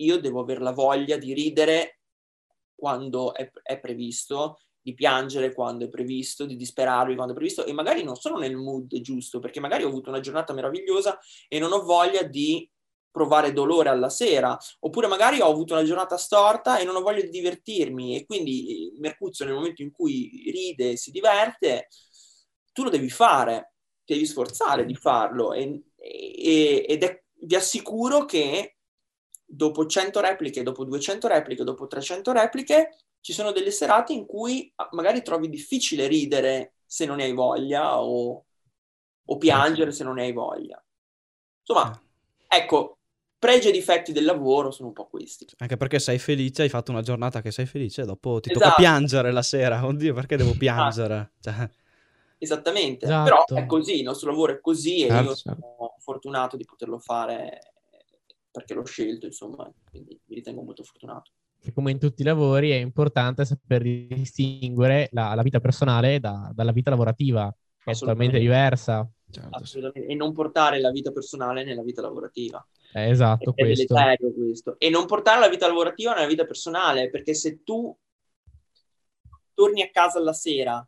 io 0.00 0.20
devo 0.20 0.40
avere 0.40 0.60
la 0.60 0.72
voglia 0.72 1.16
di 1.16 1.32
ridere 1.34 2.00
quando 2.74 3.32
è, 3.32 3.48
è 3.62 3.78
previsto, 3.78 4.58
di 4.80 4.94
piangere 4.94 5.54
quando 5.54 5.84
è 5.84 5.88
previsto, 5.88 6.46
di 6.46 6.56
disperarmi 6.56 7.14
quando 7.14 7.32
è 7.32 7.36
previsto 7.36 7.64
e 7.64 7.72
magari 7.72 8.02
non 8.02 8.16
sono 8.16 8.36
nel 8.36 8.56
mood 8.56 9.00
giusto 9.00 9.38
perché 9.38 9.60
magari 9.60 9.84
ho 9.84 9.88
avuto 9.88 10.10
una 10.10 10.18
giornata 10.20 10.52
meravigliosa 10.52 11.16
e 11.46 11.60
non 11.60 11.70
ho 11.70 11.84
voglia 11.84 12.24
di 12.24 12.68
provare 13.18 13.52
dolore 13.52 13.88
alla 13.88 14.08
sera, 14.08 14.56
oppure 14.80 15.08
magari 15.08 15.40
ho 15.40 15.50
avuto 15.50 15.74
una 15.74 15.82
giornata 15.82 16.16
storta 16.16 16.78
e 16.78 16.84
non 16.84 16.94
ho 16.94 17.00
voglia 17.00 17.22
di 17.22 17.30
divertirmi 17.30 18.16
e 18.16 18.24
quindi 18.24 18.92
Mercuzio 19.00 19.44
nel 19.44 19.54
momento 19.54 19.82
in 19.82 19.90
cui 19.90 20.48
ride 20.52 20.92
e 20.92 20.96
si 20.96 21.10
diverte, 21.10 21.88
tu 22.72 22.84
lo 22.84 22.90
devi 22.90 23.10
fare, 23.10 23.74
ti 24.04 24.14
devi 24.14 24.24
sforzare 24.24 24.84
di 24.84 24.94
farlo 24.94 25.52
e, 25.52 25.82
e, 25.96 26.86
ed 26.88 27.02
è, 27.02 27.22
vi 27.40 27.56
assicuro 27.56 28.24
che 28.24 28.76
dopo 29.44 29.84
100 29.86 30.20
repliche, 30.20 30.62
dopo 30.62 30.84
200 30.84 31.26
repliche, 31.26 31.64
dopo 31.64 31.88
300 31.88 32.30
repliche, 32.30 32.90
ci 33.20 33.32
sono 33.32 33.50
delle 33.50 33.72
serate 33.72 34.12
in 34.12 34.26
cui 34.26 34.72
magari 34.92 35.22
trovi 35.22 35.48
difficile 35.48 36.06
ridere 36.06 36.74
se 36.86 37.04
non 37.04 37.16
ne 37.16 37.24
hai 37.24 37.32
voglia 37.32 38.00
o, 38.00 38.44
o 39.24 39.36
piangere 39.38 39.90
se 39.90 40.04
non 40.04 40.14
ne 40.14 40.22
hai 40.22 40.32
voglia. 40.32 40.82
Insomma, 41.60 42.00
ecco, 42.46 42.97
pregi 43.38 43.68
e 43.68 43.72
difetti 43.72 44.12
del 44.12 44.24
lavoro 44.24 44.70
sono 44.70 44.88
un 44.88 44.94
po' 44.94 45.06
questi. 45.06 45.46
Anche 45.58 45.76
perché 45.76 45.98
sei 45.98 46.18
felice, 46.18 46.62
hai 46.62 46.68
fatto 46.68 46.90
una 46.90 47.02
giornata 47.02 47.40
che 47.40 47.50
sei 47.50 47.66
felice, 47.66 48.04
dopo 48.04 48.40
ti 48.40 48.50
esatto. 48.50 48.66
tocca 48.66 48.80
piangere 48.80 49.30
la 49.30 49.42
sera. 49.42 49.84
Oddio, 49.86 50.14
perché 50.14 50.36
devo 50.36 50.50
esatto. 50.50 50.64
piangere? 50.64 51.32
Cioè... 51.40 51.70
Esattamente, 52.38 53.04
esatto. 53.04 53.24
però 53.24 53.62
è 53.62 53.66
così, 53.66 53.98
il 53.98 54.04
nostro 54.04 54.30
lavoro 54.30 54.52
è 54.52 54.60
così 54.60 55.04
e 55.04 55.12
io 55.12 55.34
sono 55.34 55.96
fortunato 55.98 56.56
di 56.56 56.64
poterlo 56.64 56.98
fare 56.98 57.58
perché 58.50 58.74
l'ho 58.74 58.84
scelto, 58.84 59.26
insomma, 59.26 59.70
quindi 59.90 60.18
mi 60.26 60.34
ritengo 60.36 60.62
molto 60.62 60.82
fortunato. 60.82 61.32
Che 61.60 61.72
come 61.72 61.90
in 61.90 61.98
tutti 61.98 62.22
i 62.22 62.24
lavori 62.24 62.70
è 62.70 62.76
importante 62.76 63.44
saper 63.44 63.82
distinguere 63.82 65.08
la, 65.12 65.34
la 65.34 65.42
vita 65.42 65.58
personale 65.58 66.20
da, 66.20 66.50
dalla 66.54 66.72
vita 66.72 66.90
lavorativa, 66.90 67.54
che 67.82 67.90
è 67.90 67.94
totalmente 67.94 68.38
diversa. 68.38 69.08
Certo. 69.30 69.56
Assolutamente, 69.56 70.10
e 70.10 70.14
non 70.14 70.32
portare 70.32 70.80
la 70.80 70.90
vita 70.90 71.10
personale 71.10 71.64
nella 71.64 71.82
vita 71.82 72.00
lavorativa. 72.00 72.64
Eh, 72.92 73.10
esatto, 73.10 73.52
è 73.54 73.62
questo. 73.62 73.94
questo. 74.34 74.78
E 74.78 74.88
non 74.90 75.06
portare 75.06 75.40
la 75.40 75.48
vita 75.48 75.66
lavorativa 75.66 76.14
nella 76.14 76.26
vita 76.26 76.46
personale, 76.46 77.10
perché 77.10 77.34
se 77.34 77.62
tu 77.62 77.96
torni 79.54 79.82
a 79.82 79.90
casa 79.90 80.20
la 80.20 80.32
sera 80.32 80.86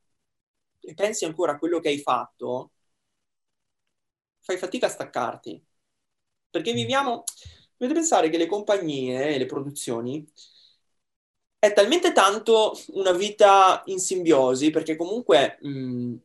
e 0.80 0.94
pensi 0.94 1.24
ancora 1.24 1.52
a 1.52 1.58
quello 1.58 1.80
che 1.80 1.88
hai 1.88 1.98
fatto, 1.98 2.70
fai 4.40 4.56
fatica 4.56 4.86
a 4.86 4.90
staccarti. 4.90 5.64
Perché 6.50 6.72
viviamo... 6.72 7.24
Dovete 7.76 7.98
pensare 7.98 8.28
che 8.28 8.36
le 8.36 8.46
compagnie 8.46 9.34
e 9.34 9.38
le 9.38 9.46
produzioni 9.46 10.26
è 11.58 11.72
talmente 11.72 12.12
tanto 12.12 12.78
una 12.88 13.12
vita 13.12 13.82
in 13.86 13.98
simbiosi, 13.98 14.70
perché 14.70 14.96
comunque... 14.96 15.58
Mh, 15.60 16.16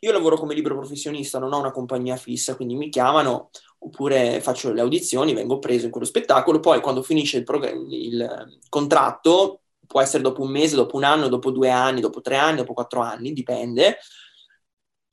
io 0.00 0.10
lavoro 0.10 0.36
come 0.36 0.54
libero 0.54 0.76
professionista, 0.76 1.38
non 1.38 1.52
ho 1.52 1.60
una 1.60 1.70
compagnia 1.70 2.16
fissa, 2.16 2.56
quindi 2.56 2.74
mi 2.74 2.88
chiamano 2.88 3.50
oppure 3.84 4.40
faccio 4.40 4.72
le 4.72 4.80
audizioni, 4.80 5.34
vengo 5.34 5.58
preso 5.58 5.86
in 5.86 5.90
quello 5.90 6.06
spettacolo, 6.06 6.60
poi 6.60 6.80
quando 6.80 7.02
finisce 7.02 7.38
il, 7.38 7.44
prog- 7.44 7.90
il 7.90 8.60
contratto, 8.68 9.62
può 9.86 10.00
essere 10.00 10.22
dopo 10.22 10.42
un 10.42 10.50
mese, 10.50 10.76
dopo 10.76 10.96
un 10.96 11.04
anno, 11.04 11.28
dopo 11.28 11.50
due 11.50 11.70
anni, 11.70 12.00
dopo 12.00 12.20
tre 12.20 12.36
anni, 12.36 12.56
dopo 12.58 12.74
quattro 12.74 13.00
anni, 13.00 13.32
dipende, 13.32 13.98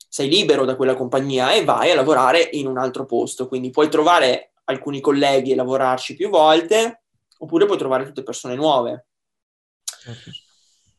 sei 0.08 0.28
libero 0.28 0.64
da 0.64 0.76
quella 0.76 0.94
compagnia 0.94 1.52
e 1.52 1.64
vai 1.64 1.90
a 1.90 1.94
lavorare 1.94 2.48
in 2.52 2.66
un 2.66 2.78
altro 2.78 3.04
posto, 3.06 3.48
quindi 3.48 3.70
puoi 3.70 3.88
trovare 3.88 4.52
alcuni 4.64 5.00
colleghi 5.00 5.52
e 5.52 5.56
lavorarci 5.56 6.14
più 6.14 6.28
volte, 6.28 7.02
oppure 7.38 7.66
puoi 7.66 7.78
trovare 7.78 8.04
tutte 8.04 8.22
persone 8.22 8.54
nuove. 8.54 9.06
Certo. 10.02 10.30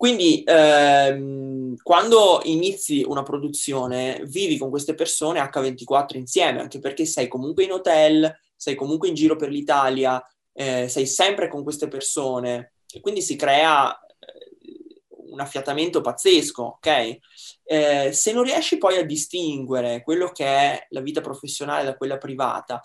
Quindi 0.01 0.41
ehm, 0.43 1.75
quando 1.83 2.41
inizi 2.45 3.03
una 3.05 3.21
produzione 3.21 4.23
vivi 4.25 4.57
con 4.57 4.71
queste 4.71 4.95
persone 4.95 5.39
H24 5.39 6.17
insieme, 6.17 6.59
anche 6.59 6.79
perché 6.79 7.05
sei 7.05 7.27
comunque 7.27 7.65
in 7.65 7.73
hotel, 7.73 8.35
sei 8.55 8.73
comunque 8.73 9.09
in 9.09 9.13
giro 9.13 9.35
per 9.35 9.49
l'Italia, 9.49 10.19
eh, 10.53 10.87
sei 10.87 11.05
sempre 11.05 11.47
con 11.47 11.61
queste 11.61 11.87
persone 11.87 12.73
e 12.91 12.99
quindi 12.99 13.21
si 13.21 13.35
crea 13.35 13.95
eh, 13.95 15.05
un 15.29 15.39
affiatamento 15.39 16.01
pazzesco, 16.01 16.63
ok? 16.63 17.17
Eh, 17.63 18.11
se 18.11 18.31
non 18.31 18.41
riesci 18.41 18.79
poi 18.79 18.97
a 18.97 19.05
distinguere 19.05 20.01
quello 20.01 20.31
che 20.31 20.45
è 20.47 20.87
la 20.89 21.01
vita 21.01 21.21
professionale 21.21 21.83
da 21.83 21.95
quella 21.95 22.17
privata, 22.17 22.81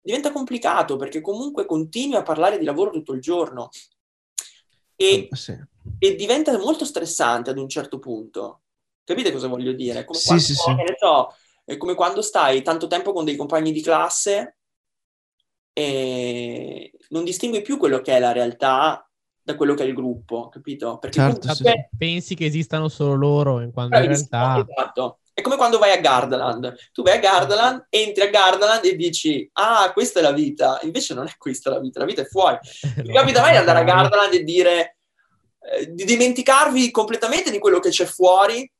diventa 0.00 0.32
complicato 0.32 0.96
perché 0.96 1.20
comunque 1.20 1.66
continui 1.66 2.16
a 2.16 2.22
parlare 2.24 2.58
di 2.58 2.64
lavoro 2.64 2.90
tutto 2.90 3.12
il 3.12 3.20
giorno 3.20 3.68
e, 5.00 5.28
sì. 5.30 5.56
E 5.98 6.14
diventa 6.14 6.56
molto 6.58 6.84
stressante 6.84 7.50
ad 7.50 7.58
un 7.58 7.68
certo 7.68 7.98
punto. 7.98 8.62
Capite 9.04 9.32
cosa 9.32 9.48
voglio 9.48 9.72
dire? 9.72 10.04
Come, 10.04 10.18
sì, 10.18 10.26
quando, 10.26 10.44
sì, 10.44 10.54
sì. 10.54 10.74
So, 10.98 11.34
è 11.64 11.76
come 11.76 11.94
quando 11.94 12.22
stai 12.22 12.62
tanto 12.62 12.86
tempo 12.86 13.12
con 13.12 13.24
dei 13.24 13.36
compagni 13.36 13.72
di 13.72 13.82
classe 13.82 14.56
e 15.72 16.92
non 17.10 17.24
distingui 17.24 17.62
più 17.62 17.78
quello 17.78 18.00
che 18.00 18.16
è 18.16 18.18
la 18.18 18.32
realtà 18.32 19.08
da 19.48 19.56
quello 19.56 19.72
che 19.72 19.82
è 19.82 19.86
il 19.86 19.94
gruppo, 19.94 20.48
capito? 20.48 20.98
Perché 20.98 21.20
certo, 21.20 21.40
comunque... 21.40 21.88
sì. 21.90 21.96
pensi 21.96 22.34
che 22.34 22.44
esistano 22.44 22.88
solo 22.88 23.14
loro, 23.14 23.60
in 23.60 23.72
quando 23.72 23.96
in 23.96 24.06
realtà... 24.06 24.66
Esatto. 24.68 25.20
È 25.32 25.40
come 25.40 25.56
quando 25.56 25.78
vai 25.78 25.92
a 25.92 26.00
Gardaland. 26.00 26.74
Tu 26.92 27.02
vai 27.02 27.16
a 27.16 27.20
Gardaland, 27.20 27.86
entri 27.88 28.24
a 28.24 28.28
Gardaland 28.28 28.84
e 28.84 28.96
dici, 28.96 29.48
ah, 29.52 29.90
questa 29.92 30.18
è 30.18 30.22
la 30.22 30.32
vita. 30.32 30.80
Invece 30.82 31.14
non 31.14 31.28
è 31.28 31.32
questa 31.38 31.70
la 31.70 31.78
vita, 31.78 32.00
la 32.00 32.06
vita 32.06 32.22
è 32.22 32.26
fuori. 32.26 32.58
Mi 33.06 33.14
capita 33.14 33.40
mai 33.40 33.52
di 33.52 33.56
andare 33.56 33.78
a 33.78 33.84
Gardaland 33.84 34.34
e 34.34 34.42
dire, 34.42 34.97
eh, 35.70 35.92
di 35.92 36.04
dimenticarvi 36.04 36.90
completamente 36.90 37.50
di 37.50 37.58
quello 37.58 37.78
che 37.78 37.90
c'è 37.90 38.04
fuori 38.04 38.70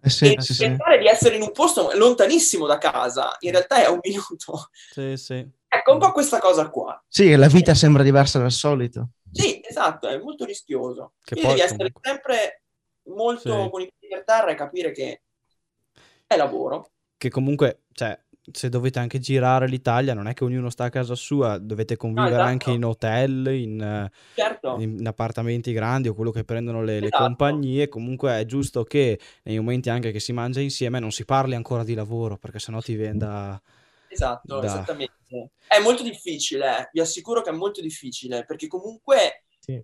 eh 0.00 0.10
sì, 0.10 0.32
e 0.32 0.40
sì, 0.40 0.56
pensare 0.56 0.96
sì. 0.96 1.00
di 1.00 1.06
essere 1.06 1.36
in 1.36 1.42
un 1.42 1.52
posto 1.52 1.90
lontanissimo 1.94 2.66
da 2.66 2.78
casa, 2.78 3.36
in 3.40 3.50
realtà 3.50 3.82
è 3.82 3.88
un 3.88 3.98
minuto. 4.02 4.70
Sì, 4.90 5.16
sì. 5.16 5.46
Ecco, 5.70 5.92
un 5.92 5.98
po' 5.98 6.12
questa 6.12 6.38
cosa 6.38 6.70
qua. 6.70 7.02
Sì, 7.08 7.34
la 7.34 7.48
vita 7.48 7.74
sembra 7.74 8.02
diversa 8.02 8.38
dal 8.38 8.52
solito. 8.52 9.10
Sì, 9.30 9.60
esatto, 9.62 10.08
è 10.08 10.18
molto 10.18 10.44
rischioso. 10.44 11.14
Che 11.22 11.34
Quindi 11.34 11.42
poi, 11.42 11.56
devi 11.56 11.60
essere 11.60 11.92
comunque... 11.92 12.10
sempre 12.10 12.62
molto 13.08 13.62
sì. 13.64 13.70
con 13.70 13.80
i 13.82 13.92
piedi 13.98 14.14
per 14.14 14.24
terra 14.24 14.50
e 14.50 14.54
capire 14.54 14.92
che 14.92 15.22
è 16.26 16.36
lavoro. 16.36 16.92
Che 17.18 17.28
comunque, 17.28 17.82
cioè, 17.92 18.18
se 18.52 18.68
dovete 18.68 18.98
anche 18.98 19.18
girare 19.18 19.68
l'Italia, 19.68 20.14
non 20.14 20.26
è 20.26 20.34
che 20.34 20.44
ognuno 20.44 20.70
sta 20.70 20.84
a 20.84 20.90
casa 20.90 21.14
sua, 21.14 21.58
dovete 21.58 21.96
convivere 21.96 22.30
no, 22.30 22.36
esatto. 22.36 22.50
anche 22.50 22.70
in 22.70 22.84
hotel, 22.84 23.46
in, 23.54 24.10
certo. 24.34 24.76
in, 24.78 25.06
appartamenti 25.06 25.72
grandi 25.72 26.08
o 26.08 26.14
quello 26.14 26.30
che 26.30 26.44
prendono 26.44 26.82
le, 26.82 26.98
esatto. 26.98 27.22
le, 27.22 27.24
compagnie. 27.24 27.88
Comunque 27.88 28.38
è 28.38 28.44
giusto 28.44 28.84
che 28.84 29.18
nei 29.42 29.56
momenti 29.56 29.90
anche 29.90 30.10
che 30.10 30.20
si 30.20 30.32
mangia 30.32 30.60
insieme 30.60 30.98
non 30.98 31.10
si 31.10 31.24
parli 31.24 31.54
ancora 31.54 31.84
di 31.84 31.94
lavoro, 31.94 32.36
perché 32.36 32.58
sennò 32.58 32.80
ti 32.80 32.94
viene 32.94 33.18
da... 33.18 33.60
Esatto, 34.08 34.60
da... 34.60 34.66
esattamente. 34.66 35.14
È 35.66 35.80
molto 35.80 36.02
difficile, 36.02 36.78
eh. 36.78 36.88
vi 36.92 37.00
assicuro 37.00 37.42
che 37.42 37.50
è 37.50 37.54
molto 37.54 37.80
difficile, 37.80 38.44
perché 38.44 38.66
comunque... 38.66 39.44
Sì 39.58 39.82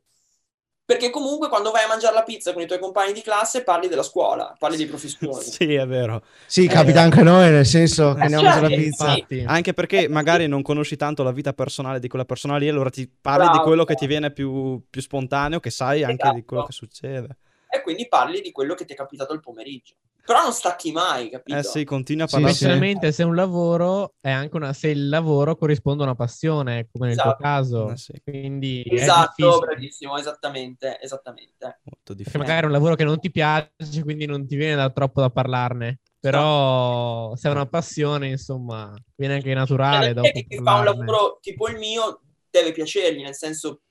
perché 0.87 1.09
comunque 1.09 1.49
quando 1.49 1.71
vai 1.71 1.85
a 1.85 1.89
mangiare 1.89 2.15
la 2.15 2.23
pizza 2.23 2.53
con 2.53 2.61
i 2.61 2.67
tuoi 2.67 2.79
compagni 2.79 3.13
di 3.13 3.23
classe 3.23 3.63
parli 3.63 3.89
della 3.89 4.03
scuola, 4.03 4.55
parli 4.59 4.77
dei 4.77 4.87
professori. 4.87 5.43
sì, 5.43 5.75
è 5.75 5.87
vero. 5.87 6.23
Sì, 6.47 6.67
capita 6.67 7.01
eh, 7.01 7.05
anche 7.05 7.21
a 7.21 7.23
noi, 7.23 7.51
nel 7.51 7.65
senso 7.65 8.13
che 8.13 8.23
andiamo 8.23 8.47
a 8.47 8.51
mangiare 8.51 8.69
la 8.69 8.83
pizza. 8.83 9.15
Sì. 9.27 9.45
Anche 9.47 9.73
perché 9.73 10.09
magari 10.09 10.47
non 10.47 10.61
conosci 10.61 10.97
tanto 10.97 11.23
la 11.23 11.33
vita 11.33 11.55
personale 11.55 12.01
di 12.01 12.09
quella 12.09 12.27
persona 12.27 12.59
lì, 12.59 12.69
allora 12.69 12.91
ti 12.91 13.09
parli 13.09 13.45
Bravo. 13.45 13.59
di 13.59 13.65
quello 13.65 13.85
che 13.85 13.95
ti 13.95 14.07
viene 14.07 14.31
più, 14.31 14.83
più 14.91 15.01
spontaneo, 15.01 15.59
che 15.59 15.71
sai 15.71 16.03
anche 16.03 16.23
esatto. 16.23 16.35
di 16.35 16.45
quello 16.45 16.65
che 16.65 16.73
succede. 16.73 17.37
E 17.71 17.81
quindi 17.81 18.07
parli 18.07 18.41
di 18.43 18.53
quello 18.53 18.75
che 18.75 18.85
ti 18.85 18.93
è 18.93 18.97
capitato 18.97 19.33
il 19.33 19.41
pomeriggio. 19.41 19.95
Però 20.25 20.43
non 20.43 20.53
stacchi 20.53 20.91
mai, 20.91 21.29
capito? 21.29 21.59
Eh 21.59 21.63
sì, 21.63 21.85
continua 21.85 22.25
a 22.25 22.29
parlare. 22.29 22.55
Specialmente 22.55 23.13
se 23.13 23.25
un 23.25 23.35
lavoro 23.35 24.15
è 24.21 24.31
anche 24.31 24.57
una... 24.57 24.73
se 24.73 24.89
il 24.89 25.11
lavoro 25.11 25.55
corrisponde 25.55 26.03
a 26.03 26.07
una 26.07 26.15
passione, 26.15 26.89
come 26.91 27.09
nel 27.09 27.19
esatto. 27.19 27.37
tuo 27.37 27.45
caso. 27.45 27.91
Eh 27.91 27.97
sì. 27.99 28.21
Quindi 28.25 28.83
esatto, 28.89 29.59
bravissimo, 29.59 30.17
esattamente, 30.17 30.99
esattamente. 31.01 31.81
Molto 31.83 32.15
difficile. 32.15 32.43
magari 32.43 32.63
è 32.63 32.67
un 32.67 32.73
lavoro 32.73 32.95
che 32.95 33.05
non 33.05 33.19
ti 33.19 33.31
piace, 33.31 33.71
quindi 34.03 34.25
non 34.25 34.47
ti 34.47 34.57
viene 34.57 34.77
da 34.77 34.89
troppo 34.89 35.21
da 35.21 35.29
parlarne. 35.29 36.01
Però 36.19 37.29
no. 37.29 37.37
se 37.37 37.49
è 37.49 37.53
una 37.53 37.67
passione, 37.67 38.29
insomma, 38.29 38.95
viene 39.15 39.35
anche 39.35 39.53
naturale. 39.53 40.07
Cioè, 40.07 40.15
dopo 40.15 40.31
chi 40.31 40.61
fa 40.63 40.75
un 40.77 40.85
lavoro 40.85 41.39
tipo 41.43 41.69
il 41.69 41.77
mio 41.77 42.23
deve 42.49 42.73
piacergli, 42.73 43.21
nel 43.21 43.35
senso 43.35 43.83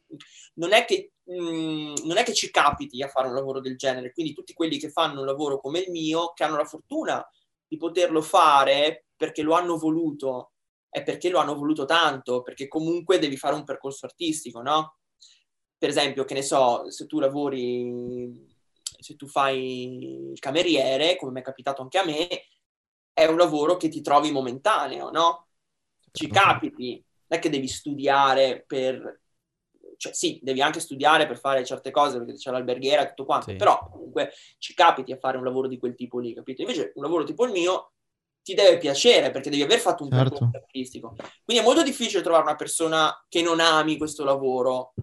non 0.55 0.73
è 0.73 0.85
che 0.85 1.13
mh, 1.23 1.33
mm, 1.33 1.93
non 2.05 2.17
è 2.17 2.23
che 2.23 2.33
ci 2.33 2.51
capiti 2.51 3.01
a 3.01 3.07
fare 3.07 3.27
un 3.27 3.33
lavoro 3.33 3.59
del 3.59 3.77
genere, 3.77 4.11
quindi 4.11 4.33
tutti 4.33 4.53
quelli 4.53 4.77
che 4.77 4.89
fanno 4.89 5.21
un 5.21 5.25
lavoro 5.25 5.59
come 5.59 5.79
il 5.79 5.91
mio, 5.91 6.33
che 6.33 6.43
hanno 6.43 6.57
la 6.57 6.65
fortuna 6.65 7.25
di 7.67 7.77
poterlo 7.77 8.21
fare 8.21 9.05
perché 9.15 9.41
lo 9.41 9.53
hanno 9.53 9.77
voluto, 9.77 10.51
è 10.89 11.01
perché 11.03 11.29
lo 11.29 11.39
hanno 11.39 11.55
voluto 11.55 11.85
tanto, 11.85 12.41
perché 12.41 12.67
comunque 12.67 13.19
devi 13.19 13.37
fare 13.37 13.55
un 13.55 13.63
percorso 13.63 14.05
artistico, 14.05 14.61
no? 14.61 14.97
Per 15.77 15.89
esempio, 15.89 16.23
che 16.23 16.33
ne 16.35 16.43
so, 16.43 16.89
se 16.91 17.07
tu 17.07 17.19
lavori, 17.19 18.47
se 18.99 19.15
tu 19.15 19.27
fai 19.27 20.31
il 20.31 20.39
cameriere, 20.39 21.15
come 21.15 21.31
mi 21.31 21.39
è 21.39 21.43
capitato 21.43 21.81
anche 21.81 21.97
a 21.97 22.05
me, 22.05 22.27
è 23.11 23.25
un 23.25 23.37
lavoro 23.37 23.77
che 23.77 23.89
ti 23.89 24.01
trovi 24.01 24.31
momentaneo, 24.31 25.09
no? 25.09 25.47
Ci 26.11 26.31
certo. 26.31 26.39
capiti, 26.39 27.03
non 27.27 27.39
è 27.39 27.39
che 27.39 27.49
devi 27.49 27.67
studiare 27.67 28.63
per 28.67 29.22
cioè 30.03 30.13
sì, 30.13 30.37
devi 30.43 30.61
anche 30.61 30.81
studiare 30.81 31.25
per 31.25 31.39
fare 31.39 31.63
certe 31.63 31.89
cose 31.89 32.17
perché 32.17 32.33
c'è 32.33 32.51
l'alberghiera 32.51 33.03
e 33.03 33.07
tutto 33.09 33.23
quanto, 33.23 33.51
sì. 33.51 33.55
però 33.55 33.87
comunque 33.89 34.33
ci 34.57 34.73
capiti 34.73 35.13
a 35.13 35.17
fare 35.17 35.37
un 35.37 35.45
lavoro 35.45 35.69
di 35.69 35.77
quel 35.77 35.95
tipo 35.95 36.19
lì, 36.19 36.33
capito? 36.33 36.61
Invece 36.61 36.91
un 36.95 37.03
lavoro 37.03 37.23
tipo 37.23 37.45
il 37.45 37.53
mio 37.53 37.93
ti 38.43 38.53
deve 38.53 38.77
piacere 38.79 39.31
perché 39.31 39.49
devi 39.49 39.61
aver 39.61 39.79
fatto 39.79 40.03
un 40.03 40.09
certo. 40.09 40.31
percorso 40.31 40.57
artistico. 40.57 41.15
Quindi 41.45 41.63
è 41.63 41.65
molto 41.65 41.83
difficile 41.83 42.21
trovare 42.21 42.43
una 42.43 42.57
persona 42.57 43.25
che 43.29 43.41
non 43.41 43.61
ami 43.61 43.97
questo 43.97 44.25
lavoro. 44.25 44.93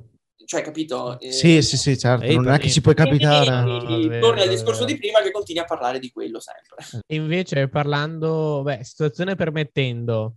Cioè, 0.44 0.60
capito? 0.60 1.16
Sì, 1.20 1.56
eh, 1.56 1.62
sì, 1.62 1.78
sì, 1.78 1.96
certo. 1.96 2.26
Ehi, 2.26 2.34
non 2.34 2.52
è 2.52 2.58
che 2.58 2.68
si 2.68 2.82
può 2.82 2.92
capitare. 2.92 3.46
E, 3.86 4.18
torni 4.18 4.42
al 4.42 4.48
discorso 4.50 4.84
di 4.84 4.98
prima 4.98 5.22
che 5.22 5.30
continui 5.30 5.62
a 5.62 5.66
parlare 5.66 5.98
di 5.98 6.10
quello 6.10 6.40
sempre. 6.40 6.84
E 7.06 7.14
invece 7.14 7.68
parlando, 7.68 8.60
beh, 8.62 8.84
situazione 8.84 9.34
permettendo, 9.34 10.34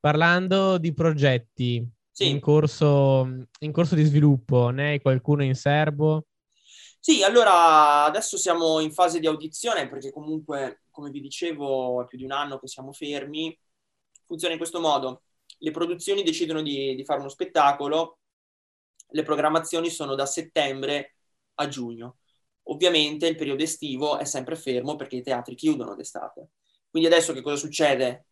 parlando 0.00 0.76
di 0.78 0.92
progetti, 0.92 1.88
sì. 2.14 2.30
in, 2.30 2.40
corso, 2.40 3.26
in 3.58 3.72
corso 3.72 3.94
di 3.96 4.04
sviluppo? 4.04 4.68
Ne 4.70 4.90
hai 4.90 5.00
qualcuno 5.00 5.42
in 5.42 5.54
serbo? 5.54 6.26
Sì, 7.00 7.22
allora 7.22 8.04
adesso 8.04 8.38
siamo 8.38 8.80
in 8.80 8.92
fase 8.92 9.18
di 9.18 9.26
audizione 9.26 9.88
perché 9.88 10.10
comunque, 10.10 10.84
come 10.90 11.10
vi 11.10 11.20
dicevo, 11.20 12.02
è 12.02 12.06
più 12.06 12.16
di 12.16 12.24
un 12.24 12.30
anno 12.30 12.58
che 12.58 12.68
siamo 12.68 12.92
fermi. 12.92 13.58
Funziona 14.24 14.54
in 14.54 14.58
questo 14.60 14.80
modo. 14.80 15.24
Le 15.58 15.70
produzioni 15.70 16.22
decidono 16.22 16.62
di, 16.62 16.94
di 16.94 17.04
fare 17.04 17.20
uno 17.20 17.28
spettacolo, 17.28 18.20
le 19.08 19.22
programmazioni 19.22 19.90
sono 19.90 20.14
da 20.14 20.24
settembre 20.24 21.16
a 21.54 21.68
giugno. 21.68 22.18
Ovviamente 22.68 23.26
il 23.26 23.36
periodo 23.36 23.62
estivo 23.62 24.18
è 24.18 24.24
sempre 24.24 24.56
fermo 24.56 24.96
perché 24.96 25.16
i 25.16 25.22
teatri 25.22 25.54
chiudono 25.56 25.94
d'estate. 25.94 26.50
Quindi 26.88 27.08
adesso 27.08 27.32
che 27.32 27.42
cosa 27.42 27.56
succede? 27.56 28.26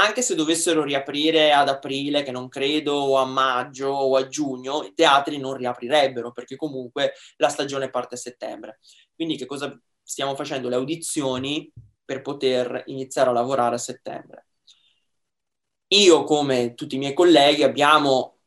Anche 0.00 0.22
se 0.22 0.34
dovessero 0.34 0.82
riaprire 0.82 1.52
ad 1.52 1.68
aprile, 1.68 2.22
che 2.22 2.30
non 2.30 2.48
credo, 2.48 2.94
o 2.94 3.16
a 3.16 3.24
maggio 3.24 3.88
o 3.88 4.16
a 4.16 4.26
giugno, 4.28 4.82
i 4.84 4.94
teatri 4.94 5.38
non 5.38 5.54
riaprirebbero 5.54 6.32
perché 6.32 6.56
comunque 6.56 7.14
la 7.36 7.48
stagione 7.48 7.90
parte 7.90 8.14
a 8.14 8.18
settembre. 8.18 8.78
Quindi 9.14 9.36
che 9.36 9.46
cosa 9.46 9.78
stiamo 10.02 10.34
facendo? 10.34 10.68
Le 10.68 10.76
audizioni 10.76 11.70
per 12.04 12.22
poter 12.22 12.82
iniziare 12.86 13.30
a 13.30 13.32
lavorare 13.32 13.74
a 13.74 13.78
settembre. 13.78 14.46
Io, 15.88 16.24
come 16.24 16.74
tutti 16.74 16.94
i 16.94 16.98
miei 16.98 17.12
colleghi, 17.12 17.62
abbiamo 17.62 18.38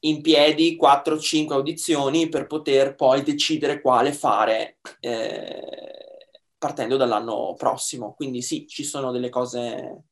in 0.00 0.20
piedi 0.20 0.76
4-5 0.76 1.52
audizioni 1.52 2.28
per 2.28 2.46
poter 2.46 2.94
poi 2.94 3.22
decidere 3.22 3.80
quale 3.80 4.12
fare 4.12 4.78
eh, 5.00 6.28
partendo 6.56 6.96
dall'anno 6.96 7.54
prossimo. 7.56 8.14
Quindi 8.14 8.42
sì, 8.42 8.66
ci 8.66 8.84
sono 8.84 9.12
delle 9.12 9.28
cose 9.28 10.07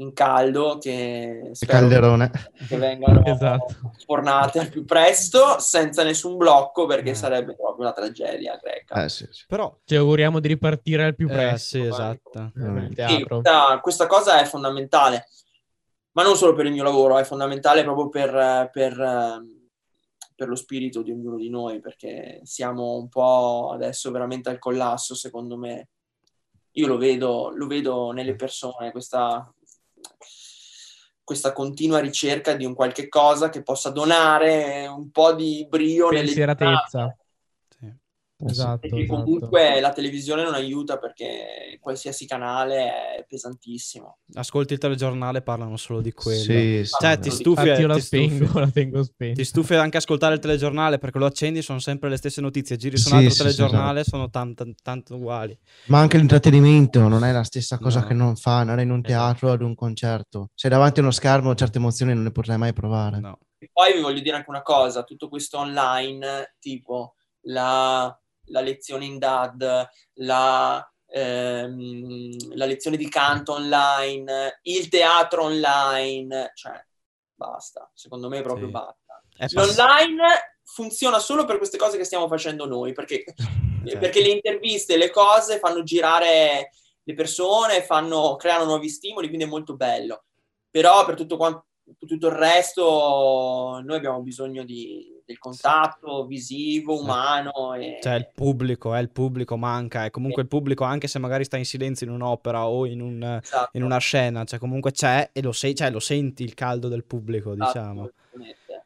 in 0.00 0.12
caldo 0.12 0.78
che 0.78 1.50
calderone. 1.66 2.30
che 2.68 2.76
vengano 2.76 3.22
esatto. 3.26 3.92
sfornate 3.96 4.60
al 4.60 4.68
più 4.68 4.84
presto 4.84 5.58
senza 5.58 6.04
nessun 6.04 6.36
blocco 6.36 6.86
perché 6.86 7.10
eh. 7.10 7.14
sarebbe 7.14 7.54
proprio 7.54 7.86
una 7.86 7.92
tragedia 7.92 8.58
greca. 8.62 9.04
Eh, 9.04 9.08
sì, 9.08 9.26
sì. 9.30 9.44
però 9.46 9.76
ci 9.84 9.96
auguriamo 9.96 10.38
di 10.38 10.48
ripartire 10.48 11.04
al 11.04 11.14
più 11.14 11.28
eh, 11.28 11.32
presto 11.32 11.76
eh, 11.78 11.80
sì, 11.80 11.86
esatto 11.86 12.52
sì, 12.54 13.24
questa, 13.24 13.80
questa, 13.80 14.06
cosa 14.06 14.40
è 14.40 14.44
fondamentale 14.44 15.26
ma 16.12 16.22
non 16.22 16.36
solo 16.36 16.52
per 16.52 16.66
il 16.66 16.72
mio 16.72 16.82
lavoro 16.82 17.18
è 17.18 17.24
fondamentale 17.24 17.82
proprio 17.84 18.08
per, 18.08 18.70
per, 18.72 19.42
per 20.34 20.48
lo 20.48 20.56
spirito 20.56 21.02
di 21.02 21.12
ognuno 21.12 21.36
di 21.36 21.48
noi 21.48 21.80
perché 21.80 22.40
siamo 22.42 22.96
un 22.96 23.08
po' 23.08 23.70
adesso 23.72 24.10
veramente 24.10 24.48
al 24.48 24.58
collasso 24.58 25.14
secondo 25.14 25.56
me. 25.56 25.88
Io 26.72 26.86
lo 26.86 26.96
vedo, 26.96 27.50
lo 27.54 27.66
vedo 27.66 28.12
nelle 28.12 28.36
persone, 28.36 28.92
questa, 28.92 29.52
questa 31.22 31.52
continua 31.52 31.98
ricerca 31.98 32.54
di 32.54 32.64
un 32.64 32.74
qualche 32.74 33.08
cosa 33.08 33.50
che 33.50 33.62
possa 33.62 33.90
donare 33.90 34.86
un 34.86 35.10
po' 35.10 35.34
di 35.34 35.66
brio 35.68 36.08
Pensieratezza. 36.08 37.14
Sì. 38.40 38.44
Esatto, 38.52 38.78
perché 38.78 39.00
esatto. 39.02 39.22
comunque 39.24 39.80
la 39.80 39.92
televisione 39.92 40.44
non 40.44 40.54
aiuta 40.54 40.96
perché 40.98 41.76
qualsiasi 41.80 42.24
canale 42.24 43.16
è 43.16 43.24
pesantissimo. 43.26 44.18
Ascolti 44.34 44.74
il 44.74 44.78
telegiornale, 44.78 45.42
parlano 45.42 45.76
solo 45.76 46.00
di 46.00 46.12
quello. 46.12 46.38
Sì, 46.38 46.82
sì. 46.84 46.90
Cioè, 47.00 47.18
ti 47.18 47.30
stufi, 47.30 47.62
Infatti 47.62 47.80
io 47.80 47.86
la 47.88 47.94
ti 47.94 48.00
stufi- 48.00 48.28
spengo, 48.36 48.58
la 48.60 48.70
tengo 48.70 49.02
spenta. 49.02 49.34
Ti 49.34 49.44
stufi 49.44 49.74
anche 49.74 49.96
ascoltare 49.96 50.34
il 50.34 50.40
telegiornale 50.40 50.98
perché 50.98 51.18
lo 51.18 51.26
accendi, 51.26 51.62
sono 51.62 51.80
sempre 51.80 52.08
le 52.10 52.16
stesse 52.16 52.40
notizie. 52.40 52.76
Giri 52.76 52.96
su 52.96 53.08
Sì, 53.08 53.10
un 53.10 53.16
altro 53.18 53.30
sì, 53.32 53.36
sì, 53.38 53.42
telegiornale, 53.42 54.04
sono 54.04 54.30
tanto, 54.30 54.66
tanto 54.84 55.16
uguali. 55.16 55.58
Ma 55.86 55.98
anche 55.98 56.16
l'intrattenimento 56.16 57.08
non 57.08 57.24
è 57.24 57.32
la 57.32 57.42
stessa 57.42 57.76
cosa 57.78 58.00
No. 58.02 58.06
che 58.06 58.14
non 58.14 58.36
fa 58.36 58.58
andare 58.58 58.82
in 58.82 58.90
un 58.90 59.00
Esatto. 59.04 59.12
teatro 59.12 59.48
o 59.48 59.52
ad 59.52 59.62
un 59.62 59.74
concerto. 59.74 60.50
Se 60.54 60.68
davanti 60.68 61.00
a 61.00 61.02
uno 61.02 61.10
schermo 61.10 61.56
certe 61.56 61.78
emozioni 61.78 62.14
non 62.14 62.22
le 62.22 62.30
potrai 62.30 62.56
mai 62.56 62.72
provare. 62.72 63.18
No. 63.18 63.36
E 63.58 63.68
poi 63.72 63.94
vi 63.94 64.00
voglio 64.00 64.20
dire 64.20 64.36
anche 64.36 64.50
una 64.50 64.62
cosa, 64.62 65.02
tutto 65.02 65.28
questo 65.28 65.58
online, 65.58 66.54
tipo 66.60 67.14
la, 67.48 68.16
la 68.48 68.60
lezione 68.60 69.04
in 69.04 69.18
DAD, 69.18 69.88
la, 70.14 70.92
ehm, 71.06 72.54
la 72.54 72.66
lezione 72.66 72.96
di 72.96 73.08
canto 73.08 73.52
online, 73.54 74.60
il 74.62 74.88
teatro 74.88 75.44
online, 75.44 76.52
cioè 76.54 76.84
basta, 77.34 77.90
secondo 77.94 78.28
me 78.28 78.42
proprio 78.42 78.66
Sì. 78.66 78.72
basta. 78.72 79.22
Pass- 79.54 79.76
L'online 79.76 80.24
funziona 80.64 81.18
solo 81.18 81.44
per 81.44 81.56
queste 81.58 81.78
cose 81.78 81.96
che 81.96 82.04
stiamo 82.04 82.28
facendo 82.28 82.66
noi, 82.66 82.92
perché, 82.92 83.24
Certo. 83.84 83.98
perché 84.00 84.20
le 84.20 84.30
interviste, 84.30 84.96
le 84.96 85.10
cose 85.10 85.58
fanno 85.58 85.82
girare 85.82 86.70
le 87.02 87.14
persone, 87.14 87.82
fanno, 87.82 88.36
creano 88.36 88.64
nuovi 88.64 88.88
stimoli, 88.88 89.28
quindi 89.28 89.44
è 89.44 89.48
molto 89.48 89.76
bello. 89.76 90.24
Però 90.70 91.06
per 91.06 91.14
tutto, 91.14 91.36
quan- 91.38 91.58
tutto 91.98 92.26
il 92.26 92.34
resto 92.34 93.80
noi 93.82 93.96
abbiamo 93.96 94.20
bisogno 94.20 94.62
di- 94.64 95.16
del 95.28 95.38
contatto 95.38 96.24
visivo, 96.24 96.98
umano. 96.98 97.74
E... 97.74 97.98
Cioè, 98.00 98.14
il 98.14 98.30
pubblico, 98.34 98.94
è 98.94 99.00
il 99.00 99.10
pubblico 99.10 99.58
manca. 99.58 100.06
E 100.06 100.10
comunque 100.10 100.40
il 100.40 100.48
pubblico, 100.48 100.84
anche 100.84 101.06
se 101.06 101.18
magari 101.18 101.44
sta 101.44 101.58
in 101.58 101.66
silenzio 101.66 102.06
in 102.06 102.12
un'opera 102.12 102.66
o 102.66 102.86
in, 102.86 103.02
un- 103.02 103.40
Esatto, 103.42 103.76
in 103.76 103.82
una 103.82 103.98
scena, 103.98 104.44
cioè 104.44 104.58
comunque 104.58 104.90
c'è 104.90 105.28
e 105.34 105.42
lo, 105.42 105.52
sei- 105.52 105.74
cioè, 105.74 105.90
lo 105.90 106.00
senti 106.00 106.44
il 106.44 106.54
caldo 106.54 106.88
del 106.88 107.04
pubblico, 107.04 107.52
esatto, 107.52 107.66
diciamo. 107.66 108.10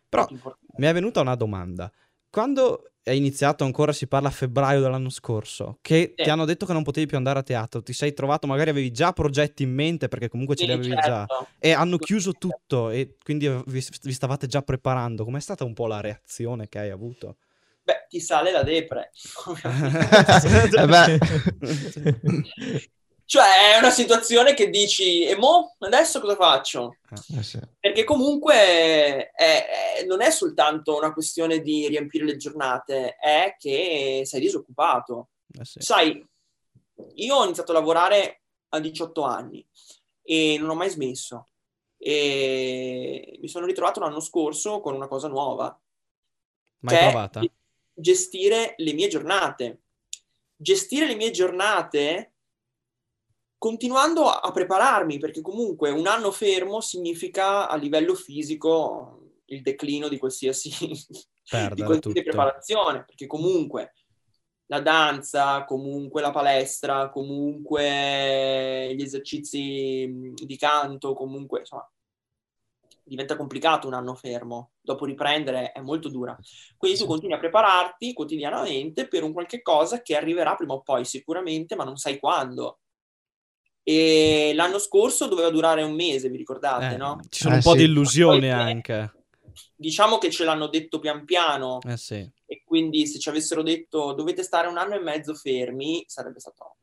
Però-. 0.09 0.27
Mi 0.77 0.87
è 0.87 0.93
venuta 0.93 1.21
una 1.21 1.37
domanda. 1.37 1.91
Quando 2.29 2.91
è 3.05 3.11
iniziato, 3.13 3.65
ancora 3.65 3.93
si 3.93 4.07
parla 4.07 4.29
a 4.29 4.31
febbraio 4.31 4.81
dell'anno 4.81 5.11
scorso, 5.11 5.79
che 5.81 6.19
Sì. 6.19 6.23
ti 6.23 6.31
hanno 6.31 6.45
detto 6.45 6.67
che 6.67 6.73
non 6.73 6.83
potevi 6.85 7.07
più 7.07 7.17
andare 7.17 7.41
a 7.41 7.43
teatro, 7.43 7.83
ti 7.83 7.93
sei 7.93 8.13
trovato, 8.15 8.47
magari 8.47 8.71
avevi 8.71 8.91
già 8.93 9.13
progetti 9.13 9.65
in 9.65 9.73
mente 9.75 10.09
perché 10.09 10.29
comunque 10.29 10.55
ce 10.57 10.65
Sì, 10.65 10.67
li 10.67 10.73
avevi 10.73 10.99
già, 10.99 11.29
certo. 11.29 11.53
e 11.59 11.73
hanno 11.73 11.99
chiuso 11.99 12.37
tutto 12.37 12.91
e 12.91 13.17
quindi 13.23 13.49
vi, 13.67 13.85
vi 14.03 14.13
stavate 14.13 14.47
già 14.47 14.63
preparando. 14.63 15.25
Com'è 15.25 15.41
stata 15.41 15.65
un 15.65 15.75
po' 15.75 15.87
la 15.87 16.01
reazione 16.01 16.69
che 16.69 16.79
hai 16.79 16.91
avuto? 16.91 17.37
Beh, 17.87 18.07
ti 18.09 18.21
sale 18.21 18.53
la 18.53 18.63
depre. 18.63 19.11
Eh 20.77 20.87
beh. 20.87 21.09
cioè, 23.33 23.73
è 23.73 23.79
una 23.79 23.89
situazione 23.89 24.53
che 24.53 24.69
dici, 24.69 25.23
e 25.25 25.35
mo, 25.37 25.75
adesso 25.79 26.21
cosa 26.21 26.37
faccio? 26.37 26.99
Eh 27.35 27.43
sì. 27.43 27.59
Perché 27.81 28.05
comunque 28.05 28.55
è- 28.55 29.33
è- 29.35 30.05
non 30.07 30.21
è 30.21 30.31
soltanto 30.31 30.99
una 30.99 31.15
questione 31.15 31.61
di 31.61 31.89
riempire 31.89 32.27
le 32.27 32.37
giornate, 32.37 33.15
è 33.17 33.57
che 33.59 34.21
sei 34.27 34.39
disoccupato. 34.41 35.31
Eh 35.59 35.65
sì. 35.65 35.81
Sai, 35.81 36.23
io 37.15 37.35
ho 37.35 37.45
iniziato 37.45 37.71
a 37.71 37.77
lavorare 37.77 38.43
a 38.69 38.79
18 38.81 39.23
anni 39.23 39.67
e 40.23 40.59
non 40.61 40.69
ho 40.69 40.75
mai 40.75 40.91
smesso. 40.91 41.49
E 41.97 43.39
mi 43.41 43.49
sono 43.49 43.65
ritrovato 43.65 43.99
l'anno 44.01 44.21
scorso 44.21 44.81
con 44.81 44.95
una 44.95 45.09
cosa 45.09 45.29
nuova, 45.29 45.75
Mai 46.81 46.99
provata? 46.99 47.41
gestire 47.95 48.75
le 48.77 48.93
mie 48.93 49.09
giornate. 49.09 49.81
Gestire 50.55 51.07
le 51.07 51.15
mie 51.15 51.31
giornate 51.31 52.32
continuando 53.63 54.29
a 54.29 54.51
prepararmi, 54.51 55.19
perché 55.19 55.41
comunque 55.41 55.91
un 55.91 56.09
anno 56.09 56.33
fermo 56.33 56.81
significa 56.81 57.69
a 57.69 57.77
livello 57.77 58.17
fisico 58.17 59.37
il 59.45 59.63
declino 59.63 60.09
di 60.09 60.19
qualsiasi, 60.19 60.71
di 61.73 61.83
qualsiasi 61.85 62.23
preparazione, 62.25 63.05
perché 63.05 63.29
comunque 63.29 63.93
la 64.67 64.81
danza, 64.81 65.65
comunque 65.65 66.21
la 66.21 66.33
palestra, 66.33 67.09
comunque 67.11 68.93
gli 68.97 69.03
esercizi 69.03 70.33
di 70.35 70.57
canto, 70.57 71.15
comunque 71.15 71.61
insomma 71.61 71.89
diventa 73.05 73.37
complicato 73.37 73.87
un 73.87 73.95
anno 73.95 74.17
fermo, 74.17 74.73
dopo 74.81 75.05
riprendere 75.05 75.71
è 75.71 75.81
molto 75.81 76.09
dura. 76.09 76.37
Quindi 76.77 76.99
tu 76.99 77.07
continui 77.07 77.37
a 77.37 77.39
prepararti 77.39 78.13
quotidianamente 78.13 79.07
per 79.07 79.23
un 79.23 79.33
qualche 79.33 79.63
cosa 79.63 80.03
che 80.03 80.17
arriverà 80.17 80.57
prima 80.57 80.73
o 80.73 80.83
poi 80.83 81.05
sicuramente, 81.05 81.77
ma 81.77 81.85
non 81.85 81.97
sai 81.97 82.19
quando. 82.19 82.79
E 83.85 84.53
l'anno 84.55 84.79
scorso 84.79 85.27
doveva 85.27 85.51
durare 85.51 85.83
un 85.83 85.95
mese, 85.95 86.29
vi 86.29 86.37
ricordate, 86.37 86.95
Eh, 86.95 86.97
no? 86.97 87.21
Ci 87.29 87.41
sono 87.43 87.55
Eh, 87.55 87.57
un 87.59 87.63
po' 87.63 87.73
sì. 87.73 87.79
di 87.79 87.85
illusioni 87.85 88.41
Poi- 88.41 88.51
anche. 88.51 89.13
Diciamo 89.75 90.19
che 90.19 90.31
ce 90.31 90.45
l'hanno 90.45 90.69
detto 90.69 90.99
pian 91.01 91.25
piano 91.25 91.79
Eh 91.87 91.97
sì. 91.97 92.31
e 92.47 92.63
quindi 92.65 93.07
se 93.07 93.19
ci 93.19 93.29
avessero 93.29 93.63
detto 93.63 94.13
dovete 94.13 94.43
stare 94.45 94.69
un 94.69 94.79
anno 94.79 94.95
e 94.95 95.01
mezzo 95.01 95.35
fermi 95.35 96.05
sarebbe 96.07 96.39
stato 96.39 96.77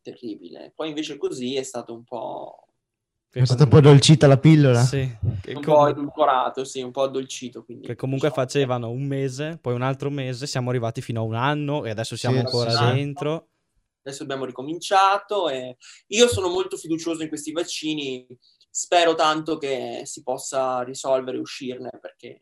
terribile. 0.00 0.72
Poi 0.74 0.88
invece 0.88 1.18
così 1.18 1.54
è 1.56 1.62
stato 1.62 1.92
un 1.92 2.02
po', 2.04 2.66
È 3.30 3.44
stata 3.44 3.64
un 3.64 3.68
po' 3.68 3.80
dolcita 3.80 4.26
la 4.26 4.38
pillola. 4.38 4.82
Sì, 4.82 5.08
che, 5.42 5.50
un 5.52 5.62
com- 5.62 5.74
po' 5.74 5.86
edulcorato, 5.88 6.64
sì, 6.64 6.80
un 6.80 6.90
po' 6.90 7.02
addolcito. 7.02 7.62
Quindi, 7.64 7.86
che 7.86 7.94
comunque 7.94 8.28
diciamo, 8.30 8.46
facevano 8.46 8.88
un 8.90 9.02
mese, 9.04 9.58
poi 9.60 9.74
un 9.74 9.82
altro 9.82 10.08
mese, 10.10 10.46
siamo 10.46 10.70
arrivati 10.70 11.02
fino 11.02 11.20
a 11.20 11.24
un 11.24 11.34
anno 11.34 11.84
e 11.84 11.90
adesso 11.90 12.16
siamo 12.16 12.38
Sì, 12.38 12.44
ancora 12.46 12.70
sì, 12.70 12.76
sì. 12.76 12.84
dentro. 12.94 13.48
Adesso 14.06 14.22
abbiamo 14.22 14.44
ricominciato 14.44 15.48
e 15.48 15.78
io 16.08 16.28
sono 16.28 16.48
molto 16.48 16.76
fiducioso 16.76 17.22
in 17.22 17.28
questi 17.28 17.50
vaccini. 17.50 18.24
Spero 18.70 19.16
tanto 19.16 19.56
che 19.58 20.02
si 20.04 20.22
possa 20.22 20.82
risolvere 20.82 21.38
e 21.38 21.40
uscirne 21.40 21.90
perché 22.00 22.38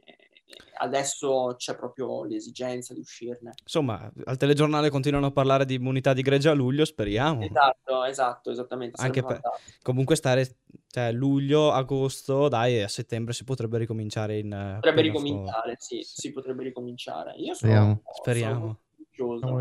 adesso 0.79 1.55
c'è 1.57 1.75
proprio 1.75 2.25
l'esigenza 2.25 2.93
di 2.93 3.01
uscirne. 3.01 3.53
Insomma, 3.63 4.13
al 4.25 4.37
telegiornale 4.37 4.91
continuano 4.91 5.27
a 5.27 5.31
parlare 5.31 5.65
di 5.65 5.75
immunità 5.75 6.13
di 6.13 6.21
gregge 6.21 6.51
a 6.51 6.53
luglio, 6.53 6.85
speriamo. 6.85 7.43
Esatto, 7.43 8.05
esatto, 8.05 8.51
esattamente. 8.51 9.01
Anche 9.01 9.23
per-. 9.23 9.41
Comunque 9.83 10.17
stare, 10.17 10.59
cioè 10.89 11.13
luglio, 11.13 11.73
agosto, 11.73 12.49
dai, 12.49 12.83
a 12.83 12.89
settembre 12.89 13.33
si 13.33 13.45
potrebbe 13.45 13.79
ricominciare 13.79 14.39
in... 14.39 14.53
eh, 14.53 14.75
Potrebbe 14.75 15.01
ricominciare, 15.01 15.77
sì, 15.79 16.03
Sì. 16.03 16.21
si 16.21 16.33
potrebbe 16.33 16.65
ricominciare. 16.65 17.33
Io 17.37 17.55
sono, 17.55 17.73
Speriamo. 17.73 18.03
sono 18.03 18.15
Speriamo. 18.15 18.79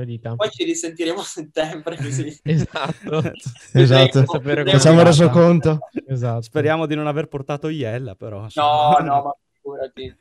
Dita. 0.06 0.36
Poi 0.36 0.50
ci 0.50 0.64
risentiremo 0.64 1.20
a 1.22 1.24
settembre 1.24 1.96
così. 1.98 2.38
Esatto. 2.44 3.32
Esatto. 3.74 4.24
Facciamo 4.26 5.00
il 5.00 5.06
resoconto. 5.06 5.80
Esatto. 6.08 6.42
Speriamo 6.42 6.86
di 6.86 6.96
non 6.96 7.08
aver 7.08 7.28
portato 7.28 7.70
Iella, 7.70 8.16
però. 8.16 8.48
No, 8.56 8.98
no, 9.02 9.22
ma 9.24 9.36
figurati. 9.52 10.16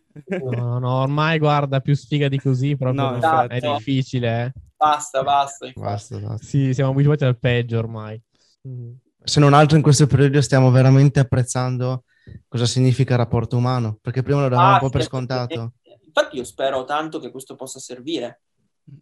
No, 0.54 0.78
no, 0.78 0.92
ormai 1.00 1.38
guarda, 1.38 1.80
più 1.80 1.94
sfiga 1.94 2.28
di 2.28 2.38
così 2.38 2.76
proprio 2.76 3.18
No, 3.18 3.46
è 3.46 3.58
difficile. 3.58 4.44
eh. 4.44 4.52
Basta, 4.76 5.22
basta. 5.22 5.70
Basta, 5.74 6.18
basta. 6.18 6.44
Sì, 6.44 6.74
siamo 6.74 6.90
abituati 6.90 7.24
al 7.24 7.38
peggio 7.38 7.78
ormai. 7.78 8.20
Mm. 8.68 8.92
Se 9.24 9.38
non 9.40 9.54
altro 9.54 9.76
in 9.76 9.82
questo 9.82 10.06
periodo 10.06 10.40
stiamo 10.40 10.70
veramente 10.70 11.20
apprezzando 11.20 12.04
cosa 12.48 12.66
significa 12.66 13.12
il 13.12 13.18
rapporto 13.20 13.56
umano, 13.56 13.98
perché 14.00 14.22
prima 14.22 14.40
lo 14.42 14.48
davamo 14.48 14.70
Ah, 14.70 14.74
un 14.74 14.80
po' 14.80 14.90
per 14.90 15.02
scontato. 15.02 15.72
Infatti 16.04 16.36
io 16.36 16.44
spero 16.44 16.84
tanto 16.84 17.18
che 17.20 17.30
questo 17.30 17.54
possa 17.54 17.78
servire 17.78 18.42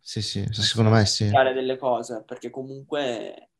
Sì, 0.02 0.20
sì, 0.22 0.46
secondo 0.52 0.90
me 0.90 1.04
sì. 1.06 1.24
delle 1.24 1.76
cose, 1.76 2.22
perché 2.24 2.50
comunque 2.50 3.50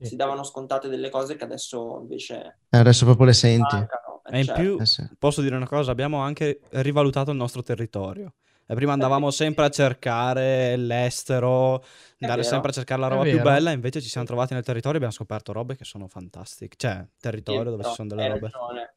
Sì. 0.00 0.04
si 0.08 0.16
davano 0.16 0.42
scontate 0.44 0.88
delle 0.88 1.10
cose 1.10 1.36
che 1.36 1.44
adesso 1.44 1.98
invece 2.00 2.58
E 2.68 2.76
adesso 2.78 3.04
proprio 3.04 3.26
le 3.26 3.32
senti. 3.32 3.76
mancano. 3.76 4.22
E 4.28 4.38
in 4.40 4.44
certo. 4.44 4.60
più, 4.60 4.82
Eh 4.82 4.86
sì. 4.86 5.06
posso 5.18 5.40
dire 5.40 5.56
una 5.56 5.66
cosa, 5.66 5.90
abbiamo 5.92 6.18
anche 6.18 6.60
rivalutato 6.70 7.30
il 7.30 7.36
nostro 7.36 7.62
territorio. 7.62 8.34
E 8.68 8.74
prima 8.74 8.92
andavamo 8.92 9.30
sempre 9.30 9.66
a 9.66 9.68
cercare 9.68 10.76
l'estero, 10.76 11.84
andare 12.18 12.42
vero. 12.42 12.48
sempre 12.48 12.70
a 12.70 12.72
cercare 12.74 13.00
la 13.00 13.06
roba 13.06 13.22
più 13.26 13.38
bella, 13.40 13.70
invece 13.70 14.00
ci 14.00 14.08
siamo 14.08 14.26
trovati 14.26 14.54
nel 14.54 14.64
territorio 14.64 14.94
e 14.94 14.96
abbiamo 14.96 15.12
scoperto 15.14 15.52
robe 15.52 15.76
che 15.76 15.84
sono 15.84 16.08
fantastiche. 16.08 16.74
Cioè, 16.76 17.06
territorio 17.20 17.70
Sì, 17.70 17.70
dove 17.70 17.82
no, 17.82 17.88
ci 17.88 17.94
sono 17.94 18.08
delle 18.08 18.26
robe 18.26 18.50
ragione. 18.50 18.94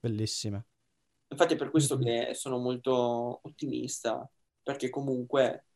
bellissime. 0.00 0.64
Infatti 1.28 1.54
è 1.54 1.56
per 1.56 1.70
questo 1.70 1.96
Mhm. 1.96 2.02
che 2.02 2.34
sono 2.34 2.58
molto 2.58 3.40
ottimista, 3.42 4.28
perché 4.62 4.90
comunque, 4.90 5.66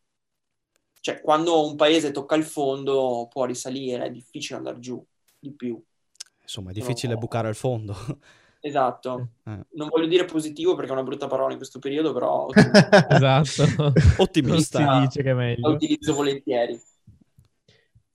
cioè, 1.04 1.20
quando 1.20 1.68
un 1.68 1.76
paese 1.76 2.12
tocca 2.12 2.34
il 2.34 2.44
fondo 2.44 3.28
può 3.30 3.44
risalire, 3.44 4.06
è 4.06 4.10
difficile 4.10 4.56
andare 4.56 4.78
giù 4.78 5.04
di 5.38 5.52
più. 5.52 5.78
Insomma, 6.40 6.70
è 6.70 6.72
difficile 6.72 7.14
bucare 7.16 7.50
il 7.50 7.54
fondo. 7.54 7.94
Esatto. 8.64 9.32
Eh. 9.44 9.60
Non 9.72 9.88
voglio 9.88 10.06
dire 10.06 10.24
positivo 10.24 10.74
perché 10.74 10.88
è 10.88 10.94
una 10.94 11.02
brutta 11.02 11.26
parola 11.26 11.50
in 11.50 11.58
questo 11.58 11.78
periodo, 11.78 12.14
però 12.14 12.46
ottimista, 12.48 13.08
Esatto. 13.10 13.92
Ottimista. 14.16 14.78
si 14.78 15.00
dice 15.00 15.22
che 15.22 15.28
è 15.28 15.34
la 15.34 15.38
meglio. 15.38 15.68
utilizzo 15.68 16.14
volentieri. 16.14 16.80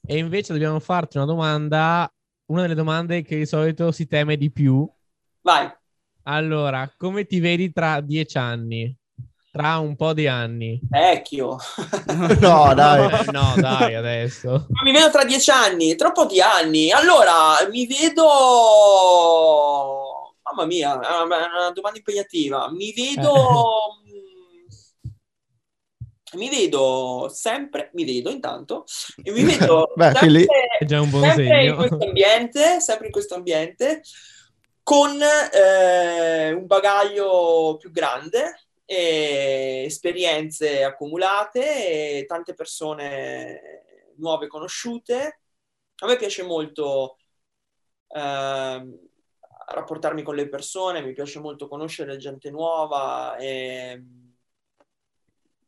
E 0.08 0.18
invece 0.18 0.54
dobbiamo 0.54 0.80
farti 0.80 1.18
una 1.18 1.28
domanda, 1.28 2.12
una 2.46 2.62
delle 2.64 2.74
domande 2.74 3.22
che 3.22 3.38
di 3.38 3.46
solito 3.46 3.92
si 3.92 4.08
teme 4.08 4.38
di 4.38 4.50
più. 4.52 4.92
Vai, 5.42 5.72
Allora, 6.24 6.92
come 6.98 7.26
ti 7.28 7.40
vedi 7.40 7.72
tra 7.72 8.02
dieci 8.02 8.40
anni? 8.40 8.99
Tra 9.60 9.78
un 9.80 9.97
po' 9.97 10.14
di 10.14 10.26
anni. 10.26 10.80
Vecchio. 10.89 11.57
no, 12.39 12.72
dai. 12.74 13.12
Eh, 13.12 13.32
no, 13.32 13.53
dai, 13.57 13.93
adesso. 13.93 14.68
Ma 14.70 14.84
mi 14.84 14.93
vedo 14.93 15.12
tra 15.12 15.26
dieci 15.26 15.51
anni, 15.51 15.97
tra 15.97 16.07
un 16.07 16.14
po' 16.14 16.26
di 16.26 16.39
anni. 16.39 16.91
Allora, 16.91 17.68
mi 17.70 17.86
vedo... 17.86 18.24
Mamma 20.43 20.66
mia, 20.66 20.93
è 20.93 21.24
una 21.24 21.72
domanda 21.74 21.97
impegnativa. 21.97 22.72
Mi 22.72 22.93
vedo... 22.93 23.34
Eh. 24.05 24.07
Mi 26.38 26.47
vedo 26.47 27.28
sempre, 27.34 27.89
mi 27.95 28.05
vedo 28.05 28.30
intanto, 28.30 28.86
e 29.24 29.32
mi 29.32 29.43
vedo 29.43 29.91
Beh, 29.97 30.12
sempre, 30.14 30.45
è 30.78 30.86
già 30.86 31.01
un 31.01 31.10
buon 31.10 31.24
sempre 31.24 31.47
segno. 31.47 31.72
in 31.72 31.76
questo 31.76 32.05
ambiente, 32.05 32.80
sempre 32.82 33.05
in 33.07 33.12
questo 33.12 33.34
ambiente, 33.34 34.01
con 34.84 35.20
eh, 35.20 36.51
un 36.51 36.68
bagaglio 36.68 37.78
più 37.80 37.89
grande, 37.91 38.69
esperienze 38.96 40.84
accumulate, 40.84 42.20
e 42.20 42.26
tante 42.26 42.54
persone 42.54 44.14
nuove 44.18 44.48
conosciute. 44.48 45.42
A 46.02 46.08
me 46.08 46.16
piace 46.16 46.44
molto 46.44 47.18
eh, 48.08 49.00
rapportarmi 49.68 50.24
con 50.24 50.36
le 50.36 50.50
persone, 50.50 51.02
mi 51.02 51.14
piace 51.14 51.40
molto 51.40 51.68
conoscere 51.68 52.18
gente 52.18 52.50
nuova 52.50 53.38
e 53.38 54.04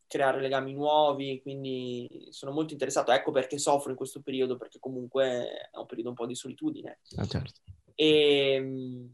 creare 0.07 0.41
legami 0.41 0.73
nuovi, 0.73 1.39
quindi 1.41 2.27
sono 2.31 2.51
molto 2.51 2.73
interessato. 2.73 3.11
Ecco 3.11 3.31
perché 3.31 3.57
soffro 3.57 3.91
in 3.91 3.95
questo 3.95 4.21
periodo, 4.21 4.57
perché 4.57 4.79
comunque 4.79 5.69
è 5.71 5.77
un 5.77 5.85
periodo 5.85 6.09
un 6.09 6.15
po' 6.15 6.25
di 6.25 6.35
solitudine. 6.35 6.99
Ah, 7.17 7.25
certo. 7.25 7.61
E, 7.93 9.09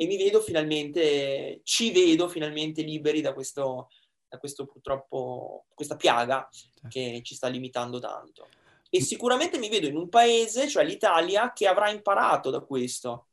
e, 0.00 0.06
mi 0.06 0.16
vedo 0.16 0.40
finalmente, 0.40 1.60
ci 1.62 1.92
vedo 1.92 2.26
finalmente 2.26 2.80
liberi 2.80 3.20
da 3.20 3.34
questo, 3.34 3.90
da 4.26 4.38
questo 4.38 4.64
purtroppo, 4.64 5.66
questa 5.74 5.96
piaga 5.96 6.48
che 6.88 7.20
ci 7.22 7.34
sta 7.34 7.48
limitando 7.48 7.98
tanto. 7.98 8.48
E 8.88 9.02
sicuramente 9.02 9.58
mi 9.58 9.68
vedo 9.68 9.88
in 9.88 9.96
un 9.96 10.08
paese, 10.08 10.70
cioè 10.70 10.84
l'Italia, 10.84 11.52
che 11.52 11.66
avrà 11.66 11.90
imparato 11.90 12.48
da 12.48 12.60
questo. 12.60 13.26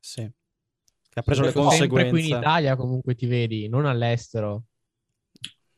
Sì. 0.00 0.28
Che 1.08 1.18
ha 1.20 1.22
preso 1.22 1.42
le 1.42 1.52
conseguenze. 1.52 1.76
Sempre 1.76 2.10
qui 2.10 2.28
in 2.30 2.36
Italia 2.36 2.74
comunque 2.74 3.14
ti 3.14 3.26
vedi, 3.26 3.68
non 3.68 3.86
all'estero. 3.86 4.64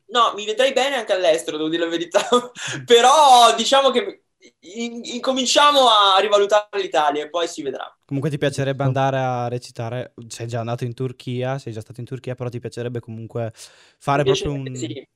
No, 0.07 0.33
mi 0.33 0.45
vedrei 0.45 0.73
bene 0.73 0.95
anche 0.95 1.13
all'estero, 1.13 1.57
devo 1.57 1.69
dire 1.69 1.83
la 1.83 1.89
verità. 1.89 2.27
Però 2.83 3.53
diciamo 3.55 3.91
che 3.91 4.23
in- 4.59 5.01
incominciamo 5.03 5.79
a 5.87 6.19
rivalutare 6.19 6.81
l'Italia 6.81 7.23
e 7.23 7.29
poi 7.29 7.47
si 7.47 7.61
vedrà. 7.61 7.95
Comunque 8.05 8.31
ti 8.31 8.37
piacerebbe 8.37 8.83
andare 8.83 9.17
a 9.17 9.47
recitare, 9.47 10.13
sei 10.27 10.47
già 10.47 10.59
andato 10.59 10.83
in 10.83 10.93
Turchia, 10.93 11.57
sei 11.57 11.73
già 11.73 11.81
stato 11.81 11.99
in 11.99 12.05
Turchia, 12.05 12.35
però 12.35 12.49
ti 12.49 12.59
piacerebbe 12.59 12.99
comunque 12.99 13.53
fare 13.53 14.23
proprio 14.23 14.51
un... 14.51 14.75
Sì, 14.75 15.07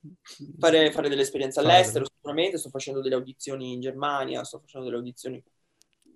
fare, 0.58 0.90
fare 0.92 1.08
delle 1.08 1.22
esperienze 1.22 1.60
fare 1.60 1.72
all'estero 1.72 2.04
delle... 2.04 2.14
sicuramente, 2.14 2.58
sto 2.58 2.70
facendo 2.70 3.02
delle 3.02 3.14
audizioni 3.14 3.72
in 3.72 3.80
Germania, 3.80 4.44
sto 4.44 4.60
facendo 4.60 4.86
delle 4.86 4.98
audizioni 4.98 5.42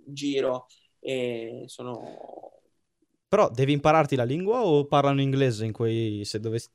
in 0.06 0.14
giro 0.14 0.66
e 0.98 1.64
sono... 1.66 2.52
Però 3.28 3.48
devi 3.50 3.72
impararti 3.72 4.16
la 4.16 4.24
lingua 4.24 4.64
o 4.64 4.86
parlano 4.86 5.20
inglese 5.20 5.64
in 5.64 5.72
quei... 5.72 6.24
se 6.24 6.40
dovessi... 6.40 6.68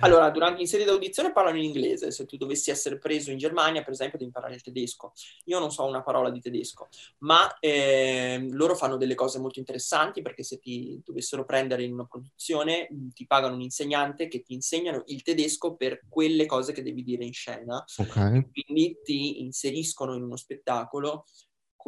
Allora, 0.00 0.30
durante 0.30 0.60
in 0.60 0.66
serie 0.68 0.86
d'audizione 0.86 1.32
parlano 1.32 1.58
in 1.58 1.64
inglese. 1.64 2.10
Se 2.10 2.24
tu 2.26 2.36
dovessi 2.36 2.70
essere 2.70 2.98
preso 2.98 3.30
in 3.30 3.38
Germania, 3.38 3.82
per 3.82 3.92
esempio, 3.92 4.18
devi 4.18 4.30
imparare 4.30 4.54
il 4.54 4.62
tedesco. 4.62 5.12
Io 5.44 5.58
non 5.58 5.70
so 5.70 5.84
una 5.84 6.02
parola 6.02 6.30
di 6.30 6.40
tedesco, 6.40 6.88
ma 7.18 7.58
eh, 7.58 8.46
loro 8.50 8.74
fanno 8.76 8.96
delle 8.96 9.14
cose 9.14 9.38
molto 9.38 9.58
interessanti 9.58 10.22
perché 10.22 10.42
se 10.42 10.58
ti 10.58 11.00
dovessero 11.04 11.44
prendere 11.44 11.82
in 11.82 11.92
una 11.92 12.06
produzione, 12.06 12.88
ti 13.12 13.26
pagano 13.26 13.54
un 13.54 13.62
insegnante 13.62 14.28
che 14.28 14.42
ti 14.42 14.54
insegnano 14.54 15.02
il 15.06 15.22
tedesco 15.22 15.74
per 15.74 16.02
quelle 16.08 16.46
cose 16.46 16.72
che 16.72 16.82
devi 16.82 17.02
dire 17.02 17.24
in 17.24 17.32
scena. 17.32 17.84
Okay. 17.96 18.48
Quindi 18.52 18.98
ti 19.02 19.42
inseriscono 19.42 20.14
in 20.14 20.22
uno 20.22 20.36
spettacolo 20.36 21.24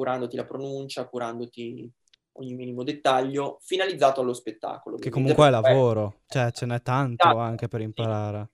curandoti 0.00 0.36
la 0.36 0.46
pronuncia, 0.46 1.06
curandoti 1.06 1.90
ogni 2.40 2.54
minimo 2.54 2.82
dettaglio, 2.82 3.58
finalizzato 3.60 4.20
allo 4.20 4.32
spettacolo. 4.32 4.96
Che 4.96 5.10
comunque 5.10 5.46
è 5.46 5.50
lavoro, 5.50 6.22
cioè 6.26 6.50
ce 6.52 6.66
n'è 6.66 6.82
tanto 6.82 7.26
esatto. 7.26 7.38
anche 7.38 7.68
per 7.68 7.80
imparare. 7.80 8.48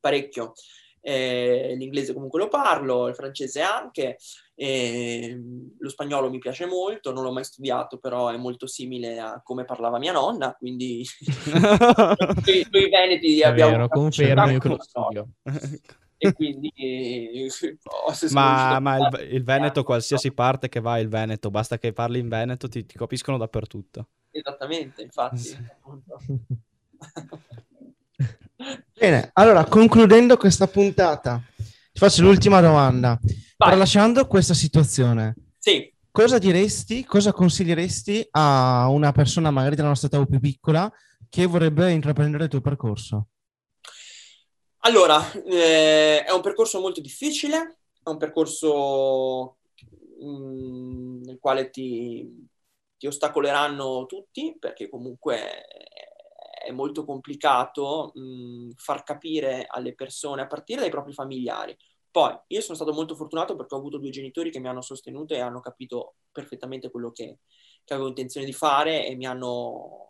Parecchio. 0.00 0.52
Eh, 1.00 1.74
l'inglese 1.76 2.12
comunque 2.12 2.40
lo 2.40 2.48
parlo, 2.48 3.06
il 3.06 3.14
francese 3.14 3.62
anche, 3.62 4.18
eh, 4.54 5.40
lo 5.78 5.88
spagnolo 5.88 6.28
mi 6.28 6.38
piace 6.38 6.66
molto, 6.66 7.12
non 7.12 7.22
l'ho 7.22 7.32
mai 7.32 7.44
studiato, 7.44 7.98
però 7.98 8.28
è 8.28 8.36
molto 8.36 8.66
simile 8.66 9.18
a 9.18 9.40
come 9.42 9.64
parlava 9.64 9.98
mia 9.98 10.12
nonna, 10.12 10.54
quindi 10.58 11.06
noi, 12.70 12.90
veneti 12.90 13.40
è 13.40 13.46
abbiamo... 13.46 13.70
Vero, 13.70 13.88
confermo, 13.88 14.50
io 14.50 14.58
che 14.58 14.68
lo 14.68 14.82
studio. 14.82 15.28
e 16.18 16.32
quindi 16.32 16.72
oh, 17.84 18.12
ma, 18.32 18.80
ma 18.80 18.96
il, 18.96 19.34
il, 19.34 19.44
Veneto 19.44 19.84
qualsiasi 19.84 20.32
parte 20.32 20.68
che 20.68 20.80
va 20.80 20.98
il 20.98 21.08
Veneto. 21.08 21.50
Basta 21.50 21.78
che 21.78 21.92
parli 21.92 22.18
in 22.18 22.28
Veneto 22.28 22.68
ti, 22.68 22.84
ti 22.84 22.98
capiscono 22.98 23.38
dappertutto. 23.38 24.08
Esattamente 24.30 25.02
infatti 25.02 25.56
bene 28.92 29.30
allora 29.32 29.64
concludendo 29.64 30.36
questa 30.36 30.66
puntata 30.66 31.40
ti 31.56 31.98
faccio 31.98 32.22
l'ultima 32.22 32.60
domanda. 32.60 33.18
Vai. 33.56 33.70
tralasciando 33.70 34.26
questa 34.26 34.54
situazione 34.54 35.34
sì. 35.58 35.90
cosa 36.10 36.38
diresti 36.38 37.04
cosa 37.04 37.32
consiglieresti 37.32 38.28
a 38.32 38.88
una 38.90 39.12
persona 39.12 39.50
magari 39.50 39.76
della 39.76 39.88
nostra 39.88 40.08
età 40.08 40.20
o 40.20 40.26
più 40.26 40.40
piccola 40.40 40.92
che 41.28 41.46
vorrebbe 41.46 41.90
intraprendere 41.90 42.44
il 42.44 42.50
tuo 42.50 42.60
percorso 42.60 43.28
allora, 44.88 45.30
eh, 45.44 46.24
è 46.24 46.32
un 46.32 46.40
percorso 46.40 46.80
molto 46.80 47.02
difficile, 47.02 47.80
è 48.02 48.08
un 48.08 48.16
percorso 48.16 49.58
mh, 50.20 50.26
mm, 50.26 51.22
nel 51.24 51.38
quale 51.38 51.68
ti, 51.68 52.48
ti, 52.96 53.06
ostacoleranno 53.06 54.06
tutti, 54.06 54.56
perché 54.58 54.88
comunque 54.88 55.66
è 56.64 56.70
molto 56.72 57.04
complicato 57.04 58.12
mh, 58.14 58.20
mm, 58.20 58.70
far 58.76 59.02
capire 59.02 59.66
alle 59.68 59.94
persone, 59.94 60.40
a 60.42 60.46
partire 60.46 60.80
dai 60.80 60.90
propri 60.90 61.12
familiari. 61.12 61.76
Poi, 62.10 62.34
io 62.48 62.60
sono 62.62 62.74
stato 62.76 62.94
molto 62.94 63.14
fortunato 63.14 63.56
perché 63.56 63.74
ho 63.74 63.78
avuto 63.78 63.98
due 63.98 64.10
genitori 64.10 64.50
che 64.50 64.58
mi 64.58 64.68
hanno 64.68 64.80
sostenuto 64.80 65.34
e 65.34 65.40
hanno 65.40 65.60
capito 65.60 66.14
perfettamente 66.32 66.90
quello 66.90 67.12
che, 67.12 67.40
che 67.84 67.92
avevo 67.92 68.08
intenzione 68.08 68.46
di 68.46 68.54
fare 68.54 69.06
e 69.06 69.14
mi 69.16 69.26
hanno 69.26 70.07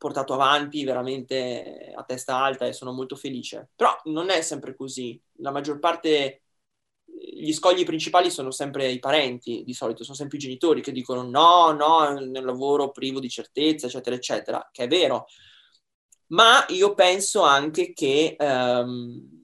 portato 0.00 0.32
avanti 0.32 0.82
veramente 0.82 1.92
a 1.94 2.02
testa 2.04 2.42
alta 2.42 2.66
e 2.66 2.72
sono 2.72 2.90
molto 2.90 3.16
felice. 3.16 3.68
Però 3.76 3.94
non 4.04 4.30
è 4.30 4.40
sempre 4.40 4.74
così. 4.74 5.20
La 5.40 5.50
maggior 5.50 5.78
parte, 5.78 6.44
gli 7.04 7.52
scogli 7.52 7.84
principali 7.84 8.30
sono 8.30 8.50
sempre 8.50 8.90
i 8.90 8.98
parenti, 8.98 9.62
di 9.62 9.74
solito, 9.74 10.02
sono 10.02 10.16
sempre 10.16 10.38
i 10.38 10.40
genitori 10.40 10.80
che 10.80 10.90
dicono 10.90 11.22
no, 11.22 11.72
no, 11.72 12.06
è 12.06 12.12
un 12.12 12.32
lavoro 12.32 12.92
privo 12.92 13.20
di 13.20 13.28
certezza, 13.28 13.88
eccetera, 13.88 14.16
eccetera, 14.16 14.68
che 14.72 14.84
è 14.84 14.88
vero. 14.88 15.26
Ma 16.28 16.64
io 16.68 16.94
penso 16.94 17.42
anche 17.42 17.92
che... 17.92 18.36
Um, 18.38 19.39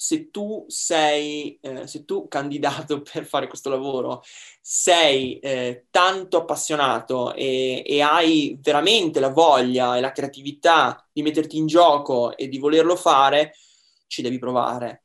se 0.00 0.30
tu 0.30 0.64
sei, 0.66 1.58
eh, 1.60 1.86
se 1.86 2.06
tu 2.06 2.26
candidato 2.26 3.02
per 3.12 3.26
fare 3.26 3.48
questo 3.48 3.68
lavoro, 3.68 4.22
sei 4.58 5.38
eh, 5.40 5.88
tanto 5.90 6.38
appassionato 6.38 7.34
e, 7.34 7.82
e, 7.84 8.00
hai 8.00 8.58
veramente 8.62 9.20
la 9.20 9.28
voglia 9.28 9.98
e 9.98 10.00
la 10.00 10.10
creatività 10.10 11.06
di 11.12 11.20
metterti 11.20 11.58
in 11.58 11.66
gioco 11.66 12.34
e 12.34 12.48
di 12.48 12.56
volerlo 12.56 12.96
fare, 12.96 13.52
ci 14.06 14.22
devi 14.22 14.38
provare. 14.38 15.02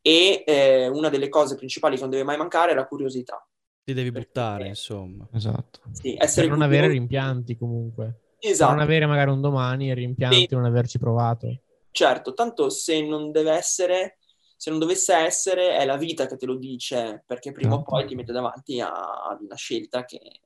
E 0.00 0.44
eh, 0.46 0.86
una 0.86 1.08
delle 1.08 1.28
cose 1.28 1.56
principali 1.56 1.96
che 1.96 2.02
non 2.02 2.10
deve 2.10 2.22
mai 2.22 2.36
mancare 2.36 2.70
è 2.70 2.74
la 2.76 2.86
curiosità. 2.86 3.44
Ti 3.82 3.92
devi 3.94 4.12
buttare, 4.12 4.58
Perché, 4.58 4.68
insomma. 4.68 5.26
Esatto. 5.32 5.80
Sì, 5.90 6.16
per 6.16 6.48
non 6.48 6.62
avere 6.62 6.86
rimpianti 6.86 7.56
comunque. 7.56 8.20
Esatto. 8.38 8.70
Per 8.70 8.78
non 8.78 8.88
avere 8.88 9.06
magari 9.06 9.30
un 9.30 9.40
domani 9.40 9.92
rimpianti, 9.92 10.46
sì. 10.48 10.54
non 10.54 10.66
averci 10.66 11.00
provato. 11.00 11.48
Certo, 11.90 12.32
tanto 12.32 12.70
se 12.70 13.04
non 13.04 13.32
deve 13.32 13.50
essere 13.50 14.18
se 14.56 14.70
non 14.70 14.78
dovesse 14.78 15.14
essere, 15.14 15.76
è 15.76 15.84
la 15.84 15.96
vita 15.96 16.26
che 16.26 16.36
te 16.36 16.46
lo 16.46 16.56
dice, 16.56 17.22
perché 17.26 17.52
prima 17.52 17.74
o 17.74 17.82
poi 17.82 18.06
ti 18.06 18.14
mette 18.14 18.32
davanti 18.32 18.80
a 18.80 18.90
una 19.38 19.54
scelta 19.54 20.04
che 20.04 20.40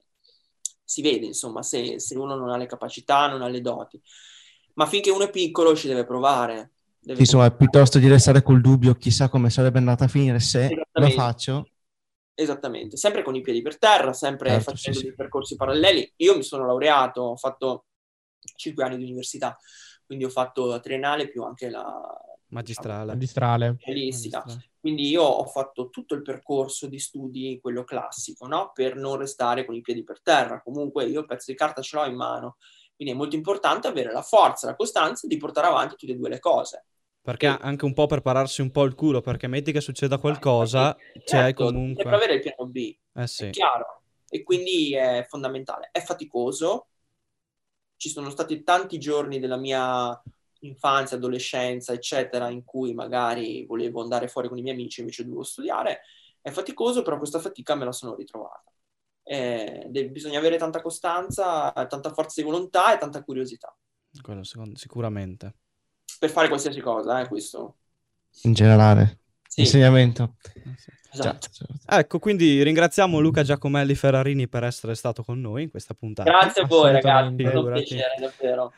si 0.83 1.03
vede, 1.03 1.27
insomma, 1.27 1.63
se, 1.63 2.01
se, 2.01 2.19
uno 2.19 2.35
non 2.35 2.51
ha 2.51 2.57
le 2.57 2.67
capacità, 2.67 3.29
non 3.29 3.43
ha 3.43 3.49
le 3.49 3.61
doti. 3.61 4.01
Ma 4.75 4.87
finché 4.87 5.11
uno 5.11 5.25
è 5.25 5.31
piccolo 5.31 5.77
ci 5.77 5.87
deve 5.87 6.05
provare. 6.05 6.73
Deve 6.99 7.21
insomma, 7.21 7.49
piuttosto 7.53 7.99
di 7.99 8.09
restare 8.09 8.43
col 8.43 8.61
dubbio, 8.61 8.95
chissà 8.95 9.29
come 9.29 9.51
sarebbe 9.51 9.79
andata 9.79 10.05
a 10.05 10.09
finire 10.09 10.41
se 10.41 10.69
lo 10.91 11.11
faccio. 11.11 11.71
Esattamente, 12.35 12.97
sempre 12.97 13.23
con 13.23 13.37
i 13.37 13.41
piedi 13.41 13.63
per 13.63 13.79
terra, 13.79 14.13
sempre 14.13 14.51
certo, 14.51 14.71
facendo 14.73 14.99
sì, 14.99 15.05
dei 15.05 15.13
sì. 15.13 15.17
percorsi 15.17 15.55
paralleli. 15.55 16.13
Io 16.17 16.37
mi 16.37 16.43
sono 16.43 16.67
laureato, 16.67 17.21
ho 17.23 17.37
fatto 17.37 17.85
cinque 18.57 18.83
anni 18.83 18.97
di 18.97 19.05
università, 19.05 19.57
quindi 20.05 20.25
ho 20.25 20.31
fatto 20.31 20.67
la 20.67 20.81
triennale 20.81 21.29
più 21.29 21.45
anche 21.45 21.71
la, 21.71 22.01
Magistrale. 22.51 23.13
Magistrale. 23.13 23.77
Magistrale. 23.87 24.71
Quindi 24.81 25.09
io 25.09 25.23
ho 25.23 25.45
fatto 25.47 25.89
tutto 25.91 26.15
il 26.15 26.23
percorso 26.23 26.87
di 26.87 26.99
studi, 26.99 27.59
quello 27.61 27.85
classico, 27.85 28.47
no? 28.47 28.71
Per 28.73 28.97
non 28.97 29.19
restare 29.19 29.65
con 29.65 29.75
i 29.75 29.81
piedi 29.81 30.03
per 30.03 30.23
terra. 30.23 30.63
Comunque 30.63 31.05
io 31.07 31.21
il 31.21 31.27
pezzo 31.27 31.51
di 31.51 31.57
carta 31.57 31.83
ce 31.83 31.97
l'ho 31.97 32.07
in 32.07 32.17
mano 32.17 32.57
Quindi 32.97 33.15
è 33.15 33.17
molto 33.17 33.37
importante 33.37 33.89
avere 33.89 34.13
la 34.13 34.23
forza, 34.23 34.67
la 34.67 34.77
costanza 34.77 35.27
di 35.27 35.37
portare 35.37 35.67
avanti 35.67 35.97
tutte 35.97 36.13
e 36.13 36.17
due 36.17 36.29
le 36.29 36.39
cose. 36.39 36.87
Perché 37.23 37.47
e... 37.47 37.59
anche 37.61 37.85
un 37.85 37.93
po' 37.93 38.07
per 38.07 38.23
pararsi 38.23 38.63
un 38.63 38.71
po' 38.71 38.85
il 38.85 38.95
culo, 38.95 39.21
perché 39.21 39.47
metti 39.47 39.73
che 39.73 39.81
succeda 39.81 40.19
qualcosa, 40.19 40.97
certo, 40.97 41.21
c'è 41.25 41.55
comunque... 41.55 42.03
Per 42.05 42.15
avere 42.15 42.35
il 42.35 42.41
piano 42.41 42.67
B, 42.67 42.97
eh 43.15 43.27
sì. 43.27 43.47
è 43.47 43.51
chiaro. 43.51 44.03
E 44.29 44.43
quindi 44.43 44.95
è 44.95 45.27
fondamentale. 45.29 45.91
È 45.93 46.01
faticoso. 46.01 46.87
Ci 47.97 48.09
sono 48.09 48.31
stati 48.31 48.63
tanti 48.63 48.99
giorni 48.99 49.39
della 49.39 49.59
mia 49.59 50.21
infanzia, 50.61 51.17
adolescenza, 51.17 51.93
eccetera, 51.93 52.49
in 52.49 52.65
cui 52.65 52.95
magari 52.95 53.65
volevo 53.67 54.03
andare 54.03 54.29
fuori 54.29 54.49
con 54.49 54.59
i 54.59 54.63
miei 54.63 54.75
amici, 54.75 55.01
invece 55.01 55.25
dovevo 55.25 55.43
studiare. 55.43 56.01
È 56.41 56.51
faticoso, 56.51 57.03
però 57.03 57.19
questa 57.19 57.39
fatica 57.39 57.75
me 57.75 57.85
la 57.85 57.93
sono 57.93 58.15
ritrovata 58.15 58.71
eh, 59.31 60.09
bisogna 60.11 60.39
avere 60.39 60.57
tanta 60.57 60.83
costanza, 60.83 61.71
tanta 61.89 62.13
forza 62.13 62.41
di 62.41 62.47
volontà 62.47 62.93
e 62.93 62.99
tanta 62.99 63.23
curiosità. 63.23 63.73
Quello 64.21 64.43
secondo, 64.43 64.77
sicuramente. 64.77 65.55
Per 66.19 66.31
fare 66.31 66.49
qualsiasi 66.49 66.81
cosa, 66.81 67.21
eh, 67.21 67.29
questo. 67.29 67.77
In 68.43 68.55
generale. 68.55 69.21
Sì. 69.47 69.61
Insegnamento. 69.61 70.35
Esatto. 71.13 71.49
Ecco, 71.87 72.19
quindi 72.19 72.61
ringraziamo 72.65 73.21
Luca 73.21 73.45
Giacomelli 73.45 73.95
Ferrarini 73.95 74.49
per 74.49 74.65
essere 74.65 74.97
stato 74.97 75.23
con 75.23 75.41
noi 75.41 75.65
in 75.65 75.71
questa 75.71 75.95
puntata. 75.95 76.29
Grazie 76.29 76.63
a 76.63 76.67
voi 76.67 76.91
ragazzi, 76.93 77.43
è 77.43 77.55
un 77.55 77.73
piacere 77.73 78.15
davvero. 78.19 78.73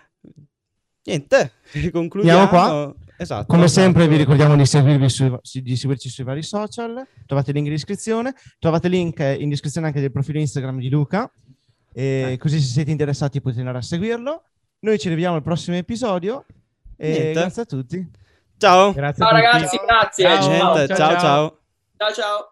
Niente, 1.04 1.52
concludiamo 1.90 2.48
qua. 2.48 2.94
Esatto. 3.16 3.46
Come 3.46 3.68
sempre 3.68 4.08
vi 4.08 4.16
ricordiamo 4.16 4.56
di, 4.56 4.66
seguirvi 4.66 5.08
su, 5.08 5.38
di 5.42 5.76
seguirci 5.76 6.08
sui 6.08 6.24
vari 6.24 6.42
social, 6.42 7.06
trovate 7.26 7.52
link 7.52 7.66
in 7.66 7.72
descrizione, 7.72 8.34
trovate 8.58 8.88
link 8.88 9.18
in 9.38 9.48
descrizione 9.48 9.86
anche 9.86 10.00
del 10.00 10.10
profilo 10.10 10.40
Instagram 10.40 10.78
di 10.78 10.88
Luca, 10.88 11.30
e 11.92 12.32
eh. 12.32 12.38
così 12.38 12.58
se 12.60 12.72
siete 12.72 12.90
interessati 12.90 13.40
potete 13.40 13.60
andare 13.60 13.78
a 13.78 13.82
seguirlo. 13.82 14.42
Noi 14.80 14.98
ci 14.98 15.08
rivediamo 15.08 15.36
al 15.36 15.42
prossimo 15.42 15.76
episodio 15.76 16.44
e 16.96 17.10
Niente. 17.10 17.32
grazie 17.32 17.62
a 17.62 17.64
tutti. 17.64 18.10
Ciao. 18.56 18.92
Grazie 18.92 19.24
ciao 19.24 19.32
a 19.32 19.40
ragazzi, 19.40 19.76
grazie. 19.84 20.24
Ciao, 20.24 20.42
ciao. 20.42 20.86
ciao. 20.86 20.96
ciao. 20.96 21.58
ciao. 21.96 22.12
ciao. 22.12 22.51